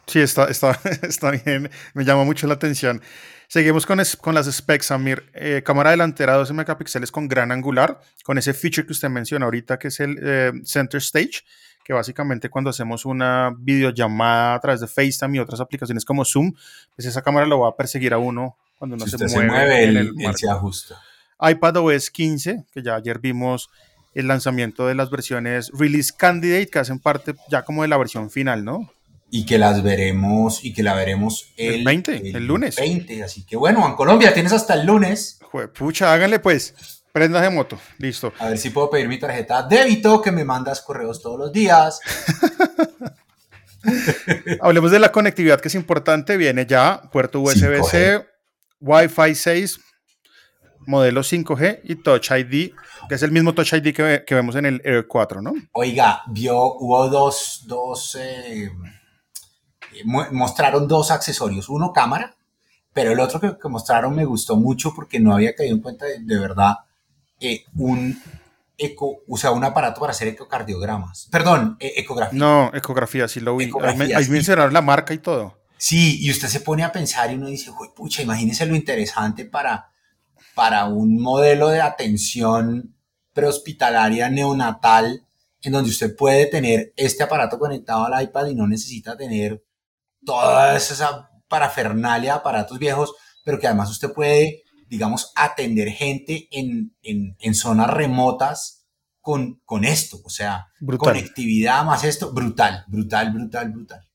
Sí, 0.07 0.19
está, 0.19 0.45
está, 0.45 0.79
está 1.03 1.31
bien. 1.31 1.69
Me 1.93 2.05
llama 2.05 2.23
mucho 2.23 2.47
la 2.47 2.53
atención. 2.53 3.01
Seguimos 3.47 3.85
con, 3.85 3.99
es- 3.99 4.15
con 4.15 4.33
las 4.35 4.51
specs, 4.51 4.87
Samir. 4.87 5.29
Eh, 5.33 5.61
cámara 5.65 5.91
delantera 5.91 6.33
12 6.35 6.53
megapíxeles 6.53 7.11
con 7.11 7.27
gran 7.27 7.51
angular, 7.51 7.99
con 8.23 8.37
ese 8.37 8.53
feature 8.53 8.85
que 8.85 8.93
usted 8.93 9.09
menciona 9.09 9.45
ahorita, 9.45 9.77
que 9.79 9.89
es 9.89 9.99
el 9.99 10.17
eh, 10.21 10.51
Center 10.63 10.99
Stage, 10.99 11.41
que 11.83 11.93
básicamente 11.93 12.49
cuando 12.49 12.69
hacemos 12.71 13.05
una 13.05 13.53
videollamada 13.57 14.55
a 14.55 14.59
través 14.59 14.79
de 14.81 14.87
FaceTime 14.87 15.37
y 15.37 15.39
otras 15.39 15.59
aplicaciones 15.59 16.05
como 16.05 16.25
Zoom, 16.25 16.53
pues 16.95 17.07
esa 17.07 17.21
cámara 17.21 17.45
lo 17.45 17.59
va 17.59 17.69
a 17.69 17.75
perseguir 17.75 18.13
a 18.13 18.17
uno 18.17 18.57
cuando 18.77 18.95
uno 18.95 19.05
Si 19.05 19.11
se, 19.11 19.15
usted 19.17 19.29
mueve 19.37 19.49
se 19.49 19.55
mueve, 19.55 19.83
el 20.29 20.35
se 20.37 20.49
ajusta. 20.49 20.95
iPad 21.41 21.77
OS 21.77 22.09
15, 22.09 22.65
que 22.73 22.81
ya 22.83 22.95
ayer 22.95 23.19
vimos 23.19 23.69
el 24.13 24.27
lanzamiento 24.27 24.87
de 24.87 24.95
las 24.95 25.09
versiones 25.09 25.69
Release 25.77 26.13
Candidate, 26.15 26.67
que 26.67 26.79
hacen 26.79 26.99
parte 26.99 27.35
ya 27.49 27.63
como 27.63 27.81
de 27.81 27.89
la 27.89 27.97
versión 27.97 28.29
final, 28.31 28.63
¿no? 28.63 28.89
Y 29.31 29.45
que 29.45 29.57
las 29.57 29.83
veremos, 29.83 30.63
y 30.63 30.73
que 30.73 30.83
la 30.83 30.93
veremos 30.93 31.51
El 31.57 31.83
20, 31.83 32.29
el 32.37 32.47
lunes. 32.47 32.75
20, 32.77 33.23
así 33.23 33.43
que 33.45 33.57
bueno, 33.57 33.85
en 33.85 33.95
Colombia 33.95 34.33
tienes 34.33 34.53
hasta 34.53 34.75
el 34.75 34.85
lunes. 34.85 35.39
Jue- 35.51 35.69
Pucha, 35.71 36.13
háganle 36.13 36.39
pues. 36.39 36.73
Prendas 37.11 37.41
de 37.41 37.49
moto. 37.49 37.79
Listo. 37.97 38.33
A 38.39 38.49
ver 38.49 38.57
si 38.57 38.69
puedo 38.71 38.89
pedir 38.89 39.07
mi 39.07 39.17
tarjeta 39.17 39.63
débito, 39.63 40.21
que 40.21 40.31
me 40.31 40.43
mandas 40.45 40.81
correos 40.81 41.21
todos 41.21 41.39
los 41.39 41.51
días. 41.53 41.99
Hablemos 44.61 44.91
de 44.91 44.99
la 44.99 45.11
conectividad 45.11 45.59
que 45.61 45.67
es 45.67 45.75
importante. 45.75 46.37
Viene 46.37 46.65
ya 46.65 47.01
puerto 47.11 47.39
USB-C, 47.41 48.19
5G. 48.19 48.25
Wi-Fi 48.81 49.35
6, 49.35 49.79
modelo 50.87 51.21
5G 51.21 51.81
y 51.83 51.95
Touch 51.95 52.31
ID, 52.31 52.71
que 53.09 53.15
es 53.15 53.23
el 53.23 53.31
mismo 53.31 53.53
Touch 53.53 53.73
ID 53.73 53.93
que, 53.93 54.03
ve- 54.03 54.23
que 54.25 54.35
vemos 54.35 54.55
en 54.55 54.65
el 54.65 54.81
Air 54.85 55.07
4, 55.07 55.41
¿no? 55.41 55.53
Oiga, 55.73 56.23
vio, 56.27 56.73
hubo 56.75 57.09
dos, 57.09 57.63
dos, 57.65 58.17
eh, 58.19 58.69
mu- 60.03 60.31
mostraron 60.31 60.87
dos 60.87 61.11
accesorios, 61.11 61.69
uno 61.69 61.91
cámara, 61.93 62.35
pero 62.93 63.11
el 63.11 63.19
otro 63.19 63.39
que, 63.39 63.57
que 63.61 63.67
mostraron 63.69 64.15
me 64.15 64.25
gustó 64.25 64.55
mucho 64.55 64.93
porque 64.95 65.19
no 65.19 65.33
había 65.33 65.55
caído 65.55 65.75
en 65.75 65.81
cuenta 65.81 66.05
de, 66.05 66.19
de 66.19 66.39
verdad, 66.39 66.75
eh, 67.39 67.63
un 67.75 68.17
eco, 68.77 69.19
o 69.27 69.37
sea, 69.37 69.51
un 69.51 69.63
aparato 69.63 70.01
para 70.01 70.11
hacer 70.11 70.27
ecocardiogramas. 70.29 71.27
Perdón, 71.31 71.77
e 71.79 71.93
ecografía. 71.97 72.37
No, 72.37 72.71
ecografía, 72.73 73.27
sí 73.27 73.39
lo 73.39 73.55
vi. 73.55 73.71
Ahí 74.15 74.27
mencionaron 74.29 74.73
la 74.73 74.81
marca 74.81 75.13
y 75.13 75.17
todo. 75.19 75.57
Sí, 75.77 76.17
y 76.25 76.31
usted 76.31 76.47
se 76.47 76.61
pone 76.61 76.83
a 76.83 76.91
pensar 76.91 77.31
y 77.31 77.35
uno 77.35 77.47
dice, 77.47 77.71
pucha, 77.95 78.21
imagínese 78.21 78.65
lo 78.65 78.75
interesante 78.75 79.45
para, 79.45 79.89
para 80.55 80.85
un 80.85 81.21
modelo 81.21 81.67
de 81.67 81.81
atención 81.81 82.95
prehospitalaria 83.33 84.29
neonatal 84.29 85.25
en 85.61 85.71
donde 85.73 85.89
usted 85.89 86.15
puede 86.15 86.45
tener 86.45 86.93
este 86.95 87.23
aparato 87.23 87.59
conectado 87.59 88.05
al 88.05 88.23
iPad 88.23 88.47
y 88.47 88.55
no 88.55 88.67
necesita 88.67 89.17
tener 89.17 89.63
toda 90.25 90.75
esa 90.77 91.29
parafernalia 91.47 92.33
de 92.33 92.39
aparatos 92.39 92.79
viejos, 92.79 93.13
pero 93.43 93.59
que 93.59 93.67
además 93.67 93.89
usted 93.89 94.13
puede, 94.13 94.63
digamos, 94.87 95.31
atender 95.35 95.89
gente 95.89 96.47
en, 96.51 96.95
en, 97.01 97.35
en 97.39 97.55
zonas 97.55 97.89
remotas 97.89 98.85
con, 99.21 99.59
con 99.65 99.83
esto, 99.85 100.21
o 100.23 100.29
sea, 100.29 100.67
conectividad 100.99 101.83
más 101.83 102.03
esto, 102.03 102.31
brutal, 102.31 102.85
brutal, 102.87 103.33
brutal, 103.33 103.71
brutal. 103.71 104.07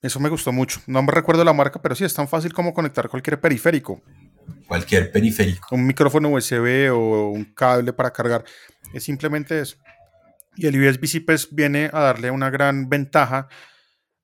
Eso 0.00 0.18
me 0.18 0.30
gustó 0.30 0.52
mucho. 0.52 0.80
No 0.86 1.02
me 1.02 1.12
recuerdo 1.12 1.44
la 1.44 1.52
marca, 1.52 1.80
pero 1.80 1.94
sí 1.94 2.04
es 2.04 2.14
tan 2.14 2.26
fácil 2.26 2.52
como 2.52 2.74
conectar 2.74 3.08
cualquier 3.08 3.40
periférico. 3.40 4.00
Cualquier 4.66 5.10
periférico. 5.10 5.74
Un 5.74 5.86
micrófono 5.86 6.30
USB 6.30 6.90
o 6.92 7.30
un 7.30 7.44
cable 7.44 7.92
para 7.92 8.12
cargar. 8.12 8.44
Es 8.92 9.04
simplemente 9.04 9.60
eso. 9.60 9.76
Y 10.56 10.66
el 10.66 10.76
USB-C 10.76 11.22
pues, 11.22 11.48
viene 11.54 11.90
a 11.92 12.00
darle 12.00 12.30
una 12.30 12.50
gran 12.50 12.88
ventaja 12.88 13.48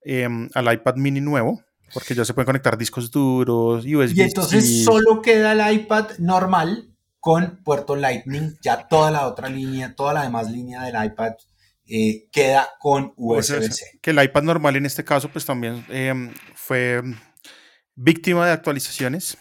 em, 0.03 0.49
al 0.55 0.73
iPad 0.73 0.97
mini 0.97 1.21
nuevo, 1.21 1.63
porque 1.95 2.15
ya 2.15 2.25
se 2.25 2.35
pueden 2.35 2.47
conectar 2.47 2.77
discos 2.77 3.11
duros, 3.11 3.85
USB. 3.85 4.17
Y 4.17 4.23
entonces 4.23 4.85
solo 4.85 5.23
queda 5.23 5.53
el 5.53 5.81
iPad 5.81 6.19
normal 6.19 6.89
con 7.21 7.63
puerto 7.65 7.97
Lightning, 7.97 8.57
ya 8.63 8.89
toda 8.89 9.11
la 9.11 9.27
otra 9.27 9.49
línea, 9.49 9.95
toda 9.95 10.13
la 10.13 10.23
demás 10.23 10.51
línea 10.51 10.83
del 10.83 11.05
iPad 11.05 11.33
eh, 11.87 12.29
queda 12.31 12.69
con 12.79 13.13
USB-C. 13.17 13.99
Que 14.03 14.11
el 14.11 14.23
iPad 14.23 14.43
normal 14.43 14.77
en 14.77 14.87
este 14.87 15.05
caso 15.05 15.29
pues 15.31 15.45
también 15.45 15.85
em, 15.89 16.33
fue 16.55 17.03
víctima 17.95 18.47
de 18.47 18.53
actualizaciones. 18.53 19.39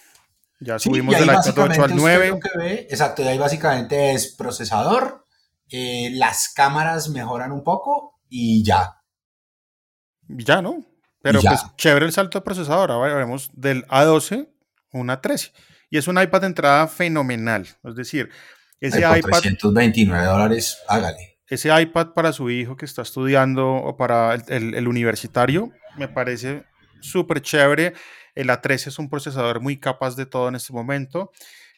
Ya 0.60 0.80
subimos 0.80 1.16
del 1.16 1.26
iPad 1.26 1.58
8 1.58 1.84
al 1.84 1.96
9. 1.96 2.40
exacto, 2.90 3.22
y 3.22 3.28
ahí 3.28 3.38
básicamente 3.38 4.14
es 4.14 4.36
procesador, 4.36 5.24
eh, 5.70 6.10
las 6.14 6.50
cámaras 6.50 7.10
mejoran 7.10 7.52
un 7.52 7.64
poco 7.64 8.20
y 8.30 8.64
ya. 8.64 9.02
Ya, 10.28 10.62
¿no? 10.62 10.84
Pero 11.22 11.42
pues 11.42 11.66
chévere 11.76 12.06
el 12.06 12.12
salto 12.12 12.40
de 12.40 12.44
procesador. 12.44 12.92
Ahora 12.92 13.14
veremos 13.14 13.50
del 13.54 13.86
A12 13.88 14.48
a 14.94 14.98
una 14.98 15.22
13. 15.22 15.52
Y 15.90 15.98
es 15.98 16.08
un 16.08 16.22
iPad 16.22 16.42
de 16.42 16.48
entrada 16.48 16.88
fenomenal. 16.88 17.68
Es 17.84 17.96
decir, 17.96 18.30
ese 18.80 19.00
iPad. 19.00 19.40
329 19.42 20.26
dólares, 20.26 20.80
hágale 20.88 21.38
ese 21.48 21.82
iPad 21.82 22.08
para 22.14 22.34
su 22.34 22.50
hijo 22.50 22.76
que 22.76 22.86
está 22.86 23.02
estudiando 23.02 23.74
o 23.74 23.96
para 23.96 24.36
el, 24.36 24.88
universitario 24.88 25.72
me 25.98 26.08
parece 26.08 26.64
súper 27.00 27.42
chévere. 27.42 27.94
El 28.38 28.50
A13 28.50 28.88
es 28.88 29.00
un 29.00 29.10
procesador 29.10 29.60
muy 29.62 29.78
capaz 29.80 30.16
de 30.16 30.26
todo 30.26 30.48
en 30.48 30.56
este 30.56 30.74
momento. 30.74 31.32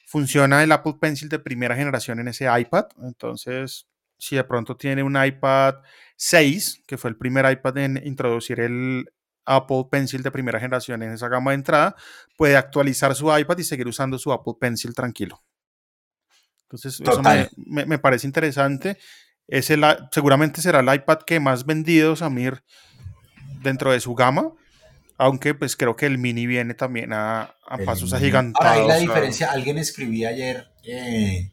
Funciona 0.05 0.63
el 0.63 0.71
Apple 0.71 0.95
Pencil 0.99 1.29
de 1.29 1.39
primera 1.39 1.75
generación 1.75 2.19
en 2.19 2.27
ese 2.27 2.47
iPad. 2.59 2.85
Entonces, 3.01 3.87
si 4.17 4.35
de 4.35 4.43
pronto 4.43 4.75
tiene 4.75 5.03
un 5.03 5.21
iPad 5.23 5.75
6, 6.15 6.83
que 6.85 6.97
fue 6.97 7.09
el 7.11 7.17
primer 7.17 7.49
iPad 7.51 7.77
en 7.77 8.01
introducir 8.05 8.59
el 8.59 9.09
Apple 9.45 9.85
Pencil 9.89 10.21
de 10.21 10.31
primera 10.31 10.59
generación 10.59 11.01
en 11.03 11.11
esa 11.11 11.27
gama 11.27 11.51
de 11.51 11.55
entrada, 11.55 11.95
puede 12.37 12.57
actualizar 12.57 13.15
su 13.15 13.35
iPad 13.35 13.57
y 13.57 13.63
seguir 13.63 13.87
usando 13.87 14.17
su 14.17 14.31
Apple 14.31 14.53
Pencil 14.59 14.93
tranquilo. 14.93 15.41
Entonces, 16.63 17.01
eso 17.01 17.21
me, 17.55 17.85
me, 17.85 17.97
parece 17.97 18.27
interesante 18.27 18.97
seguramente 20.11 20.61
será 20.61 20.79
el 20.79 20.93
iPad 20.93 21.19
que 21.25 21.39
más 21.39 21.65
vendido, 21.65 22.15
Samir, 22.15 22.63
dentro 23.61 23.91
de 23.91 23.99
su 23.99 24.15
gama. 24.15 24.51
Aunque 25.19 25.53
pues 25.53 25.75
creo 25.75 25.97
que 25.97 26.05
el 26.05 26.17
mini 26.17 26.47
viene 26.47 26.73
también 26.73 27.11
a, 27.11 27.53
pasos 27.85 28.13
agigantados. 28.13 28.65
Ahora, 28.65 28.81
ahí 28.81 28.87
la 28.87 28.95
diferencia, 28.95 29.51
alguien 29.51 29.77
escribía 29.77 30.29
ayer 30.29 30.71
eh, 30.81 31.51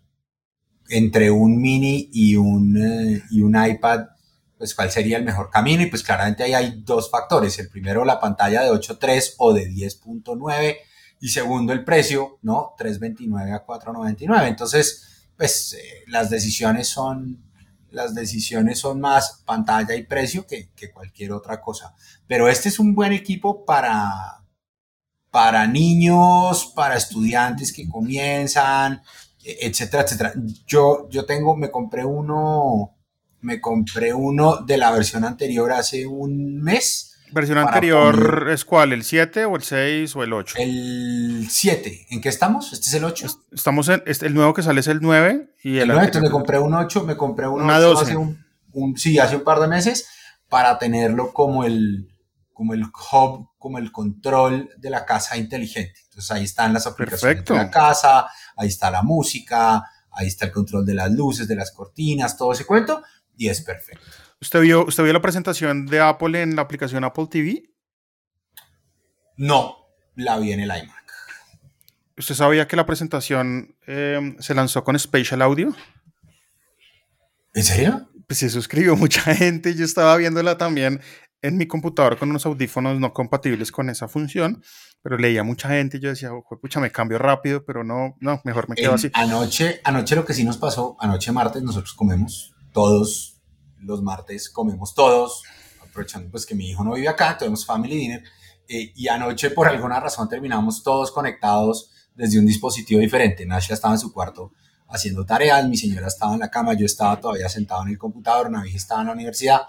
entre 0.88 1.32
un 1.32 1.60
mini 1.60 2.08
y 2.12 2.36
un, 2.36 2.76
eh, 2.76 3.22
y 3.28 3.40
un 3.40 3.56
iPad, 3.60 4.06
pues 4.56 4.72
cuál 4.72 4.92
sería 4.92 5.16
el 5.16 5.24
mejor 5.24 5.50
camino. 5.50 5.82
Y 5.82 5.86
pues 5.86 6.04
claramente 6.04 6.44
ahí 6.44 6.54
hay 6.54 6.80
dos 6.84 7.10
factores. 7.10 7.58
El 7.58 7.68
primero, 7.68 8.04
la 8.04 8.20
pantalla 8.20 8.62
de 8.62 8.70
8.3 8.70 9.34
o 9.38 9.52
de 9.52 9.68
10.9. 9.68 10.76
Y 11.20 11.28
segundo, 11.30 11.72
el 11.72 11.82
precio, 11.82 12.38
¿no? 12.42 12.76
3.29 12.78 13.52
a 13.52 13.66
4.99. 13.66 14.46
Entonces, 14.46 15.28
pues 15.36 15.72
eh, 15.72 16.04
las 16.06 16.30
decisiones 16.30 16.86
son 16.86 17.45
las 17.90 18.14
decisiones 18.14 18.78
son 18.78 19.00
más 19.00 19.42
pantalla 19.44 19.94
y 19.94 20.04
precio 20.04 20.46
que, 20.46 20.70
cualquier 20.92 21.32
otra 21.32 21.60
cosa. 21.60 21.94
Pero 22.26 22.48
este 22.48 22.68
es 22.68 22.78
un 22.78 22.94
buen 22.94 23.12
equipo 23.12 23.64
para, 23.64 24.44
para 25.30 25.66
niños, 25.66 26.72
para 26.74 26.96
estudiantes 26.96 27.72
que 27.72 27.88
comienzan, 27.88 29.02
e, 29.44 29.66
etcétera, 29.66 30.02
etcétera. 30.02 30.32
Yo, 30.66 31.08
yo 31.10 31.24
tengo, 31.24 31.56
me 31.56 31.70
compré 31.70 32.04
uno, 32.04 32.96
me 33.40 33.60
compré 33.60 34.12
uno 34.12 34.58
de 34.58 34.78
la 34.78 34.90
versión 34.90 35.24
anterior 35.24 35.72
hace 35.72 36.06
un 36.06 36.60
mes 36.62 37.15
¿Versión 37.32 37.58
anterior 37.58 38.48
es 38.50 38.64
cuál? 38.64 38.92
¿El 38.92 39.04
7 39.04 39.44
o 39.44 39.56
el 39.56 39.62
6 39.62 40.16
o 40.16 40.22
el 40.22 40.32
8? 40.32 40.56
El 40.58 41.46
7. 41.50 42.06
¿En 42.10 42.20
qué 42.20 42.28
estamos? 42.28 42.72
¿Este 42.72 42.88
es 42.88 42.94
el 42.94 43.04
8? 43.04 43.26
Estamos 43.52 43.88
en. 43.88 44.02
Este, 44.06 44.26
el 44.26 44.34
nuevo 44.34 44.54
que 44.54 44.62
sale 44.62 44.80
es 44.80 44.86
el 44.86 45.00
9. 45.00 45.54
Y 45.62 45.78
el, 45.78 45.88
9, 45.88 46.04
entonces 46.04 46.22
me 46.22 46.30
compré 46.30 46.58
un 46.58 46.74
8, 46.74 47.04
me 47.04 47.16
compré 47.16 47.48
un 47.48 47.68
8 47.68 47.98
hace 47.98 48.16
un, 48.16 48.96
sí, 48.96 49.18
hace 49.18 49.36
un 49.36 49.44
par 49.44 49.60
de 49.60 49.68
meses 49.68 50.08
para 50.48 50.78
tenerlo 50.78 51.32
como 51.32 51.64
el, 51.64 52.08
como 52.52 52.74
el 52.74 52.84
hub, 52.84 53.50
como 53.58 53.78
el 53.78 53.90
control 53.90 54.70
de 54.76 54.90
la 54.90 55.04
casa 55.04 55.36
inteligente. 55.36 56.00
Entonces 56.04 56.30
ahí 56.30 56.44
están 56.44 56.72
las 56.72 56.86
aplicaciones 56.86 57.44
de 57.44 57.54
la 57.54 57.70
casa, 57.70 58.26
ahí 58.56 58.68
está 58.68 58.90
la 58.90 59.02
música, 59.02 59.84
ahí 60.10 60.28
está 60.28 60.46
el 60.46 60.52
control 60.52 60.86
de 60.86 60.94
las 60.94 61.10
luces, 61.10 61.48
de 61.48 61.56
las 61.56 61.72
cortinas, 61.72 62.36
todo 62.36 62.52
ese 62.52 62.64
cuento, 62.64 63.02
y 63.36 63.48
es 63.48 63.60
perfecto. 63.62 64.06
¿Usted 64.40 64.60
vio, 64.60 64.84
¿Usted 64.84 65.02
vio 65.02 65.12
la 65.12 65.22
presentación 65.22 65.86
de 65.86 66.00
Apple 66.00 66.42
en 66.42 66.56
la 66.56 66.62
aplicación 66.62 67.04
Apple 67.04 67.26
TV? 67.30 67.62
No, 69.36 69.76
la 70.14 70.38
vi 70.38 70.52
en 70.52 70.60
el 70.60 70.70
iMac. 70.70 71.04
¿Usted 72.18 72.34
sabía 72.34 72.66
que 72.66 72.76
la 72.76 72.86
presentación 72.86 73.76
em, 73.86 74.36
se 74.38 74.54
lanzó 74.54 74.84
con 74.84 74.98
Spatial 74.98 75.42
Audio? 75.42 75.74
¿En 77.54 77.62
serio? 77.62 78.10
Pues 78.26 78.38
se 78.38 78.50
suscribió 78.50 78.96
mucha 78.96 79.34
gente. 79.34 79.74
Yo 79.74 79.84
estaba 79.84 80.16
viéndola 80.16 80.58
también 80.58 81.00
en 81.42 81.56
mi 81.56 81.66
computador 81.66 82.18
con 82.18 82.30
unos 82.30 82.44
audífonos 82.46 82.98
no 82.98 83.12
compatibles 83.12 83.70
con 83.70 83.88
esa 83.90 84.08
función, 84.08 84.62
pero 85.02 85.18
leía 85.18 85.44
mucha 85.44 85.68
gente 85.68 85.98
y 85.98 86.00
yo 86.00 86.08
decía, 86.08 86.30
pucha, 86.60 86.80
me 86.80 86.90
cambio 86.90 87.18
rápido, 87.18 87.64
pero 87.64 87.84
no, 87.84 88.16
no, 88.20 88.40
mejor 88.44 88.68
me 88.68 88.74
quedo 88.74 88.94
así. 88.94 89.10
Anoche, 89.12 89.80
anoche 89.84 90.16
lo 90.16 90.24
que 90.24 90.34
sí 90.34 90.44
nos 90.44 90.56
pasó, 90.56 90.96
anoche 90.98 91.32
martes 91.32 91.62
nosotros 91.62 91.94
comemos 91.94 92.54
todos 92.72 93.35
los 93.80 94.02
martes 94.02 94.50
comemos 94.50 94.94
todos, 94.94 95.42
aprovechando 95.82 96.30
pues 96.30 96.46
que 96.46 96.54
mi 96.54 96.70
hijo 96.70 96.84
no 96.84 96.94
vive 96.94 97.08
acá, 97.08 97.36
tenemos 97.38 97.64
family 97.64 97.96
dinner, 97.96 98.24
eh, 98.68 98.92
y 98.94 99.08
anoche 99.08 99.50
por 99.50 99.68
alguna 99.68 100.00
razón 100.00 100.28
terminamos 100.28 100.82
todos 100.82 101.10
conectados 101.10 101.90
desde 102.14 102.38
un 102.38 102.46
dispositivo 102.46 103.00
diferente. 103.00 103.46
Nasha 103.46 103.74
estaba 103.74 103.94
en 103.94 104.00
su 104.00 104.12
cuarto 104.12 104.52
haciendo 104.88 105.24
tareas, 105.24 105.68
mi 105.68 105.76
señora 105.76 106.06
estaba 106.06 106.34
en 106.34 106.40
la 106.40 106.50
cama, 106.50 106.74
yo 106.74 106.86
estaba 106.86 107.20
todavía 107.20 107.48
sentado 107.48 107.82
en 107.82 107.88
el 107.88 107.98
computador, 107.98 108.50
Navi 108.50 108.74
estaba 108.74 109.00
en 109.00 109.08
la 109.08 109.12
universidad, 109.12 109.62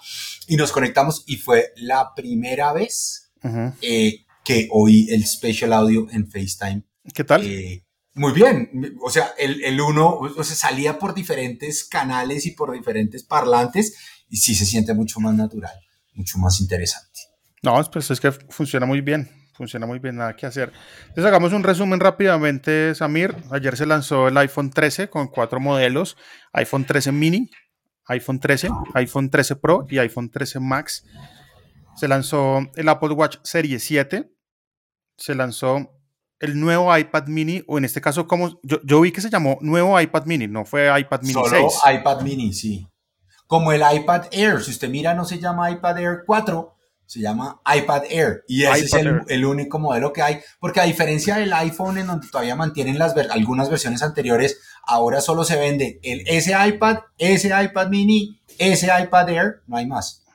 y 0.48 0.56
nos 0.56 0.72
conectamos 0.72 1.24
y 1.26 1.38
fue 1.38 1.74
la 1.78 2.14
primera 2.16 2.74
vez 2.74 3.32
eh, 3.82 4.26
que 4.44 4.68
oí 4.72 5.08
el 5.10 5.26
special 5.26 5.74
audio 5.74 6.08
en 6.12 6.30
FaceTime. 6.30 6.84
¿Qué 7.14 7.24
tal? 7.24 7.46
Eh, 7.46 7.87
muy 8.18 8.34
bien, 8.34 8.98
o 9.02 9.10
sea, 9.10 9.34
el, 9.38 9.64
el 9.64 9.80
uno 9.80 10.10
o 10.10 10.44
salía 10.44 11.00
por 11.00 11.14
diferentes 11.14 11.86
canales 11.86 12.46
y 12.46 12.52
por 12.52 12.72
diferentes 12.72 13.24
parlantes 13.24 13.96
y 14.30 14.38
sí 14.38 14.56
se 14.56 14.66
siente 14.66 14.94
mucho 14.94 15.20
más 15.20 15.36
natural, 15.36 15.74
mucho 16.14 16.38
más 16.40 16.60
interesante. 16.60 17.22
No, 17.64 17.82
pues 17.92 18.12
es 18.12 18.20
que 18.20 18.32
funciona 18.32 18.86
muy 18.86 19.02
bien, 19.02 19.30
funciona 19.54 19.86
muy 19.86 20.00
bien, 20.00 20.16
nada 20.18 20.36
que 20.36 20.46
hacer. 20.46 20.72
Entonces 21.02 21.26
hagamos 21.26 21.54
un 21.54 21.64
resumen 21.64 22.00
rápidamente, 22.00 22.94
Samir. 22.96 23.36
Ayer 23.52 23.76
se 23.76 23.86
lanzó 23.86 24.28
el 24.28 24.38
iPhone 24.38 24.70
13 24.70 25.10
con 25.10 25.28
cuatro 25.28 25.60
modelos, 25.60 26.18
iPhone 26.54 26.86
13 26.86 27.12
mini, 27.12 27.50
iPhone 28.08 28.40
13, 28.40 28.70
iPhone 28.94 29.30
13 29.30 29.56
Pro 29.58 29.86
y 29.90 29.98
iPhone 29.98 30.30
13 30.30 30.60
Max. 30.60 31.06
Se 31.96 32.08
lanzó 32.08 32.60
el 32.76 32.90
Apple 32.90 33.14
Watch 33.14 33.38
Serie 33.44 33.80
7, 33.80 34.32
se 35.18 35.36
lanzó 35.36 35.97
el 36.40 36.60
nuevo 36.60 36.96
iPad 36.96 37.28
mini, 37.28 37.64
o 37.68 37.78
en 37.78 37.86
este 37.86 38.02
caso, 38.02 38.28
como 38.28 38.60
yo, 38.64 38.80
yo, 38.84 39.02
vi 39.02 39.12
que 39.12 39.22
se 39.22 39.30
llamó 39.30 39.58
nuevo 39.62 40.00
iPad 40.00 40.26
mini, 40.26 40.48
no 40.48 40.66
fue 40.66 40.88
iPad 41.00 41.22
mini 41.22 41.34
Solo 41.34 41.70
iPad 41.92 42.22
mini, 42.22 42.54
sí. 42.54 42.88
Como 43.48 43.72
el 43.72 43.82
iPad 43.82 44.26
Air, 44.32 44.62
si 44.62 44.72
usted 44.72 44.90
mira, 44.90 45.14
no 45.14 45.26
se 45.26 45.40
llama 45.40 45.72
iPad 45.72 46.00
Air 46.00 46.24
4, 46.26 46.76
se 47.06 47.22
llama 47.22 47.62
iPad 47.76 48.04
Air. 48.10 48.44
Y 48.48 48.64
ese 48.66 48.86
es 48.86 48.94
el, 49.28 49.46
único 49.46 49.80
modelo 49.80 50.12
que 50.12 50.22
hay, 50.22 50.40
porque 50.60 50.82
a 50.82 50.84
diferencia 50.84 51.38
del 51.38 51.54
iPhone, 51.54 51.98
en 51.98 52.08
donde 52.08 52.28
todavía 52.28 52.56
mantienen 52.56 53.00
las 53.00 53.16
algunas 53.32 53.70
versiones 53.70 54.04
anteriores, 54.04 54.60
ahora 54.84 55.22
solo 55.22 55.46
se 55.46 55.58
vende 55.58 56.00
el 56.04 56.24
ese 56.28 56.54
iPad, 56.68 56.98
ese 57.18 57.48
iPad 57.48 57.88
mini, 57.88 58.42
ese 58.60 58.90
iPad 59.02 59.30
Air, 59.30 59.62
no 59.66 59.78
hay 59.78 59.88
más. 59.88 60.27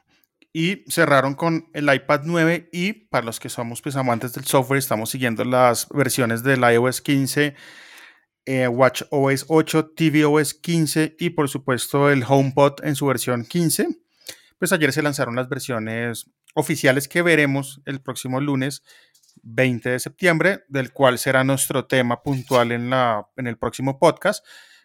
Y 0.52 0.84
cerraron 0.88 1.34
con 1.34 1.70
el 1.72 1.92
iPad 1.92 2.22
9 2.24 2.68
y 2.72 2.92
para 2.92 3.24
los 3.24 3.40
que 3.40 3.48
somos 3.48 3.80
pues, 3.80 3.96
amantes 3.96 4.34
del 4.34 4.44
software, 4.44 4.78
estamos 4.78 5.10
siguiendo 5.10 5.44
las 5.44 5.88
versiones 5.88 6.42
del 6.42 6.60
iOS 6.60 7.00
15, 7.00 7.54
eh, 8.44 8.68
Watch 8.68 9.02
OS 9.10 9.46
8, 9.48 9.92
tvOS 9.96 10.54
15 10.54 11.16
y 11.18 11.30
por 11.30 11.48
supuesto 11.48 12.10
el 12.10 12.24
HomePod 12.26 12.84
en 12.84 12.96
su 12.96 13.06
versión 13.06 13.44
15. 13.46 13.88
Pues 14.58 14.72
ayer 14.72 14.92
se 14.92 15.02
lanzaron 15.02 15.36
las 15.36 15.48
versiones 15.48 16.30
oficiales 16.54 17.08
que 17.08 17.22
veremos 17.22 17.80
el 17.86 18.02
próximo 18.02 18.40
lunes 18.40 18.82
20 19.42 19.90
de 19.90 20.00
septiembre, 20.00 20.64
del 20.68 20.92
cual 20.92 21.18
será 21.18 21.44
nuestro 21.44 21.86
tema 21.86 22.22
puntual 22.22 22.72
en, 22.72 22.90
la, 22.90 23.26
en 23.36 23.46
el 23.46 23.58
próximo 23.58 23.98
podcast. 23.98 24.44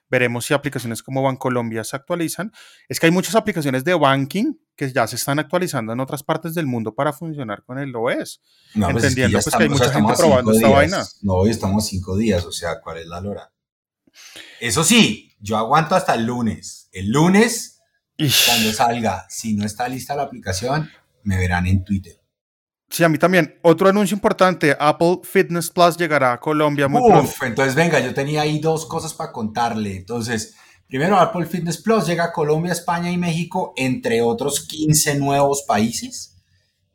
Veremos 0.10 0.46
si 0.46 0.54
aplicaciones 0.54 1.04
como 1.04 1.22
Bancolombia 1.22 1.84
se 1.84 1.96
actualizan. 1.96 2.52
Es 2.88 3.00
que 3.00 3.08
hay 3.08 3.12
muchas 3.12 3.36
aplicaciones 3.36 3.84
de 3.84 3.94
banking 3.94 4.54
que 4.76 4.92
ya 4.92 5.08
se 5.08 5.16
están 5.16 5.40
actualizando 5.40 5.94
en 5.94 6.00
otras 6.00 6.24
partes 6.24 6.54
del 6.54 6.68
mundo 6.68 6.94
para 6.94 7.12
funcionar 7.12 7.64
con 7.64 7.80
el 7.80 7.96
OS. 7.96 8.42
No, 8.76 8.90
pues 8.90 9.04
Entendiendo 9.04 9.40
pues, 9.40 9.56
que, 9.56 9.64
hay 9.64 9.70
mucha 9.70 9.92
gente 9.92 10.14
probando 10.16 10.52
esta 10.52 10.70
vaina. 10.70 11.06
No, 11.22 11.34
hoy 11.34 11.50
estamos 11.50 11.88
cinco 11.88 12.16
días, 12.16 12.46
o 12.46 12.52
sea, 12.52 12.80
¿cuál 12.82 13.00
es 13.00 13.08
la 13.08 13.20
lora? 13.20 13.52
Eso 14.60 14.84
sí, 14.84 15.36
yo 15.40 15.58
aguanto 15.58 15.96
hasta 15.96 16.14
el 16.16 16.26
lunes. 16.26 16.90
El 16.92 17.10
lunes, 17.10 17.82
cuando 18.18 18.72
salga, 18.72 19.26
si 19.30 19.56
no 19.56 19.66
está 19.66 19.88
lista 19.88 20.16
la 20.16 20.24
aplicación, 20.24 20.90
me 21.24 21.38
verán 21.38 21.68
en 21.68 21.84
Twitter. 21.84 22.17
Sí, 22.90 23.04
a 23.04 23.10
mí 23.10 23.18
también. 23.18 23.58
Otro 23.62 23.90
anuncio 23.90 24.16
importante, 24.16 24.76
Apple 24.80 25.20
Fitness 25.24 25.70
Plus 25.70 25.98
llegará 25.98 26.34
a 26.34 26.40
Colombia 26.40 26.88
muy 26.88 27.02
Uf, 27.02 27.44
entonces 27.44 27.76
venga, 27.76 28.00
yo 28.00 28.14
tenía 28.14 28.42
ahí 28.42 28.60
dos 28.60 28.86
cosas 28.86 29.14
para 29.14 29.32
contarle. 29.32 29.98
Entonces, 29.98 30.56
primero 30.88 31.18
Apple 31.18 31.46
Fitness 31.46 31.82
Plus 31.82 32.08
llega 32.08 32.26
a 32.26 32.32
Colombia, 32.32 32.72
España 32.72 33.12
y 33.12 33.18
México, 33.18 33.74
entre 33.76 34.22
otros 34.22 34.66
15 34.68 35.16
nuevos 35.16 35.64
países. 35.68 36.36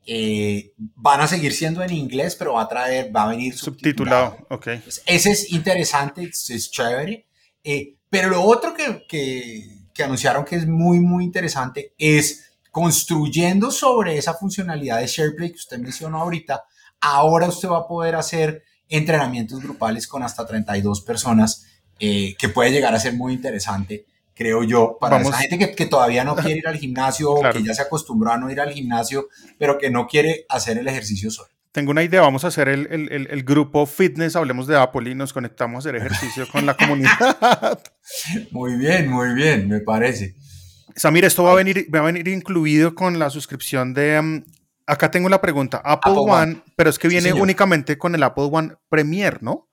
Eh, 0.05 0.73
van 0.79 1.21
a 1.21 1.29
seguir 1.29 1.53
siendo 1.53 1.83
en 1.83 1.93
inglés, 1.93 2.35
pero 2.37 2.55
va 2.55 2.63
a 2.63 2.69
traer, 2.69 3.15
va 3.15 3.25
a 3.25 3.29
venir 3.29 3.57
subtitulado. 3.57 4.39
ok. 4.49 4.67
ese 5.07 5.31
es 5.31 5.53
interesante, 5.53 6.25
es, 6.25 6.71
chévere. 6.71 7.27
Eh, 7.63 7.97
pero 8.09 8.31
lo 8.31 8.43
otro 8.43 8.75
que, 8.75 9.05
que, 9.09 9.83
que 9.95 10.03
anunciaron 10.03 10.45
que 10.45 10.57
es 10.57 10.67
muy, 10.67 10.99
muy 11.01 11.25
interesante 11.25 11.95
es 11.99 12.52
construyendo 12.73 13.71
sobre 13.71 14.17
esa 14.17 14.35
funcionalidad 14.35 14.99
de 14.99 15.07
SharePlay 15.07 15.51
que 15.51 15.59
usted 15.59 15.79
mencionó 15.79 16.19
ahorita, 16.23 16.65
ahora 17.03 17.47
usted 17.47 17.69
va 17.69 17.81
a 17.81 17.87
poder 17.87 18.17
hacer 18.17 18.65
entrenamientos 18.89 19.63
grupales 19.63 20.09
con 20.09 20.23
hasta 20.23 20.47
32 20.47 21.03
personas, 21.03 21.67
eh, 22.01 22.35
que 22.39 22.49
puede 22.49 22.73
llegar 22.73 22.95
a 22.95 22.99
ser 22.99 23.13
muy 23.13 23.35
interesante, 23.35 24.07
creo 24.35 24.65
yo, 24.65 24.97
para 24.99 25.21
esa 25.21 25.37
gente 25.37 25.75
que, 25.77 25.87
todavía 25.87 26.25
no 26.25 26.35
quiere 26.35 26.59
ir 26.59 26.67
al 26.67 26.79
gimnasio 26.79 27.31
o 27.31 27.43
que 27.53 27.63
ya 27.63 27.75
se 27.75 27.83
acostumbró 27.83 28.33
a 28.33 28.39
no 28.39 28.51
ir 28.51 28.59
al 28.59 28.73
gimnasio, 28.73 29.29
pero 29.59 29.77
que 29.77 29.91
no 29.91 30.07
quiere 30.07 30.47
hacer 30.49 30.79
el 30.79 30.89
ejercicio 30.89 31.31
solo. 31.31 31.51
Tengo 31.73 31.91
una 31.91 32.03
idea, 32.03 32.23
vamos 32.23 32.45
a 32.45 32.49
hacer 32.49 32.69
el, 32.69 32.87
el, 32.91 33.29
el, 33.31 33.45
grupo 33.45 33.87
fitness, 33.87 34.35
hablemos 34.35 34.67
de 34.67 34.79
Apple 34.79 35.11
y 35.11 35.15
nos 35.15 35.33
conectamos 35.33 35.77
a 35.77 35.89
hacer 35.91 35.97
ejercicio 35.97 36.47
con 36.51 36.67
la 36.67 36.75
comunidad. 36.75 37.83
Muy 38.51 38.77
bien, 38.77 39.09
muy 39.09 39.33
bien, 39.35 39.69
me 39.69 39.81
parece. 39.81 40.35
Samir, 40.97 41.25
esto 41.25 41.43
va 41.43 41.53
a 41.53 41.57
venir, 41.57 41.87
va 41.95 42.01
a 42.01 42.03
venir 42.03 42.29
incluido 42.29 42.95
con 42.95 43.19
la 43.19 43.31
suscripción 43.31 43.95
de. 43.95 44.19
Um, 44.19 44.45
acá 44.87 45.11
tengo 45.11 45.29
la 45.29 45.41
pregunta: 45.41 45.81
Apple, 45.85 46.15
One, 46.17 46.63
pero 46.77 46.91
es 46.91 46.99
que 46.99 47.09
viene 47.09 47.33
únicamente 47.33 47.99
con 47.99 48.15
el 48.15 48.23
Apple 48.23 48.49
One 48.51 48.75
Premier, 48.89 49.43
¿no? 49.43 49.69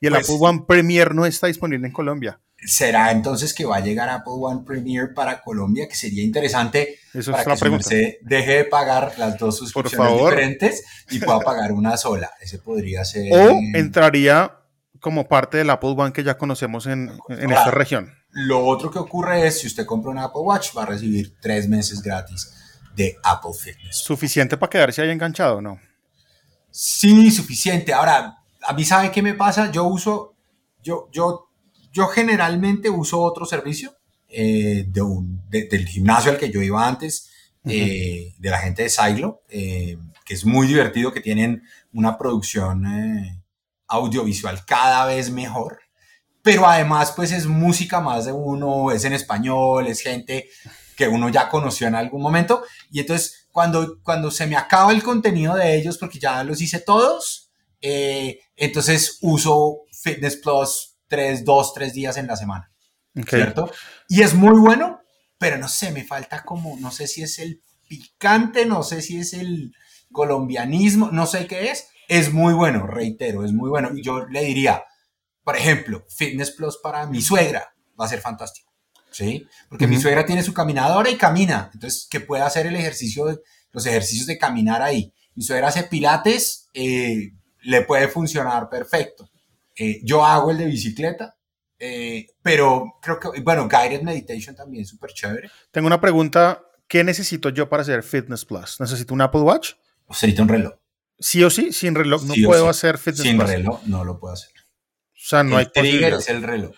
Y 0.00 0.06
el 0.06 0.12
pues 0.12 0.24
Apple 0.24 0.36
One 0.40 0.64
Premier 0.66 1.14
no 1.14 1.26
está 1.26 1.46
disponible 1.46 1.86
en 1.86 1.92
Colombia. 1.92 2.40
¿Será 2.60 3.12
entonces 3.12 3.54
que 3.54 3.64
va 3.64 3.76
a 3.76 3.80
llegar 3.80 4.08
Apple 4.08 4.32
One 4.36 4.62
Premier 4.66 5.14
para 5.14 5.40
Colombia? 5.42 5.86
Que 5.88 5.94
sería 5.94 6.24
interesante 6.24 6.98
Eso 7.14 7.30
para 7.30 7.54
es 7.54 7.62
que 7.62 7.82
se 7.82 8.18
deje 8.22 8.52
de 8.52 8.64
pagar 8.64 9.14
las 9.16 9.38
dos 9.38 9.58
suscripciones 9.58 10.12
diferentes 10.12 10.84
y 11.10 11.20
pueda 11.20 11.38
pagar 11.44 11.72
una 11.72 11.96
sola. 11.96 12.32
Ese 12.40 12.58
podría 12.58 13.04
ser. 13.04 13.32
O 13.32 13.60
entraría 13.74 14.56
como 14.98 15.28
parte 15.28 15.58
del 15.58 15.70
Apple 15.70 15.94
One 15.96 16.12
que 16.12 16.24
ya 16.24 16.36
conocemos 16.36 16.86
en, 16.86 17.12
en 17.28 17.50
esta 17.52 17.70
región. 17.70 18.17
Lo 18.30 18.64
otro 18.64 18.90
que 18.90 18.98
ocurre 18.98 19.46
es, 19.46 19.60
si 19.60 19.66
usted 19.66 19.86
compra 19.86 20.10
un 20.10 20.18
Apple 20.18 20.42
Watch, 20.42 20.76
va 20.76 20.82
a 20.82 20.86
recibir 20.86 21.34
tres 21.40 21.68
meses 21.68 22.02
gratis 22.02 22.52
de 22.94 23.16
Apple 23.22 23.52
Fitness. 23.58 23.96
¿Suficiente 23.96 24.56
para 24.56 24.70
quedarse 24.70 25.02
ahí 25.02 25.10
enganchado 25.10 25.56
o 25.56 25.60
no? 25.60 25.80
Sí, 26.70 27.30
suficiente. 27.30 27.92
Ahora, 27.92 28.38
a 28.62 28.72
mí 28.72 28.84
sabe 28.84 29.10
qué 29.10 29.22
me 29.22 29.34
pasa, 29.34 29.70
yo 29.70 29.84
uso, 29.84 30.34
yo, 30.82 31.08
yo, 31.10 31.48
yo 31.92 32.06
generalmente 32.08 32.90
uso 32.90 33.20
otro 33.20 33.46
servicio 33.46 33.96
eh, 34.28 34.84
de 34.86 35.00
un, 35.00 35.42
del 35.48 35.86
gimnasio 35.88 36.30
al 36.30 36.38
que 36.38 36.50
yo 36.50 36.60
iba 36.60 36.86
antes, 36.86 37.30
eh, 37.64 38.34
de 38.38 38.50
la 38.50 38.58
gente 38.58 38.82
de 38.82 38.90
Silo, 38.90 39.42
eh, 39.48 39.98
que 40.24 40.34
es 40.34 40.44
muy 40.44 40.66
divertido, 40.66 41.12
que 41.12 41.20
tienen 41.20 41.62
una 41.92 42.16
producción 42.18 42.84
audiovisual 43.86 44.64
cada 44.66 45.06
vez 45.06 45.30
mejor 45.30 45.80
pero 46.48 46.66
además 46.66 47.12
pues 47.14 47.30
es 47.30 47.44
música 47.44 48.00
más 48.00 48.24
de 48.24 48.32
uno, 48.32 48.90
es 48.90 49.04
en 49.04 49.12
español, 49.12 49.86
es 49.86 50.00
gente 50.00 50.48
que 50.96 51.06
uno 51.06 51.28
ya 51.28 51.46
conoció 51.50 51.86
en 51.86 51.94
algún 51.94 52.22
momento 52.22 52.64
y 52.90 53.00
entonces 53.00 53.46
cuando, 53.52 53.98
cuando 54.02 54.30
se 54.30 54.46
me 54.46 54.56
acaba 54.56 54.92
el 54.92 55.02
contenido 55.02 55.54
de 55.56 55.76
ellos 55.76 55.98
porque 55.98 56.18
ya 56.18 56.42
los 56.44 56.62
hice 56.62 56.80
todos, 56.80 57.50
eh, 57.82 58.40
entonces 58.56 59.18
uso 59.20 59.80
Fitness 59.92 60.36
Plus 60.36 60.96
tres, 61.06 61.44
dos, 61.44 61.74
tres 61.74 61.92
días 61.92 62.16
en 62.16 62.26
la 62.26 62.36
semana, 62.36 62.72
¿cierto? 63.28 63.70
Y 64.08 64.22
es 64.22 64.32
muy 64.32 64.58
bueno, 64.58 65.02
pero 65.36 65.58
no 65.58 65.68
sé, 65.68 65.92
me 65.92 66.04
falta 66.04 66.44
como, 66.46 66.78
no 66.80 66.90
sé 66.90 67.08
si 67.08 67.22
es 67.22 67.38
el 67.40 67.60
picante, 67.88 68.64
no 68.64 68.82
sé 68.82 69.02
si 69.02 69.18
es 69.18 69.34
el 69.34 69.74
colombianismo, 70.12 71.10
no 71.12 71.26
sé 71.26 71.46
qué 71.46 71.72
es, 71.72 71.88
es 72.08 72.32
muy 72.32 72.54
bueno, 72.54 72.86
reitero, 72.86 73.44
es 73.44 73.52
muy 73.52 73.68
bueno. 73.68 73.90
Y 73.94 74.02
yo 74.02 74.24
le 74.26 74.44
diría, 74.44 74.84
por 75.48 75.56
ejemplo, 75.56 76.04
Fitness 76.14 76.50
Plus 76.50 76.76
para 76.76 77.06
mi 77.06 77.22
suegra 77.22 77.74
va 77.98 78.04
a 78.04 78.08
ser 78.08 78.20
fantástico. 78.20 78.70
¿Sí? 79.10 79.46
Porque 79.70 79.86
mi 79.86 79.98
suegra 79.98 80.26
tiene 80.26 80.42
su 80.42 80.52
caminadora 80.52 81.08
y 81.08 81.16
camina. 81.16 81.70
Entonces, 81.72 82.06
que 82.10 82.20
pueda 82.20 82.44
hacer 82.44 82.66
el 82.66 82.76
ejercicio, 82.76 83.40
los 83.72 83.86
ejercicios 83.86 84.26
de 84.26 84.36
caminar 84.36 84.82
ahí. 84.82 85.10
Mi 85.34 85.42
suegra 85.42 85.68
hace 85.68 85.84
pilates, 85.84 86.68
eh, 86.74 87.30
le 87.62 87.80
puede 87.80 88.08
funcionar 88.08 88.68
perfecto. 88.68 89.30
Eh, 89.74 90.02
yo 90.04 90.22
hago 90.22 90.50
el 90.50 90.58
de 90.58 90.66
bicicleta, 90.66 91.34
eh, 91.78 92.26
pero 92.42 92.98
creo 93.00 93.18
que, 93.18 93.40
bueno, 93.40 93.66
Guided 93.70 94.02
Meditation 94.02 94.54
también 94.54 94.82
es 94.82 94.90
súper 94.90 95.14
chévere. 95.14 95.50
Tengo 95.70 95.86
una 95.86 95.98
pregunta. 95.98 96.62
¿Qué 96.86 97.04
necesito 97.04 97.48
yo 97.48 97.70
para 97.70 97.80
hacer 97.80 98.02
Fitness 98.02 98.44
Plus? 98.44 98.78
¿Necesito 98.80 99.14
un 99.14 99.22
Apple 99.22 99.40
Watch? 99.40 99.72
Necesito 100.10 100.42
un 100.42 100.48
reloj. 100.50 100.74
Sí 101.18 101.42
o 101.42 101.48
sí, 101.48 101.72
sin 101.72 101.94
reloj 101.94 102.24
no 102.24 102.34
puedo 102.44 102.68
hacer 102.68 102.98
Fitness 102.98 103.22
Plus. 103.22 103.30
Sin 103.30 103.40
reloj 103.40 103.80
no 103.86 104.04
lo 104.04 104.20
puedo 104.20 104.34
hacer. 104.34 104.57
O 105.28 105.30
sea, 105.30 105.42
no 105.42 105.58
el 105.58 105.66
hay 105.66 105.72
trigger 105.72 106.14
es 106.14 106.28
el 106.30 106.42
reloj. 106.42 106.74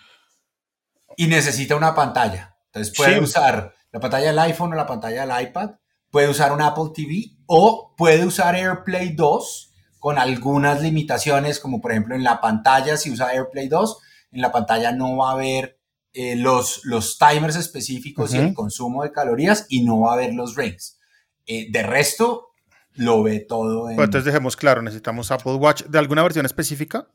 Y 1.17 1.29
necesita 1.29 1.77
una 1.77 1.95
pantalla. 1.95 2.57
Entonces 2.67 2.93
puede 2.97 3.21
usar 3.21 3.75
la 3.93 4.01
pantalla 4.01 4.27
del 4.27 4.39
iPhone 4.41 4.73
o 4.73 4.77
la 4.77 4.89
pantalla 4.89 5.25
del 5.25 5.47
iPad, 5.47 5.71
puede 6.11 6.29
usar 6.29 6.51
un 6.51 6.61
Apple 6.61 6.91
TV 6.93 7.37
o 7.47 7.95
puede 7.97 8.27
usar 8.27 8.57
AirPlay 8.57 9.15
2 9.15 9.73
con 10.01 10.19
algunas 10.19 10.83
limitaciones, 10.83 11.61
como 11.61 11.81
por 11.81 11.93
ejemplo 11.93 12.17
en 12.17 12.25
la 12.25 12.41
pantalla, 12.41 12.97
si 12.97 13.13
usa 13.13 13.29
AirPlay 13.29 13.69
2, 13.69 13.99
en 14.33 14.41
la 14.41 14.51
pantalla 14.51 14.91
no 14.91 15.17
va 15.17 15.31
a 15.31 15.35
haber 15.35 15.79
eh, 16.13 16.35
los, 16.35 16.81
los 16.83 17.19
timers 17.19 17.55
específicos 17.55 18.35
y 18.35 18.39
el 18.39 18.53
consumo 18.53 19.05
de 19.05 19.13
calorías 19.13 19.67
y 19.69 19.83
no 19.85 20.01
va 20.01 20.11
a 20.11 20.15
haber 20.15 20.35
los 20.35 20.57
rings. 20.57 20.99
Eh, 21.47 21.71
de 21.71 21.85
resto, 21.85 22.49
lo 22.95 23.23
ve 23.23 23.39
todo. 23.39 23.91
En... 23.91 24.01
entonces 24.01 24.25
dejemos 24.25 24.57
claro, 24.57 24.83
necesitamos 24.83 25.31
Apple 25.31 25.55
Watch 25.55 25.85
de 25.85 26.01
alguna 26.01 26.25
versión 26.25 26.47
específica. 26.47 27.07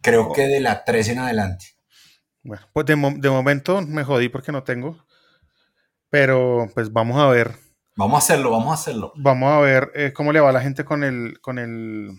Creo 0.00 0.32
que 0.32 0.42
de 0.42 0.60
la 0.60 0.84
3 0.84 1.08
en 1.08 1.18
adelante. 1.18 1.78
Bueno, 2.42 2.62
pues 2.72 2.86
de, 2.86 2.96
momento 2.96 3.82
me 3.82 4.04
jodí 4.04 4.28
porque 4.28 4.52
no 4.52 4.62
tengo. 4.62 5.04
Pero 6.10 6.68
pues 6.74 6.92
vamos 6.92 7.18
a 7.18 7.26
ver. 7.26 7.56
Vamos 7.96 8.14
a 8.14 8.18
hacerlo, 8.18 8.50
vamos 8.50 8.70
a 8.70 8.74
hacerlo. 8.74 9.12
Vamos 9.16 9.52
a 9.52 9.58
ver 9.60 9.90
eh, 9.94 10.12
cómo 10.14 10.32
le 10.32 10.40
va 10.40 10.50
a 10.50 10.52
la 10.52 10.60
gente 10.60 10.84
con 10.84 11.04
el, 11.04 11.40
con 11.40 11.58
el, 11.58 12.10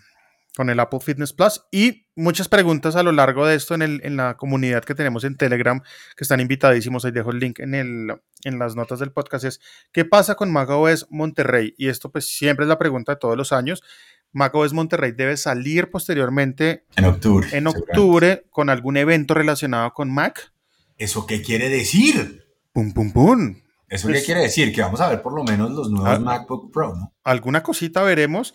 con 0.55 0.69
el 0.69 0.79
Apple 0.79 0.99
Fitness 0.99 1.33
Plus. 1.33 1.65
Y 1.71 2.05
muchas 2.15 2.49
preguntas 2.49 2.95
a 2.95 3.01
lo 3.01 3.11
largo 3.11 3.47
de 3.47 3.55
esto 3.55 3.73
en, 3.73 3.81
el, 3.81 4.01
en 4.03 4.17
la 4.17 4.35
comunidad 4.35 4.83
que 4.83 4.93
tenemos 4.93 5.23
en 5.23 5.37
Telegram, 5.37 5.81
que 5.81 6.23
están 6.23 6.41
invitadísimos. 6.41 7.05
Ahí 7.05 7.11
dejo 7.11 7.31
el 7.31 7.39
link 7.39 7.59
en, 7.59 7.73
el, 7.73 8.21
en 8.43 8.59
las 8.59 8.75
notas 8.75 8.99
del 8.99 9.11
podcast. 9.11 9.45
Es, 9.45 9.61
¿qué 9.91 10.05
pasa 10.05 10.35
con 10.35 10.51
macOS 10.51 11.07
Monterrey? 11.09 11.73
Y 11.77 11.87
esto 11.87 12.11
pues 12.11 12.27
siempre 12.27 12.65
es 12.65 12.69
la 12.69 12.77
pregunta 12.77 13.13
de 13.13 13.19
todos 13.19 13.37
los 13.37 13.53
años 13.53 13.81
macOS 14.31 14.73
Monterrey 14.73 15.11
debe 15.11 15.37
salir 15.37 15.89
posteriormente 15.89 16.85
en 16.95 17.05
octubre, 17.05 17.47
en 17.51 17.67
octubre 17.67 18.45
con 18.49 18.69
algún 18.69 18.97
evento 18.97 19.33
relacionado 19.33 19.93
con 19.93 20.09
Mac. 20.11 20.53
¿Eso 20.97 21.25
qué 21.25 21.41
quiere 21.41 21.69
decir? 21.69 22.45
Pum, 22.73 22.93
pum, 22.93 23.11
pum. 23.11 23.55
¿Eso 23.89 24.07
qué 24.07 24.13
pues 24.13 24.25
quiere 24.25 24.41
decir? 24.41 24.73
Que 24.73 24.81
vamos 24.81 25.01
a 25.01 25.09
ver 25.09 25.21
por 25.21 25.33
lo 25.33 25.43
menos 25.43 25.71
los 25.71 25.89
nuevos 25.89 26.09
ah, 26.09 26.19
MacBook 26.19 26.71
Pro, 26.71 26.95
¿no? 26.95 27.13
Alguna 27.23 27.63
cosita 27.63 28.03
veremos. 28.03 28.53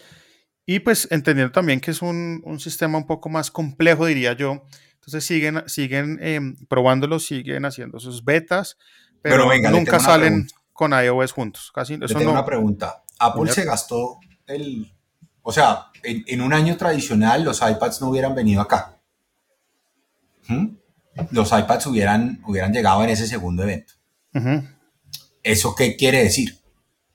Y 0.66 0.80
pues 0.80 1.08
entendiendo 1.10 1.52
también 1.52 1.80
que 1.80 1.90
es 1.90 2.00
un, 2.00 2.40
un, 2.44 2.58
sistema 2.60 2.96
un 2.96 3.06
poco 3.06 3.28
más 3.28 3.50
complejo, 3.50 4.06
diría 4.06 4.32
yo. 4.34 4.64
Entonces 4.94 5.24
siguen, 5.24 5.62
siguen 5.66 6.18
em, 6.22 6.56
probándolo, 6.68 7.18
siguen 7.18 7.66
haciendo 7.66 7.98
sus 8.00 8.24
betas, 8.24 8.78
pero, 9.20 9.46
nunca 9.70 10.00
salen 10.00 10.46
con 10.72 10.92
iOS 10.92 11.32
juntos. 11.32 11.70
Casi, 11.74 11.94
eso 11.94 12.18
tengo 12.18 12.32
una 12.32 12.46
pregunta. 12.46 13.02
Apple 13.18 13.52
se 13.52 13.64
gastó 13.64 14.18
el... 14.46 14.93
O 15.46 15.52
sea, 15.52 15.90
en, 16.02 16.40
un 16.40 16.54
año 16.54 16.76
tradicional 16.78 17.44
los 17.44 17.60
iPads 17.60 18.00
no 18.00 18.08
hubieran 18.08 18.34
venido 18.34 18.62
acá. 18.62 18.98
¿Mm? 20.48 20.68
Los 21.30 21.52
iPads 21.52 21.86
hubieran, 21.86 22.42
hubieran 22.46 22.72
llegado 22.72 23.04
en 23.04 23.10
ese 23.10 23.28
segundo 23.28 23.62
evento. 23.62 23.92
¿Eso 25.42 25.74
qué 25.76 25.96
quiere 25.96 26.24
decir? 26.24 26.58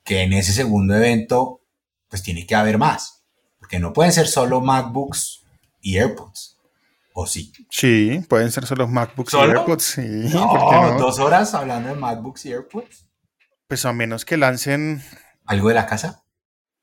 Que 0.04 0.22
en 0.22 0.34
ese 0.34 0.54
segundo 0.54 0.96
evento, 0.96 1.62
pues 2.08 2.22
tiene 2.22 2.46
que 2.46 2.56
haber 2.56 2.78
más. 2.78 3.24
Porque 3.58 3.80
no 3.80 3.94
pueden 3.94 4.14
ser 4.14 4.28
solo 4.28 4.62
MacBooks 4.62 5.44
y 5.82 5.98
AirPods. 5.98 6.58
¿O 7.14 7.26
sí? 7.26 7.52
Sí, 7.72 8.24
pueden 8.30 8.52
ser 8.52 8.68
solo 8.68 8.88
MacBooks 8.88 9.34
y 9.34 9.38
AirPods, 9.38 9.84
sí. 9.84 10.02
No, 10.02 10.98
dos 11.00 11.18
horas 11.18 11.56
hablando 11.56 11.90
de 11.90 11.96
MacBooks 11.96 12.46
y 12.46 12.54
AirPods. 12.54 13.08
Pues 13.68 13.86
a 13.86 13.92
menos 13.92 14.24
que 14.24 14.38
lancen... 14.38 15.04
¿Algo 15.46 15.70
de 15.70 15.74
la 15.74 15.88
casa? 15.88 16.24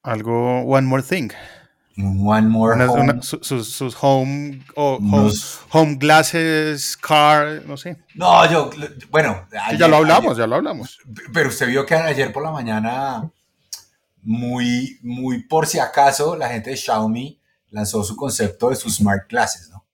Algo, 0.06 0.60
One 0.62 0.86
More 0.86 1.02
Thing. 1.02 1.30
One 1.98 2.48
More 2.48 2.84
home. 2.86 3.20
sus, 3.22 3.96
home, 4.00 4.62
home, 4.76 5.96
glasses, 5.96 6.96
car, 6.96 7.62
no 7.66 7.76
sé. 7.76 7.96
No, 8.14 8.48
yo, 8.48 8.70
bueno. 9.10 9.48
ya 9.76 9.88
lo 9.88 9.96
hablamos, 9.96 10.36
ya 10.36 10.46
lo 10.46 10.56
hablamos. 10.56 10.98
Pero 11.32 11.48
usted 11.48 11.66
vio 11.66 11.84
que 11.84 11.96
ayer 11.96 12.32
por 12.32 12.44
la 12.44 12.52
mañana, 12.52 13.28
muy, 14.22 14.98
muy 15.02 15.42
por 15.42 15.66
si 15.66 15.80
acaso, 15.80 16.36
la 16.36 16.50
gente 16.50 16.70
de 16.70 16.76
Xiaomi 16.76 17.40
lanzó 17.70 18.04
su 18.04 18.14
concepto 18.14 18.70
de 18.70 18.76
sus 18.76 18.96
smart 18.96 19.28
glasses, 19.28 19.70
¿no? 19.70 19.84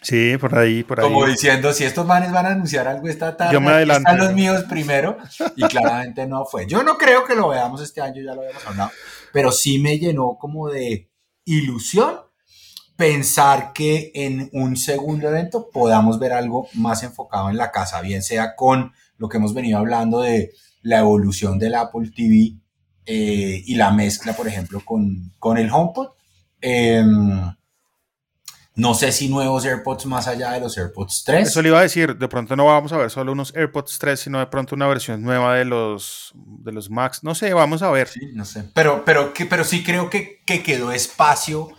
Sí, 0.00 0.36
por 0.38 0.56
ahí, 0.58 0.82
por 0.82 0.98
ahí. 0.98 1.06
Como 1.06 1.26
diciendo, 1.26 1.72
si 1.72 1.84
estos 1.84 2.06
manes 2.06 2.32
van 2.32 2.46
a 2.46 2.50
anunciar 2.50 2.88
algo 2.88 3.06
esta 3.08 3.36
tarde, 3.36 3.52
Yo 3.52 3.60
me 3.60 3.70
adelanto. 3.70 4.08
están 4.10 4.26
los 4.26 4.34
míos 4.34 4.64
primero. 4.68 5.18
Y 5.56 5.62
claramente 5.64 6.26
no 6.26 6.44
fue. 6.44 6.66
Yo 6.66 6.82
no 6.82 6.96
creo 6.96 7.24
que 7.24 7.34
lo 7.34 7.48
veamos 7.48 7.82
este 7.82 8.00
año, 8.00 8.22
ya 8.22 8.34
lo 8.34 8.40
habíamos 8.42 8.66
hablado. 8.66 8.90
Pero 9.32 9.52
sí 9.52 9.78
me 9.78 9.98
llenó 9.98 10.36
como 10.38 10.68
de 10.68 11.10
ilusión 11.44 12.16
pensar 12.96 13.72
que 13.72 14.12
en 14.14 14.48
un 14.52 14.76
segundo 14.76 15.28
evento 15.28 15.68
podamos 15.72 16.18
ver 16.18 16.32
algo 16.32 16.68
más 16.74 17.02
enfocado 17.02 17.50
en 17.50 17.56
la 17.56 17.72
casa, 17.72 18.00
bien 18.00 18.22
sea 18.22 18.54
con 18.54 18.92
lo 19.16 19.28
que 19.28 19.38
hemos 19.38 19.54
venido 19.54 19.78
hablando 19.78 20.20
de 20.20 20.52
la 20.82 21.00
evolución 21.00 21.58
del 21.58 21.74
Apple 21.74 22.10
TV 22.14 22.56
eh, 23.06 23.62
y 23.64 23.74
la 23.74 23.90
mezcla, 23.90 24.34
por 24.34 24.46
ejemplo, 24.46 24.82
con, 24.84 25.32
con 25.38 25.58
el 25.58 25.70
HomePod. 25.70 26.08
Em, 26.60 27.54
no 28.74 28.94
sé 28.94 29.12
si 29.12 29.28
nuevos 29.28 29.64
AirPods 29.64 30.06
más 30.06 30.26
allá 30.26 30.52
de 30.52 30.60
los 30.60 30.78
AirPods 30.78 31.24
3. 31.24 31.48
Eso 31.48 31.60
le 31.60 31.68
iba 31.68 31.78
a 31.78 31.82
decir, 31.82 32.16
de 32.16 32.28
pronto 32.28 32.56
no 32.56 32.64
vamos 32.64 32.92
a 32.92 32.96
ver 32.96 33.10
solo 33.10 33.32
unos 33.32 33.54
AirPods 33.54 33.98
3, 33.98 34.18
sino 34.18 34.38
de 34.38 34.46
pronto 34.46 34.74
una 34.74 34.86
versión 34.86 35.22
nueva 35.22 35.56
de 35.56 35.64
los, 35.64 36.32
de 36.34 36.72
los 36.72 36.88
Max. 36.88 37.22
No 37.22 37.34
sé, 37.34 37.52
vamos 37.52 37.82
a 37.82 37.90
ver. 37.90 38.08
Sí, 38.08 38.30
no 38.32 38.44
sé. 38.44 38.64
Pero, 38.74 39.04
pero, 39.04 39.34
que, 39.34 39.44
pero 39.44 39.64
sí 39.64 39.84
creo 39.84 40.08
que, 40.08 40.40
quedó 40.44 40.92
espacio 40.92 41.70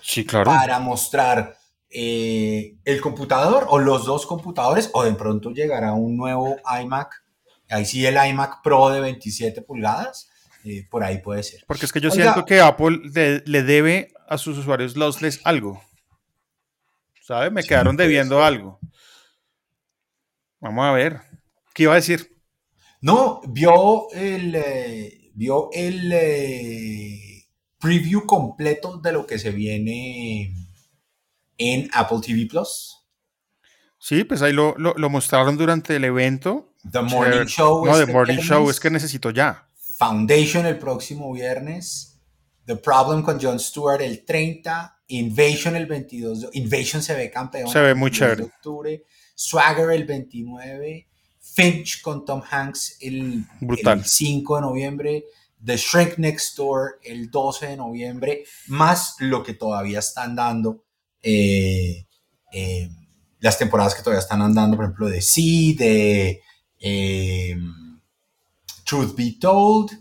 para 0.44 0.80
mostrar 0.80 1.58
eh, 1.89 2.76
el 2.86 3.02
computador 3.02 3.66
o 3.70 3.80
los 3.80 4.06
dos 4.06 4.26
computadores, 4.26 4.89
o 4.94 5.04
de 5.04 5.14
pronto 5.14 5.52
llegará 5.52 5.94
un 5.94 6.16
nuevo 6.16 6.58
iMac. 6.82 7.24
Ahí 7.70 7.86
sí 7.86 8.06
el 8.06 8.18
iMac 8.24 8.62
Pro 8.62 8.89
de 8.89 9.00
27 9.00 9.62
pulgadas. 9.64 10.30
Eh, 10.66 10.88
por 10.89 11.04
ahí 11.04 11.18
puede 11.18 11.44
ser. 11.44 11.64
Porque 11.68 11.86
es 11.86 11.91
que 11.91 12.00
yo 12.00 12.10
siento 12.10 12.46
que 12.46 12.62
Apple 12.62 13.02
le, 13.46 13.64
debe 13.64 14.14
a 14.30 14.38
sus 14.38 14.58
usuarios 14.58 14.96
lossless 14.96 15.41
algo. 15.44 15.82
¿Sabes? 17.24 17.51
Me 17.51 17.63
quedaron 17.63 17.95
debiendo 17.95 18.43
algo. 18.43 18.80
Vamos 20.59 20.86
a 20.86 20.91
ver. 20.91 21.21
¿Qué 21.74 21.84
iba 21.84 21.93
a 21.93 21.97
decir? 21.97 22.38
No, 23.01 23.41
vio 23.47 24.09
el, 24.11 24.55
eh, 24.55 25.32
vio 25.34 25.69
el 25.74 26.11
eh, 26.13 27.47
preview 27.80 28.26
completo 28.26 28.97
de 28.97 29.11
lo 29.11 29.26
que 29.26 29.39
se 29.39 29.51
viene 29.51 30.53
en 31.57 31.89
Apple 31.93 32.19
TV 32.26 32.45
Plus. 32.45 32.99
Sí, 33.99 34.24
pues 34.26 34.41
ahí 34.41 34.53
lo, 34.53 34.76
mostraron 35.09 35.57
durante 35.57 35.95
el 35.95 36.03
evento. 36.03 36.74
The 36.89 37.01
Morning 37.01 37.45
Show. 37.45 37.86
No, 37.86 37.97
The 37.97 38.11
Morning 38.11 38.39
Show 38.39 38.69
es 38.69 38.80
que 38.80 38.89
necesito 38.89 39.32
ya. 39.32 39.69
Foundation 39.97 40.65
el 40.65 40.78
próximo 40.78 41.32
viernes. 41.32 42.21
The 42.65 42.76
Problem 42.76 43.21
con 43.24 43.41
Jon 43.41 43.59
Stewart 43.59 44.01
el 44.01 44.26
30. 44.26 45.03
Invasion 45.14 45.76
el 45.76 45.86
22 45.86 46.41
de, 46.41 46.49
Invasion 46.53 47.03
se 47.03 47.16
ve 47.16 47.30
campeón. 47.30 47.70
Se 47.70 47.80
ve 47.80 47.93
muy 47.93 48.09
chévere. 48.09 48.43
octubre. 48.43 49.03
Swagger 49.36 49.91
el 49.91 50.05
29. 50.05 51.07
Finch 51.39 52.01
con 52.01 52.26
Tom 52.26 52.41
Hanks 52.49 52.97
el, 53.01 53.45
5 54.03 54.55
de 54.55 54.61
noviembre. 54.61 55.26
The 55.64 55.78
Shrink 55.78 56.18
Next 56.18 56.57
Door 56.57 56.99
el 57.03 57.30
12 57.30 57.68
de 57.68 57.78
noviembre. 57.78 58.43
Más 58.68 59.16
lo 59.20 59.43
que 59.43 59.53
todavía 59.53 59.99
están 59.99 60.36
dando. 60.36 60.84
Eh, 61.22 62.07
eh, 62.51 62.89
las 63.39 63.57
temporadas 63.59 63.93
que 63.93 64.01
todavía 64.01 64.22
están 64.22 64.41
andando, 64.41 64.78
por 64.78 64.86
ejemplo, 64.86 65.09
de 65.09 65.22
Sea, 65.22 65.76
de 65.78 66.41
eh, 66.80 67.57
Truth 68.84 69.16
Be 69.16 69.36
Told, 69.39 69.91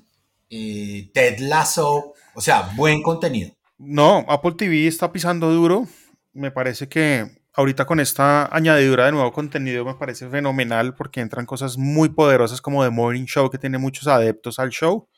Ted 0.49 1.39
Lasso. 1.41 2.15
O 2.35 2.41
sea, 2.41 2.73
buen 2.77 3.03
contenido. 3.03 3.55
No, 3.85 4.25
Apple 4.29 4.53
TV 4.53 4.87
está 4.87 5.11
pisando 5.11 5.51
duro. 5.51 5.89
Me 6.33 6.53
parece 6.53 6.89
que 6.89 7.29
ahorita 7.53 7.85
con 7.85 7.99
esta 7.99 8.47
añadidura 8.55 9.07
de 9.07 9.13
nuevo 9.13 9.33
contenido 9.33 9.85
me 9.85 9.95
parece 9.95 10.29
fenomenal 10.29 10.95
porque 10.95 11.21
entran 11.21 11.47
cosas 11.47 11.77
muy 11.77 12.11
poderosas 12.11 12.63
como 12.63 12.85
The 12.85 12.91
Morning 12.91 13.25
Show 13.25 13.51
que 13.51 13.59
tiene 13.59 13.79
muchos 13.79 14.07
adeptos 14.07 14.61
al 14.61 14.71
show. 14.71 15.09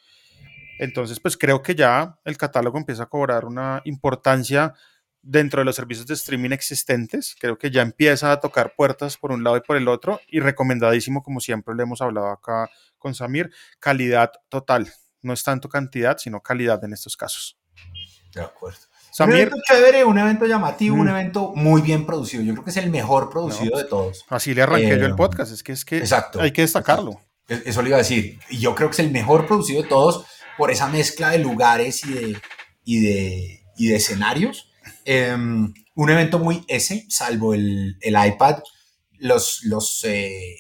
Entonces, 0.79 1.21
pues 1.21 1.37
creo 1.37 1.61
que 1.63 1.75
ya 1.75 2.19
el 2.25 2.39
catálogo 2.39 2.79
empieza 2.79 3.03
a 3.03 3.07
cobrar 3.11 3.45
una 3.45 3.83
importancia 3.85 4.73
dentro 5.21 5.61
de 5.61 5.67
los 5.67 5.77
servicios 5.77 6.07
de 6.07 6.15
streaming 6.15 6.53
existentes. 6.53 7.37
Creo 7.39 7.59
que 7.59 7.71
ya 7.71 7.83
empieza 7.83 8.33
a 8.33 8.41
tocar 8.41 8.73
puertas 8.75 9.19
por 9.19 9.31
un 9.31 9.45
lado 9.45 9.59
y 9.59 9.61
por 9.61 9.77
el 9.77 9.89
otro 9.89 10.23
y 10.27 10.41
recomendadísimo, 10.41 11.23
como 11.23 11.41
siempre 11.41 11.75
le 11.75 11.83
hemos 11.83 12.01
hablado 12.01 12.29
acá 12.29 12.71
con 12.97 13.15
Samir, 13.15 13.51
calidad 13.79 14.33
total. 14.49 14.91
No 15.21 15.35
es 15.35 15.45
tanto 15.45 15.69
cantidad, 15.69 16.17
sino 16.17 16.41
calidad 16.41 16.83
en 16.83 16.95
estos 16.95 17.15
casos. 17.15 17.59
De 18.35 18.43
acuerdo. 18.43 18.79
un 19.21 19.33
evento 19.33 19.57
chévere, 19.67 20.05
un 20.05 20.19
evento 20.19 20.47
llamativo, 20.47 20.97
un 20.97 21.07
mm. 21.07 21.11
evento 21.11 21.53
muy 21.55 21.83
bien 21.83 22.05
producido. 22.05 22.43
Yo 22.43 22.53
creo 22.53 22.65
que 22.65 22.71
es 22.71 22.77
el 22.77 22.91
mejor 22.91 23.31
producido 23.31 23.79
de 23.79 23.85
todos. 23.85 24.25
Así 24.29 24.55
le 24.55 24.63
arranqué 24.63 24.99
yo 24.99 25.07
el 25.07 25.13
eh, 25.13 25.17
podcast, 25.17 25.53
es 25.53 25.63
que, 25.63 25.73
es 25.73 25.85
que 25.85 26.03
hay 26.41 26.53
que 26.53 26.63
destacarlo. 26.63 27.21
E-, 27.49 27.63
eso 27.67 27.83
le 27.83 27.89
iba 27.89 27.97
a 27.97 28.03
decir. 28.03 28.39
Y 28.51 28.59
yo 28.59 28.75
creo 28.75 28.89
que 28.89 28.95
es 28.95 29.01
el 29.01 29.11
mejor 29.11 29.47
producido 29.47 29.83
de 29.83 29.89
todos 29.89 30.27
por 30.57 30.71
esa 30.71 30.89
mezcla 30.89 31.31
de 31.31 31.39
lugares 31.39 32.05
y 32.05 32.13
de, 32.13 32.41
y 32.85 33.01
de, 33.01 33.63
y 33.77 33.89
de 33.89 33.97
escenarios. 33.97 34.71
Em, 35.05 35.73
un 35.95 36.11
evento 36.11 36.39
muy 36.39 36.65
ese, 36.69 37.07
salvo 37.09 37.55
el, 37.55 37.97
el 38.01 38.27
iPad. 38.27 38.59
Los, 39.19 39.63
los, 39.65 40.05
eh, 40.05 40.57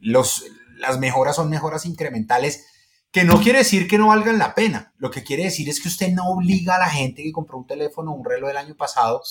los, 0.00 0.44
las 0.78 0.98
mejoras 0.98 1.36
son 1.36 1.48
mejoras 1.48 1.86
incrementales 1.86 2.66
que 3.10 3.24
no 3.24 3.40
quiere 3.40 3.58
decir 3.58 3.88
que 3.88 3.98
no 3.98 4.08
valgan 4.08 4.38
la 4.38 4.54
pena. 4.54 4.92
Lo 4.98 5.10
que 5.10 5.22
quiere 5.22 5.44
decir 5.44 5.68
es 5.68 5.80
que 5.80 5.88
usted 5.88 6.12
no 6.12 6.28
obliga 6.28 6.76
a 6.76 6.80
la 6.80 6.90
gente 6.90 7.22
que 7.22 7.32
compró 7.32 7.58
un 7.58 7.66
teléfono 7.66 8.12
o 8.12 8.14
un 8.14 8.24
reloj 8.24 8.48
del 8.48 8.58
año 8.58 8.76
pasado 8.76 9.22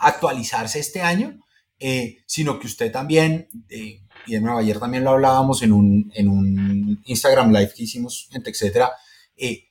a 0.00 0.08
actualizarse 0.08 0.78
este 0.78 1.02
año, 1.02 1.40
eh, 1.78 2.18
sino 2.26 2.58
que 2.58 2.66
usted 2.66 2.92
también, 2.92 3.48
eh, 3.68 4.02
y 4.26 4.32
de 4.32 4.40
nuevo 4.40 4.58
ayer 4.58 4.78
también 4.78 5.04
lo 5.04 5.10
hablábamos 5.10 5.62
en 5.62 5.72
un, 5.72 6.10
en 6.14 6.28
un 6.28 7.02
Instagram 7.04 7.52
Live 7.52 7.72
que 7.76 7.84
hicimos, 7.84 8.28
etcétera, 8.32 8.92
eh, 9.36 9.64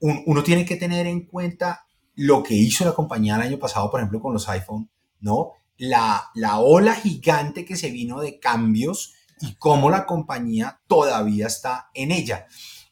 uno 0.00 0.44
tiene 0.44 0.64
que 0.64 0.76
tener 0.76 1.08
en 1.08 1.26
cuenta 1.26 1.86
lo 2.14 2.42
que 2.42 2.54
hizo 2.54 2.84
la 2.84 2.94
compañía 2.94 3.34
el 3.34 3.42
año 3.42 3.58
pasado, 3.58 3.90
por 3.90 3.98
ejemplo, 4.00 4.20
con 4.20 4.32
los 4.32 4.48
iPhone, 4.48 4.88
¿no? 5.20 5.52
La, 5.76 6.30
la 6.34 6.58
ola 6.60 6.94
gigante 6.94 7.64
que 7.64 7.76
se 7.76 7.90
vino 7.90 8.20
de 8.20 8.38
cambios 8.38 9.14
y 9.40 9.54
cómo 9.54 9.90
la 9.90 10.06
compañía 10.06 10.80
todavía 10.86 11.46
está 11.46 11.90
en 11.94 12.12
ella. 12.12 12.46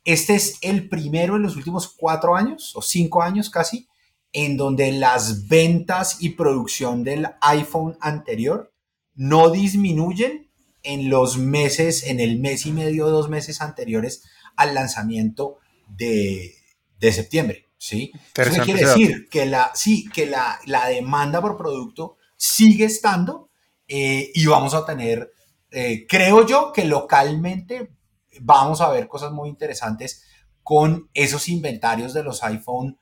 Este 0.04 0.36
es 0.36 0.58
el 0.62 0.88
primero 0.88 1.36
en 1.36 1.42
los 1.42 1.56
últimos 1.56 1.88
cuatro 1.88 2.36
años 2.36 2.72
o 2.76 2.82
cinco 2.82 3.22
años 3.22 3.50
casi, 3.50 3.88
en 4.32 4.56
donde 4.56 4.92
las 4.92 5.48
ventas 5.48 6.18
y 6.20 6.30
producción 6.30 7.02
del 7.02 7.28
iPhone 7.40 7.96
anterior 8.00 8.72
no 9.14 9.50
disminuyen 9.50 10.48
en 10.82 11.10
los 11.10 11.38
meses, 11.38 12.04
en 12.04 12.20
el 12.20 12.38
mes 12.38 12.66
y 12.66 12.72
medio, 12.72 13.08
dos 13.08 13.28
meses 13.28 13.60
anteriores 13.60 14.22
al 14.54 14.74
lanzamiento 14.74 15.58
de, 15.88 16.54
septiembre. 17.00 17.66
¿sí? 17.76 18.12
Eso 18.34 18.62
quiere 18.62 18.86
decir 18.86 19.28
que, 19.28 19.46
la, 19.46 19.72
sí, 19.74 20.08
que 20.14 20.26
la, 20.26 20.60
demanda 20.88 21.40
por 21.40 21.56
producto 21.56 22.16
sigue 22.36 22.84
estando 22.84 23.50
eh, 23.88 24.30
y 24.34 24.46
vamos 24.46 24.74
a 24.74 24.86
tener 24.86 25.32
eh, 25.78 26.06
creo 26.08 26.46
yo 26.46 26.72
que 26.72 26.86
localmente 26.86 27.92
vamos 28.40 28.80
a 28.80 28.88
ver 28.88 29.08
cosas 29.08 29.30
muy 29.32 29.50
interesantes 29.50 30.24
con 30.62 31.10
esos 31.12 31.50
inventarios 31.50 32.14
de 32.14 32.22
los 32.22 32.42
iPhone 32.44 32.98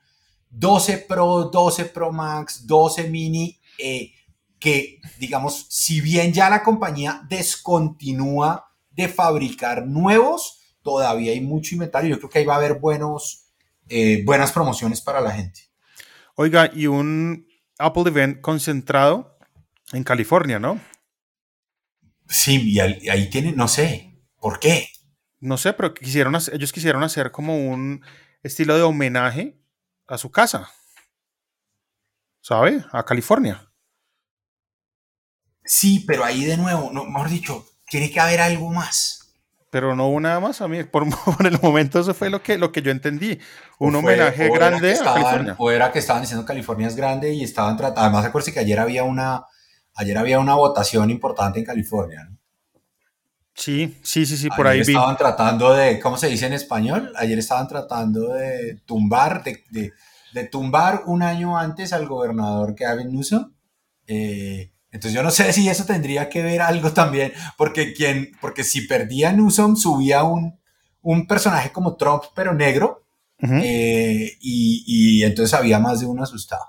12 0.49 0.97
Pro, 1.07 1.45
12 1.45 1.85
Pro 1.85 2.11
Max, 2.11 2.67
12 2.67 3.09
mini, 3.09 3.57
eh, 3.77 4.11
que, 4.59 4.99
digamos, 5.19 5.67
si 5.69 6.01
bien 6.01 6.33
ya 6.33 6.49
la 6.49 6.63
compañía 6.63 7.21
descontinúa 7.29 8.67
de 8.91 9.07
fabricar 9.07 9.87
nuevos, 9.87 10.59
todavía 10.81 11.31
hay 11.31 11.39
mucho 11.39 11.75
inventario. 11.75 12.09
Yo 12.09 12.17
creo 12.17 12.29
que 12.29 12.39
ahí 12.39 12.45
va 12.45 12.55
a 12.55 12.57
haber 12.57 12.79
buenos, 12.79 13.53
eh, 13.87 14.21
buenas 14.25 14.51
promociones 14.51 14.99
para 14.99 15.21
la 15.21 15.31
gente. 15.31 15.61
Oiga, 16.35 16.69
y 16.73 16.87
un 16.87 17.47
Apple 17.79 18.03
Event 18.07 18.41
concentrado 18.41 19.37
en 19.93 20.03
California, 20.03 20.59
¿no? 20.59 20.81
Sí, 22.27 22.71
y 22.71 22.79
ahí 22.79 23.29
tienen, 23.29 23.55
no 23.55 23.67
sé, 23.67 24.19
¿por 24.39 24.59
qué? 24.59 24.89
No 25.39 25.57
sé, 25.57 25.73
pero 25.73 25.93
quisieron, 25.93 26.35
ellos 26.35 26.73
quisieron 26.73 27.03
hacer 27.03 27.31
como 27.31 27.57
un 27.57 28.03
estilo 28.41 28.75
de 28.75 28.83
homenaje 28.83 29.59
a 30.07 30.17
su 30.17 30.31
casa. 30.31 30.69
¿Sabe? 32.41 32.83
A 32.91 33.03
California. 33.03 33.71
Sí, 35.63 36.03
pero 36.07 36.23
ahí 36.23 36.45
de 36.45 36.57
nuevo, 36.57 36.91
no, 36.93 37.05
mejor 37.05 37.29
dicho, 37.29 37.65
tiene 37.87 38.11
que 38.11 38.19
haber 38.19 38.39
algo 38.39 38.71
más. 38.71 39.33
Pero 39.71 39.95
no 39.95 40.07
hubo 40.07 40.19
nada 40.19 40.39
más 40.39 40.61
a 40.61 40.67
mí. 40.67 40.83
Por, 40.91 41.05
el 41.45 41.59
momento 41.61 41.99
eso 41.99 42.13
fue 42.13 42.29
lo 42.29 42.41
que, 42.41 42.57
lo 42.57 42.71
que 42.71 42.81
yo 42.81 42.91
entendí. 42.91 43.39
Un 43.79 43.95
homenaje 43.95 44.49
grande 44.49 44.93
a 44.93 45.03
California. 45.03 45.55
O 45.57 45.71
era 45.71 45.91
que 45.91 45.99
estaban 45.99 46.21
diciendo 46.21 46.45
California 46.45 46.87
es 46.87 46.95
grande 46.95 47.33
y 47.33 47.43
estaban 47.43 47.75
tratando. 47.75 48.01
Además, 48.01 48.25
acuérdense 48.25 48.53
que 48.53 48.59
ayer 48.59 48.79
había 48.79 49.03
una, 49.03 49.45
ayer 49.95 50.17
había 50.17 50.39
una 50.39 50.55
votación 50.55 51.09
importante 51.09 51.59
en 51.59 51.65
California. 51.65 52.25
¿no? 52.29 52.37
Sí, 53.55 53.97
sí, 54.03 54.25
sí, 54.25 54.35
sí, 54.35 54.49
por 54.49 54.67
ahí 54.67 54.81
vi. 54.81 54.91
Estaban 54.91 55.17
tratando 55.17 55.73
de, 55.73 55.99
¿cómo 55.99 56.17
se 56.17 56.27
dice 56.27 56.45
en 56.45 56.53
español? 56.53 57.13
Ayer 57.15 57.39
estaban 57.39 57.67
tratando 57.67 58.33
de 58.33 58.81
tumbar, 58.85 59.43
de, 59.43 59.93
de, 60.33 60.43
tumbar 60.43 61.03
un 61.05 61.23
año 61.23 61.57
antes 61.57 61.93
al 61.93 62.05
gobernador 62.05 62.75
Gavin 62.77 63.11
Newsom. 63.11 63.53
Eh, 64.07 64.71
entonces 64.91 65.13
yo 65.13 65.23
no 65.23 65.31
sé 65.31 65.53
si 65.53 65.69
eso 65.69 65.85
tendría 65.85 66.29
que 66.29 66.43
ver 66.43 66.61
algo 66.61 66.91
también, 66.91 67.31
porque, 67.57 67.93
quien, 67.93 68.31
porque 68.41 68.63
si 68.65 68.81
perdía 68.81 69.31
Newsom, 69.31 69.77
subía 69.77 70.23
un, 70.23 70.59
un 71.01 71.25
personaje 71.25 71.71
como 71.71 71.95
Trump, 71.95 72.23
pero 72.35 72.53
negro, 72.53 73.03
eh, 73.41 74.37
y, 74.39 74.83
y, 74.87 75.23
entonces 75.23 75.53
había 75.53 75.77
más 75.77 75.99
de 75.99 76.07
uno 76.07 76.23
asustado. 76.23 76.65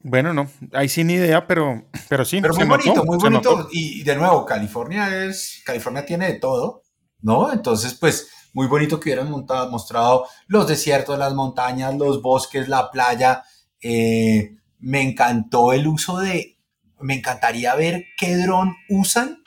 Bueno, 0.00 0.32
no, 0.32 0.48
ahí 0.72 0.88
sin 0.88 1.10
idea, 1.10 1.46
pero, 1.46 1.84
pero 2.08 2.24
sí. 2.24 2.40
Pero 2.40 2.54
muy 2.54 2.66
bonito, 2.66 3.04
muy 3.04 3.18
bonito. 3.18 3.68
Y, 3.72 4.02
de 4.04 4.14
nuevo, 4.16 4.46
California 4.46 5.24
es, 5.24 5.62
California 5.64 6.06
tiene 6.06 6.32
de 6.32 6.38
todo, 6.38 6.82
¿no? 7.20 7.52
Entonces, 7.52 7.94
pues, 7.94 8.30
muy 8.52 8.66
bonito 8.68 9.00
que 9.00 9.10
hubieran 9.10 9.30
montado, 9.30 9.70
mostrado 9.70 10.26
los 10.46 10.68
desiertos, 10.68 11.18
las 11.18 11.34
montañas, 11.34 11.96
los 11.96 12.22
bosques, 12.22 12.68
la 12.68 12.90
playa. 12.90 13.42
Eh, 13.80 14.56
me 14.78 15.02
encantó 15.02 15.72
el 15.72 15.86
uso 15.86 16.18
de 16.18 16.58
me 17.00 17.14
encantaría 17.14 17.74
ver 17.74 18.06
qué 18.16 18.36
dron 18.36 18.74
usan 18.88 19.42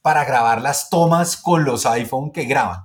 para 0.00 0.24
grabar 0.24 0.60
las 0.62 0.90
tomas 0.90 1.36
con 1.36 1.64
los 1.64 1.86
iPhone 1.86 2.30
que 2.30 2.44
graban. 2.44 2.83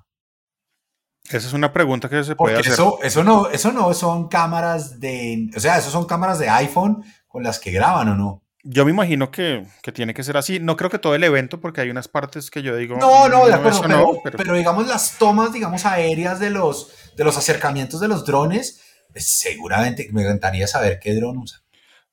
Esa 1.29 1.47
es 1.47 1.53
una 1.53 1.71
pregunta 1.71 2.09
que 2.09 2.23
se 2.23 2.35
puede 2.35 2.57
hacer. 2.57 2.73
Eso, 2.73 2.99
eso, 3.03 3.23
no, 3.23 3.49
eso 3.49 3.71
no 3.71 3.93
son 3.93 4.27
cámaras 4.27 4.99
de, 4.99 5.49
o 5.55 5.59
sea, 5.59 5.77
eso 5.77 5.91
son 5.91 6.05
cámaras 6.05 6.39
de 6.39 6.49
iPhone 6.49 7.03
con 7.27 7.43
las 7.43 7.59
que 7.59 7.71
graban 7.71 8.09
o 8.09 8.15
no. 8.15 8.43
Yo 8.63 8.83
me 8.83 8.91
imagino 8.91 9.31
que, 9.31 9.65
que, 9.81 9.91
tiene 9.91 10.13
que 10.13 10.23
ser 10.23 10.35
así. 10.35 10.59
No 10.59 10.75
creo 10.75 10.89
que 10.89 10.99
todo 10.99 11.15
el 11.15 11.23
evento, 11.23 11.61
porque 11.61 11.81
hay 11.81 11.89
unas 11.89 12.07
partes 12.07 12.51
que 12.51 12.61
yo 12.61 12.75
digo. 12.75 12.97
No, 12.97 13.29
no, 13.29 13.45
de 13.47 13.53
acuerdo, 13.53 14.19
pero, 14.23 14.37
pero, 14.37 14.53
digamos 14.55 14.87
las 14.87 15.17
tomas, 15.17 15.53
digamos, 15.53 15.85
aéreas 15.85 16.39
de 16.39 16.49
los, 16.49 16.91
de 17.15 17.23
los 17.23 17.37
acercamientos 17.37 18.01
de 18.01 18.09
los 18.09 18.25
drones, 18.25 18.81
pues 19.11 19.31
seguramente 19.31 20.09
me 20.11 20.23
encantaría 20.23 20.67
saber 20.67 20.99
qué 20.99 21.15
dron 21.15 21.37
usan. 21.37 21.61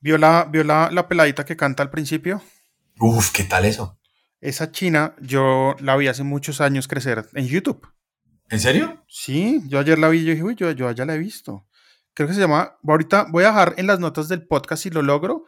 ¿Vio 0.00 0.18
la, 0.18 0.48
la, 0.92 1.08
peladita 1.08 1.44
que 1.44 1.56
canta 1.56 1.82
al 1.82 1.90
principio? 1.90 2.42
Uf, 3.00 3.32
¿qué 3.32 3.44
tal 3.44 3.64
eso? 3.64 3.98
Esa 4.40 4.70
china 4.70 5.14
yo 5.20 5.74
la 5.80 5.96
vi 5.96 6.06
hace 6.06 6.22
muchos 6.22 6.60
años 6.60 6.86
crecer 6.86 7.26
en 7.34 7.46
YouTube. 7.46 7.84
¿En 8.50 8.60
serio? 8.60 9.04
Sí, 9.08 9.62
yo 9.66 9.78
ayer 9.78 9.98
la 9.98 10.08
vi 10.08 10.18
y 10.18 10.24
yo 10.24 10.30
dije, 10.32 10.42
uy, 10.44 10.54
yo, 10.54 10.70
yo 10.70 10.90
ya 10.92 11.04
la 11.04 11.14
he 11.14 11.18
visto. 11.18 11.66
Creo 12.14 12.28
que 12.28 12.34
se 12.34 12.40
llama, 12.40 12.76
ahorita 12.86 13.26
voy 13.30 13.44
a 13.44 13.48
dejar 13.48 13.74
en 13.76 13.86
las 13.86 13.98
notas 13.98 14.28
del 14.28 14.46
podcast 14.46 14.84
si 14.84 14.90
lo 14.90 15.02
logro, 15.02 15.44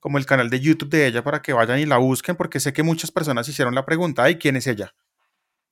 como 0.00 0.18
el 0.18 0.26
canal 0.26 0.50
de 0.50 0.60
YouTube 0.60 0.88
de 0.88 1.06
ella 1.06 1.22
para 1.22 1.42
que 1.42 1.52
vayan 1.52 1.78
y 1.78 1.86
la 1.86 1.98
busquen, 1.98 2.36
porque 2.36 2.60
sé 2.60 2.72
que 2.72 2.82
muchas 2.82 3.10
personas 3.10 3.48
hicieron 3.48 3.74
la 3.74 3.84
pregunta, 3.84 4.28
¿y 4.30 4.36
quién 4.36 4.56
es 4.56 4.66
ella? 4.66 4.94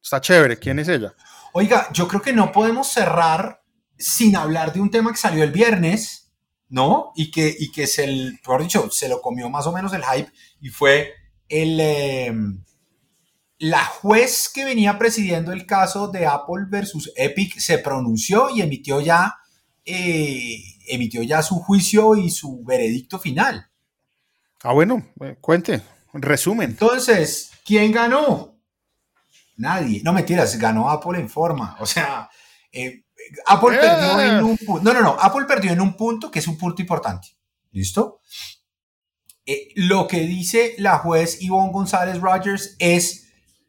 Está 0.03 0.21
chévere, 0.21 0.59
¿quién 0.59 0.79
es 0.79 0.89
ella? 0.89 1.15
Oiga, 1.53 1.89
yo 1.93 2.07
creo 2.07 2.23
que 2.23 2.33
no 2.33 2.53
podemos 2.53 2.93
cerrar 2.93 3.63
sin 3.99 4.37
hablar 4.37 4.73
de 4.73 4.81
un 4.81 4.91
tema 4.91 5.11
que 5.11 5.17
salió 5.17 5.43
el 5.43 5.53
viernes, 5.53 6.33
¿no? 6.69 7.13
Y 7.17 7.31
que, 7.31 7.55
y 7.59 7.73
que 7.73 7.87
se, 7.87 8.05
el, 8.05 8.39
dicho, 8.61 8.91
se 8.91 9.09
lo 9.09 9.21
comió 9.21 9.49
más 9.49 9.67
o 9.67 9.73
menos 9.73 9.93
el 9.95 10.05
hype 10.05 10.31
y 10.61 10.69
fue 10.69 11.15
el, 11.49 11.81
em, 11.81 12.65
la 13.59 13.85
juez 13.85 14.51
que 14.53 14.65
venía 14.65 14.99
presidiendo 14.99 15.53
el 15.53 15.67
caso 15.67 16.09
de 16.09 16.27
Apple 16.27 16.67
versus 16.69 17.13
Epic 17.17 17.59
se 17.59 17.79
pronunció 17.79 18.51
y 18.51 18.61
emitió 18.61 19.01
ya, 19.01 19.37
eh, 19.85 20.59
emitió 20.89 21.23
ya 21.23 21.43
su 21.43 21.57
juicio 21.57 22.17
y 22.17 22.31
su 22.31 22.63
veredicto 22.65 23.19
final. 23.19 23.71
Ah, 24.63 24.73
bueno, 24.73 25.07
eh, 25.21 25.37
cuente, 25.41 25.83
resumen. 26.13 26.71
Entonces, 26.71 27.51
¿quién 27.65 27.93
ganó? 27.93 28.59
Nadie. 29.57 30.03
No 30.05 30.13
mentiras, 30.13 30.59
ganó 30.59 30.91
Apple 30.91 31.19
en 31.19 31.29
forma. 31.29 31.77
O 31.81 31.87
sea, 31.87 32.29
eh, 32.73 33.05
Apple 33.47 33.79
perdió 33.79 34.21
en 34.21 34.45
un 34.45 34.57
punto. 34.59 34.83
No, 34.83 34.93
no, 34.93 35.01
no. 35.01 35.17
Apple 35.19 35.47
perdió 35.47 35.73
en 35.73 35.81
un 35.81 35.97
punto 35.97 36.31
que 36.31 36.41
es 36.41 36.49
un 36.49 36.59
punto 36.59 36.83
importante. 36.83 37.29
¿Listo? 37.73 38.21
Eh, 39.45 39.69
lo 39.77 40.09
que 40.09 40.21
dice 40.21 40.75
la 40.79 40.99
juez 40.99 41.39
Yvonne 41.39 41.73
González 41.73 42.21
Rogers 42.21 42.75
es 42.79 43.26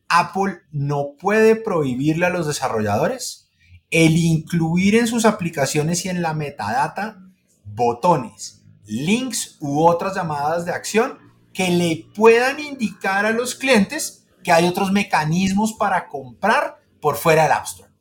Apple 0.10 0.62
no 0.72 1.16
puede 1.20 1.56
prohibirle 1.56 2.26
a 2.26 2.30
los 2.30 2.48
desarrolladores 2.48 3.50
el 3.90 4.18
incluir 4.18 4.96
en 4.96 5.08
sus 5.08 5.26
aplicaciones 5.26 6.06
y 6.06 6.10
en 6.10 6.22
la 6.22 6.34
metadata 6.34 7.20
botones, 7.64 8.64
links 8.86 9.58
u 9.60 9.86
otras 9.86 10.16
llamadas 10.16 10.66
de 10.66 10.72
acción 10.72 11.20
que 11.54 11.70
le 11.70 12.06
puedan 12.16 12.60
indicar 12.60 13.26
a 13.26 13.32
los 13.32 13.56
clientes 13.56 14.26
que 14.44 14.52
hay 14.52 14.68
otros 14.68 14.92
mecanismos 14.92 15.74
para 15.74 16.08
comprar 16.08 16.78
por 17.02 17.16
fuera 17.16 17.44
del 17.44 17.52
App 17.52 17.66
Store. 17.66 17.92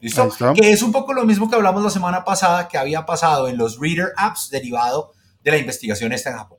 ¿Listo? 0.00 0.30
Que 0.54 0.70
es 0.70 0.82
un 0.82 0.92
poco 0.92 1.12
lo 1.12 1.24
mismo 1.24 1.50
que 1.50 1.56
hablamos 1.56 1.82
la 1.82 1.90
semana 1.90 2.24
pasada 2.24 2.68
que 2.68 2.78
había 2.78 3.04
pasado 3.04 3.48
en 3.48 3.56
los 3.56 3.80
Reader 3.80 4.12
Apps 4.16 4.48
derivado 4.50 5.12
de 5.42 5.50
la 5.50 5.58
investigación 5.58 6.12
esta 6.12 6.30
en 6.30 6.36
Japón. 6.36 6.58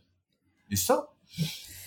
¿Listo? 0.68 1.16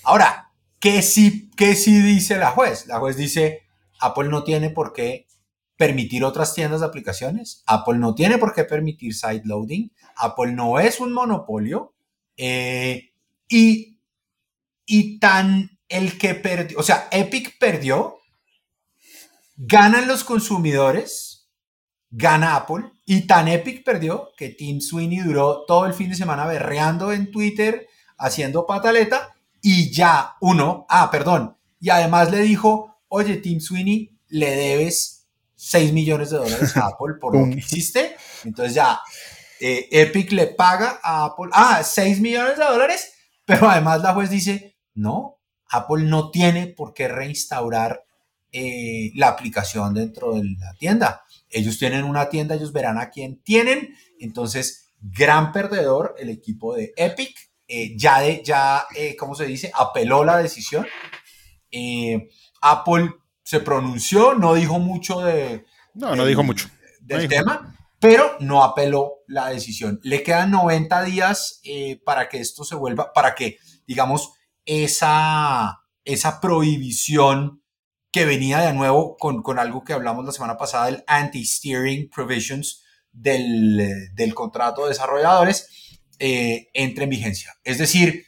Ahora, 0.03 0.52
¿qué 0.83 1.01
sí, 1.01 1.49
¿qué 1.57 1.77
sí 1.77 2.01
dice 2.01 2.37
la 2.37 2.51
juez? 2.51 2.87
La 2.89 2.99
juez 2.99 3.17
dice, 3.17 3.63
Apple 4.01 4.29
no 4.29 4.43
tiene 4.43 4.69
por 4.69 4.93
qué 4.93 5.29
permitir 5.77 6.25
otras 6.25 6.55
tiendas 6.55 6.81
de 6.81 6.87
aplicaciones, 6.87 7.63
Apple 7.67 7.99
no 7.99 8.17
tiene 8.17 8.37
por 8.37 8.53
qué 8.53 8.65
permitir 8.65 9.15
side 9.15 9.43
loading, 9.45 9.93
Apple 10.17 10.53
no 10.53 10.81
es 10.81 10.99
un 10.99 11.13
monopolio 11.13 11.95
eh, 12.37 13.13
y, 13.49 14.01
y 14.85 15.21
tan 15.21 15.79
el 15.89 16.19
que 16.19 16.35
perdió, 16.35 16.79
o 16.79 16.83
sea, 16.83 17.09
Epic 17.13 17.59
perdió, 17.59 18.17
ganan 19.57 20.09
los 20.09 20.25
consumidores 20.25 21.49
gana 22.11 22.57
Apple 22.57 22.91
y 23.07 23.23
tan 23.23 23.49
Epic 23.49 23.85
perdió 23.85 24.31
que 24.37 24.51
Tim 24.51 24.81
Sweeney 24.81 25.21
duró 25.21 25.65
todo 25.65 25.87
el 25.87 25.95
fin 25.95 26.11
de 26.11 26.17
semana 26.17 26.45
berreando 26.45 27.13
en 27.13 27.31
Twitter, 27.31 27.87
haciendo 28.19 28.67
pataleta 28.67 29.35
y 29.63 29.91
ya 29.91 30.37
uno, 30.41 30.85
ah, 30.89 31.11
perdón, 31.11 31.57
y 31.81 31.89
además 31.89 32.31
le 32.31 32.41
dijo, 32.41 32.99
oye, 33.09 33.37
Tim 33.37 33.61
Sweeney, 33.61 34.19
le 34.29 34.51
debes 34.51 35.29
6 35.55 35.93
millones 35.93 36.31
de 36.31 36.39
dólares 36.39 36.77
a 36.77 36.87
Apple 36.89 37.15
por 37.21 37.37
lo 37.37 37.49
que 37.49 37.61
hiciste. 37.61 38.17
Entonces 38.45 38.75
ya 38.75 39.01
eh, 39.61 39.89
Epic 39.91 40.33
le 40.33 40.49
paga 40.49 40.99
a 41.03 41.27
Apple, 41.27 41.51
ah, 41.53 41.83
6 41.83 42.21
millones 42.21 42.59
de 42.59 42.65
dólares, 42.65 43.13
pero 43.47 43.71
además 43.71 44.03
la 44.03 44.13
juez 44.13 44.29
dice, 44.29 44.77
no, 44.95 45.39
Apple 45.71 46.05
no 46.05 46.31
tiene 46.31 46.67
por 46.67 46.93
qué 46.93 47.09
reinstaurar 47.09 48.05
eh, 48.51 49.13
la 49.15 49.29
aplicación 49.29 49.95
dentro 49.95 50.35
de 50.35 50.45
la 50.59 50.75
tienda. 50.75 51.23
Ellos 51.49 51.79
tienen 51.79 52.05
una 52.05 52.29
tienda, 52.29 52.55
ellos 52.55 52.73
verán 52.73 52.99
a 52.99 53.11
quién 53.11 53.41
tienen. 53.43 53.95
Entonces, 54.19 54.93
gran 55.01 55.53
perdedor 55.53 56.15
el 56.19 56.29
equipo 56.29 56.75
de 56.75 56.93
Epic. 56.97 57.52
Eh, 57.75 57.95
ya, 57.97 58.21
de, 58.21 58.43
ya 58.45 58.85
eh, 58.95 59.17
¿cómo 59.17 59.35
se 59.35 59.47
dice? 59.47 59.73
Apeló 59.75 60.25
la 60.25 60.37
decisión. 60.37 60.87
Apple 62.61 63.15
se 63.43 63.61
pronunció, 63.61 64.35
no 64.35 64.53
dijo 64.53 64.79
mucho 64.79 65.21
de... 65.21 65.65
No, 65.95 66.15
no 66.15 66.27
dijo 66.27 66.43
mucho. 66.43 66.69
Del 67.01 67.29
tema, 67.29 67.75
pero 67.99 68.37
no 68.41 68.63
apeló 68.63 69.23
la 69.27 69.49
decisión. 69.49 70.01
Le 70.03 70.23
quedan 70.23 70.51
90 70.51 71.03
días 71.05 71.63
para 72.05 72.29
que 72.29 72.41
esto 72.41 72.63
se 72.65 72.75
vuelva, 72.75 73.13
para 73.15 73.35
que, 73.35 73.59
digamos, 73.87 74.35
esa, 74.67 75.81
esa 76.05 76.41
prohibición 76.41 77.63
que 78.13 78.27
venía 78.27 78.59
de 78.59 78.75
nuevo 78.75 79.17
con, 79.17 79.43
con 79.43 79.59
algo 79.59 79.83
que 79.83 79.95
hablamos 79.95 80.27
la 80.27 80.33
semana 80.33 80.59
pasada, 80.59 80.91
el 80.91 81.03
anti-steering 81.07 82.11
provisions 82.11 82.85
del, 83.11 84.11
del, 84.15 84.35
contrato 84.35 84.83
de 84.83 84.91
desarrolladores, 84.91 85.92
eh, 86.23 86.69
entre 86.75 87.05
en 87.05 87.11
vigencia. 87.11 87.55
Es 87.65 87.79
decir, 87.79 88.27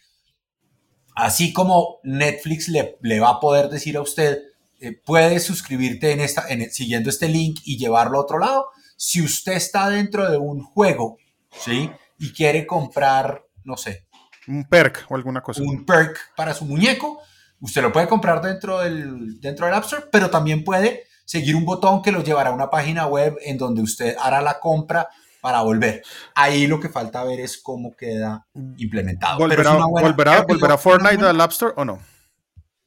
Así 1.15 1.53
como 1.53 2.01
Netflix 2.03 2.69
le, 2.69 2.99
le 3.03 3.21
va 3.21 3.31
a 3.31 3.41
poder 3.41 3.69
decir 3.69 3.97
a 3.97 4.03
usted, 4.03 4.43
eh, 4.81 5.01
puedes 5.05 5.45
suscribirte 5.45 6.11
en 6.11 6.21
esta, 6.21 6.49
en, 6.49 6.71
siguiendo 6.73 7.09
este 7.09 7.29
link 7.29 7.61
y 7.65 7.79
llevarlo 7.79 8.19
a 8.19 8.23
otro 8.23 8.39
lado. 8.39 8.67
Si 8.97 9.23
usted 9.23 9.53
está 9.53 9.89
dentro 9.89 10.29
de 10.29 10.37
un 10.37 10.65
juego, 10.65 11.19
¿sí? 11.53 11.91
Y 12.19 12.33
quiere 12.33 12.67
comprar, 12.67 13.45
no 13.63 13.77
sé. 13.77 14.07
Un 14.49 14.65
perk 14.65 15.07
o 15.09 15.15
alguna 15.15 15.41
cosa. 15.41 15.63
Un 15.63 15.87
perk 15.87 16.19
para 16.37 16.53
su 16.53 16.65
muñeco, 16.65 17.21
usted 17.61 17.81
lo 17.81 17.93
puede 17.93 18.09
comprar 18.09 18.43
dentro 18.43 18.81
del, 18.81 19.41
dentro 19.41 19.67
del 19.67 19.75
App 19.77 19.85
Store, 19.85 20.07
pero 20.11 20.31
también 20.31 20.65
puede 20.65 21.05
seguir 21.25 21.55
un 21.55 21.65
botón 21.65 22.03
que 22.03 22.13
lo 22.13 22.25
llevará 22.25 22.51
a 22.51 22.55
una 22.55 22.71
página 22.71 23.07
web 23.07 23.39
en 23.43 23.57
donde 23.57 23.83
usted 23.83 24.17
hará 24.21 24.41
la 24.43 24.59
compra 24.59 25.09
para 25.45 25.61
volver. 25.61 26.03
Ahí 26.35 26.67
lo 26.67 26.81
que 26.81 26.89
falta 26.89 27.23
ver 27.23 27.39
es 27.41 27.59
cómo 27.59 27.95
queda 27.95 28.47
implementado. 28.79 29.37
¿Volverá, 29.37 29.75
¿volverá, 29.75 30.79
Fortnite 30.79 31.23
al 31.23 31.39
App 31.39 31.51
Store 31.51 31.75
o 31.77 31.85
no? 31.85 32.01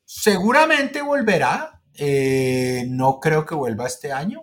Seguramente 0.03 1.03
volverá. 1.03 1.83
Eh, 1.93 2.87
no 2.89 3.19
creo 3.19 3.45
que 3.45 3.53
vuelva 3.53 3.85
este 3.85 4.11
año. 4.11 4.41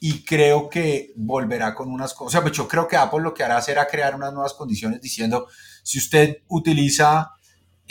Y 0.00 0.24
creo 0.24 0.70
que 0.70 1.12
volverá 1.16 1.74
con 1.74 1.90
unas 1.90 2.14
cosas. 2.14 2.28
O 2.28 2.30
sea, 2.30 2.40
pues 2.40 2.54
yo 2.54 2.66
creo 2.66 2.88
que 2.88 2.96
Apple 2.96 3.20
lo 3.20 3.34
que 3.34 3.44
hará 3.44 3.60
será 3.60 3.86
crear 3.86 4.14
unas 4.14 4.32
nuevas 4.32 4.54
condiciones 4.54 5.02
diciendo, 5.02 5.46
si 5.82 5.98
usted 5.98 6.38
utiliza 6.48 7.32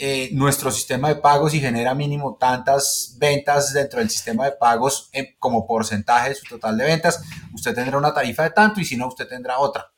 eh, 0.02 0.30
nuestro 0.32 0.70
sistema 0.70 1.08
de 1.08 1.16
pagos 1.16 1.52
y 1.52 1.60
genera 1.60 1.94
mínimo 1.94 2.38
tantas 2.40 3.16
ventas 3.18 3.74
dentro 3.74 3.98
del 3.98 4.08
sistema 4.08 4.46
de 4.46 4.52
pagos 4.52 5.10
como 5.38 5.66
porcentaje 5.66 6.30
de 6.30 6.34
su 6.36 6.46
total 6.46 6.78
de 6.78 6.84
ventas, 6.84 7.22
usted 7.52 7.74
tendrá 7.74 7.98
una 7.98 8.14
tarifa 8.14 8.44
de 8.44 8.50
tanto 8.52 8.80
y 8.80 8.86
si 8.86 8.96
no, 8.96 9.08
usted 9.08 9.28
tendrá 9.28 9.58
otra. 9.58 9.92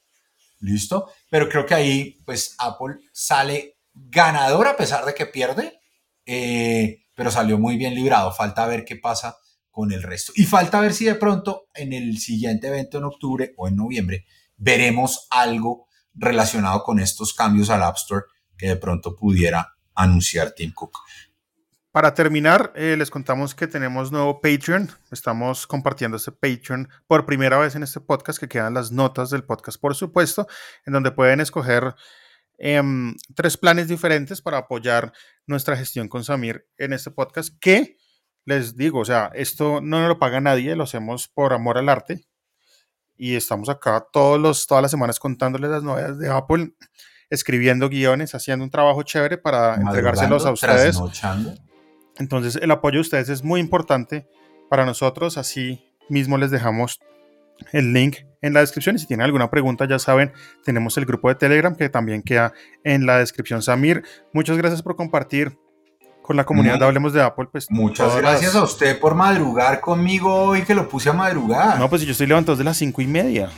¿Listo? 0.58 1.08
Pero 1.30 1.48
creo 1.48 1.64
que 1.64 1.74
ahí, 1.74 2.20
pues 2.24 2.56
Apple 2.58 2.96
sale 3.12 3.76
ganador 3.94 4.66
a 4.66 4.76
pesar 4.76 5.04
de 5.04 5.14
que 5.14 5.26
pierde, 5.26 5.80
eh, 6.26 7.04
pero 7.14 7.30
salió 7.30 7.56
muy 7.56 7.76
bien 7.76 7.94
librado. 7.94 8.32
Falta 8.32 8.66
ver 8.66 8.84
qué 8.84 8.96
pasa 8.96 9.36
con 9.70 9.92
el 9.92 10.02
resto. 10.02 10.32
Y 10.34 10.46
falta 10.46 10.80
ver 10.80 10.94
si 10.94 11.04
de 11.04 11.14
pronto 11.14 11.68
en 11.74 11.92
el 11.92 12.18
siguiente 12.18 12.66
evento 12.66 12.98
en 12.98 13.04
octubre 13.04 13.54
o 13.56 13.68
en 13.68 13.76
noviembre 13.76 14.26
veremos 14.56 15.28
algo 15.30 15.86
relacionado 16.12 16.82
con 16.82 16.98
estos 16.98 17.34
cambios 17.34 17.70
al 17.70 17.84
App 17.84 17.98
Store 17.98 18.24
que 18.58 18.66
de 18.66 18.76
pronto 18.76 19.14
pudiera 19.14 19.71
anunciar 19.94 20.52
Tim 20.52 20.72
Cook. 20.72 20.98
Para 21.92 22.14
terminar, 22.14 22.72
eh, 22.74 22.96
les 22.96 23.10
contamos 23.10 23.54
que 23.54 23.66
tenemos 23.66 24.10
nuevo 24.10 24.40
Patreon. 24.40 24.90
Estamos 25.10 25.66
compartiendo 25.66 26.16
este 26.16 26.32
Patreon 26.32 26.88
por 27.06 27.26
primera 27.26 27.58
vez 27.58 27.74
en 27.74 27.82
este 27.82 28.00
podcast, 28.00 28.38
que 28.38 28.48
quedan 28.48 28.72
las 28.72 28.92
notas 28.92 29.28
del 29.28 29.44
podcast, 29.44 29.78
por 29.78 29.94
supuesto, 29.94 30.46
en 30.86 30.94
donde 30.94 31.10
pueden 31.10 31.40
escoger 31.40 31.94
em, 32.56 33.14
tres 33.34 33.58
planes 33.58 33.88
diferentes 33.88 34.40
para 34.40 34.56
apoyar 34.56 35.12
nuestra 35.46 35.76
gestión 35.76 36.08
con 36.08 36.24
Samir 36.24 36.66
en 36.78 36.94
este 36.94 37.10
podcast, 37.10 37.54
que 37.60 37.98
les 38.46 38.74
digo, 38.74 39.00
o 39.00 39.04
sea, 39.04 39.30
esto 39.34 39.82
no 39.82 40.08
lo 40.08 40.18
paga 40.18 40.40
nadie, 40.40 40.74
lo 40.74 40.84
hacemos 40.84 41.28
por 41.28 41.52
amor 41.52 41.76
al 41.76 41.90
arte. 41.90 42.24
Y 43.16 43.36
estamos 43.36 43.68
acá 43.68 44.06
todos 44.10 44.40
los, 44.40 44.66
todas 44.66 44.80
las 44.80 44.90
semanas 44.90 45.20
contándoles 45.20 45.70
las 45.70 45.82
novedades 45.82 46.18
de 46.18 46.30
Apple 46.30 46.72
escribiendo 47.32 47.88
guiones, 47.88 48.34
haciendo 48.34 48.62
un 48.62 48.70
trabajo 48.70 49.02
chévere 49.02 49.38
para 49.38 49.76
entregárselos 49.76 50.44
a 50.44 50.52
ustedes. 50.52 51.00
Entonces, 52.18 52.56
el 52.56 52.70
apoyo 52.70 52.96
de 52.96 53.00
ustedes 53.00 53.30
es 53.30 53.42
muy 53.42 53.58
importante 53.58 54.28
para 54.68 54.84
nosotros. 54.84 55.38
Así 55.38 55.82
mismo 56.10 56.36
les 56.36 56.50
dejamos 56.50 57.00
el 57.72 57.94
link 57.94 58.18
en 58.42 58.52
la 58.52 58.60
descripción. 58.60 58.96
Y 58.96 58.98
si 58.98 59.06
tienen 59.06 59.24
alguna 59.24 59.50
pregunta, 59.50 59.86
ya 59.88 59.98
saben, 59.98 60.32
tenemos 60.62 60.98
el 60.98 61.06
grupo 61.06 61.30
de 61.30 61.36
Telegram 61.36 61.74
que 61.74 61.88
también 61.88 62.22
queda 62.22 62.52
en 62.84 63.06
la 63.06 63.16
descripción. 63.16 63.62
Samir, 63.62 64.04
muchas 64.34 64.58
gracias 64.58 64.82
por 64.82 64.94
compartir 64.94 65.58
con 66.20 66.36
la 66.36 66.44
comunidad 66.44 66.78
de 66.78 66.84
Hablemos 66.84 67.14
de 67.14 67.22
Apple. 67.22 67.48
Pues, 67.50 67.70
muchas 67.70 68.14
gracias 68.14 68.54
a 68.54 68.62
usted 68.62 69.00
por 69.00 69.14
madrugar 69.14 69.80
conmigo 69.80 70.34
hoy 70.34 70.64
que 70.64 70.74
lo 70.74 70.86
puse 70.86 71.08
a 71.08 71.14
madrugar. 71.14 71.78
No, 71.78 71.88
pues 71.88 72.02
yo 72.02 72.12
estoy 72.12 72.26
levantado 72.26 72.56
desde 72.56 72.64
las 72.64 72.76
cinco 72.76 73.00
y 73.00 73.06
media. 73.06 73.48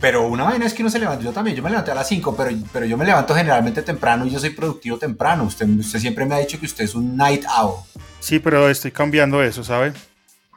Pero 0.00 0.26
una 0.26 0.44
vaina 0.44 0.64
es 0.64 0.72
que 0.72 0.82
uno 0.82 0.90
se 0.90 0.98
levanta, 0.98 1.22
yo 1.22 1.32
también, 1.32 1.56
yo 1.56 1.62
me 1.62 1.68
levanté 1.68 1.90
a 1.90 1.94
las 1.94 2.08
5, 2.08 2.34
pero, 2.34 2.56
pero 2.72 2.86
yo 2.86 2.96
me 2.96 3.04
levanto 3.04 3.34
generalmente 3.34 3.82
temprano 3.82 4.24
y 4.24 4.30
yo 4.30 4.38
soy 4.38 4.50
productivo 4.50 4.96
temprano. 4.96 5.44
Usted, 5.44 5.68
usted 5.68 5.98
siempre 5.98 6.24
me 6.24 6.34
ha 6.34 6.38
dicho 6.38 6.58
que 6.58 6.66
usted 6.66 6.84
es 6.84 6.94
un 6.94 7.16
night 7.16 7.44
owl. 7.58 7.82
Sí, 8.18 8.38
pero 8.38 8.70
estoy 8.70 8.92
cambiando 8.92 9.42
eso, 9.42 9.62
¿sabe? 9.62 9.92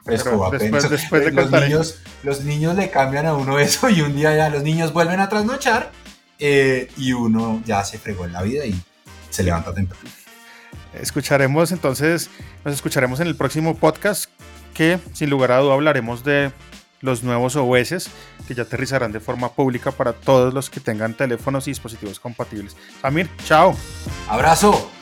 Fresco, 0.02 0.50
después, 0.50 0.88
después 0.88 1.24
de 1.24 1.30
los 1.32 1.50
niños, 1.50 1.98
los 2.22 2.44
niños 2.44 2.76
le 2.76 2.90
cambian 2.90 3.26
a 3.26 3.34
uno 3.34 3.58
eso 3.60 3.88
y 3.88 4.00
un 4.00 4.14
día 4.16 4.34
ya 4.34 4.48
los 4.48 4.62
niños 4.62 4.92
vuelven 4.92 5.20
a 5.20 5.28
trasnochar 5.28 5.92
eh, 6.38 6.88
y 6.96 7.12
uno 7.12 7.62
ya 7.64 7.84
se 7.84 7.98
fregó 7.98 8.24
en 8.24 8.32
la 8.32 8.42
vida 8.42 8.64
y 8.64 8.74
se 9.30 9.42
levanta 9.42 9.74
temprano. 9.74 10.08
Escucharemos 10.94 11.72
entonces, 11.72 12.30
nos 12.64 12.74
escucharemos 12.74 13.20
en 13.20 13.26
el 13.26 13.36
próximo 13.36 13.76
podcast 13.76 14.30
que 14.74 14.98
sin 15.12 15.30
lugar 15.30 15.52
a 15.52 15.58
duda 15.58 15.74
hablaremos 15.74 16.22
de 16.24 16.52
los 17.00 17.22
nuevos 17.22 17.56
OS 17.56 18.08
que 18.46 18.54
ya 18.54 18.62
aterrizarán 18.62 19.12
de 19.12 19.20
forma 19.20 19.52
pública 19.52 19.92
para 19.92 20.12
todos 20.12 20.54
los 20.54 20.70
que 20.70 20.80
tengan 20.80 21.14
teléfonos 21.14 21.66
y 21.66 21.70
dispositivos 21.70 22.20
compatibles. 22.20 22.76
Amir, 23.02 23.28
chao. 23.44 23.76
Abrazo. 24.28 24.93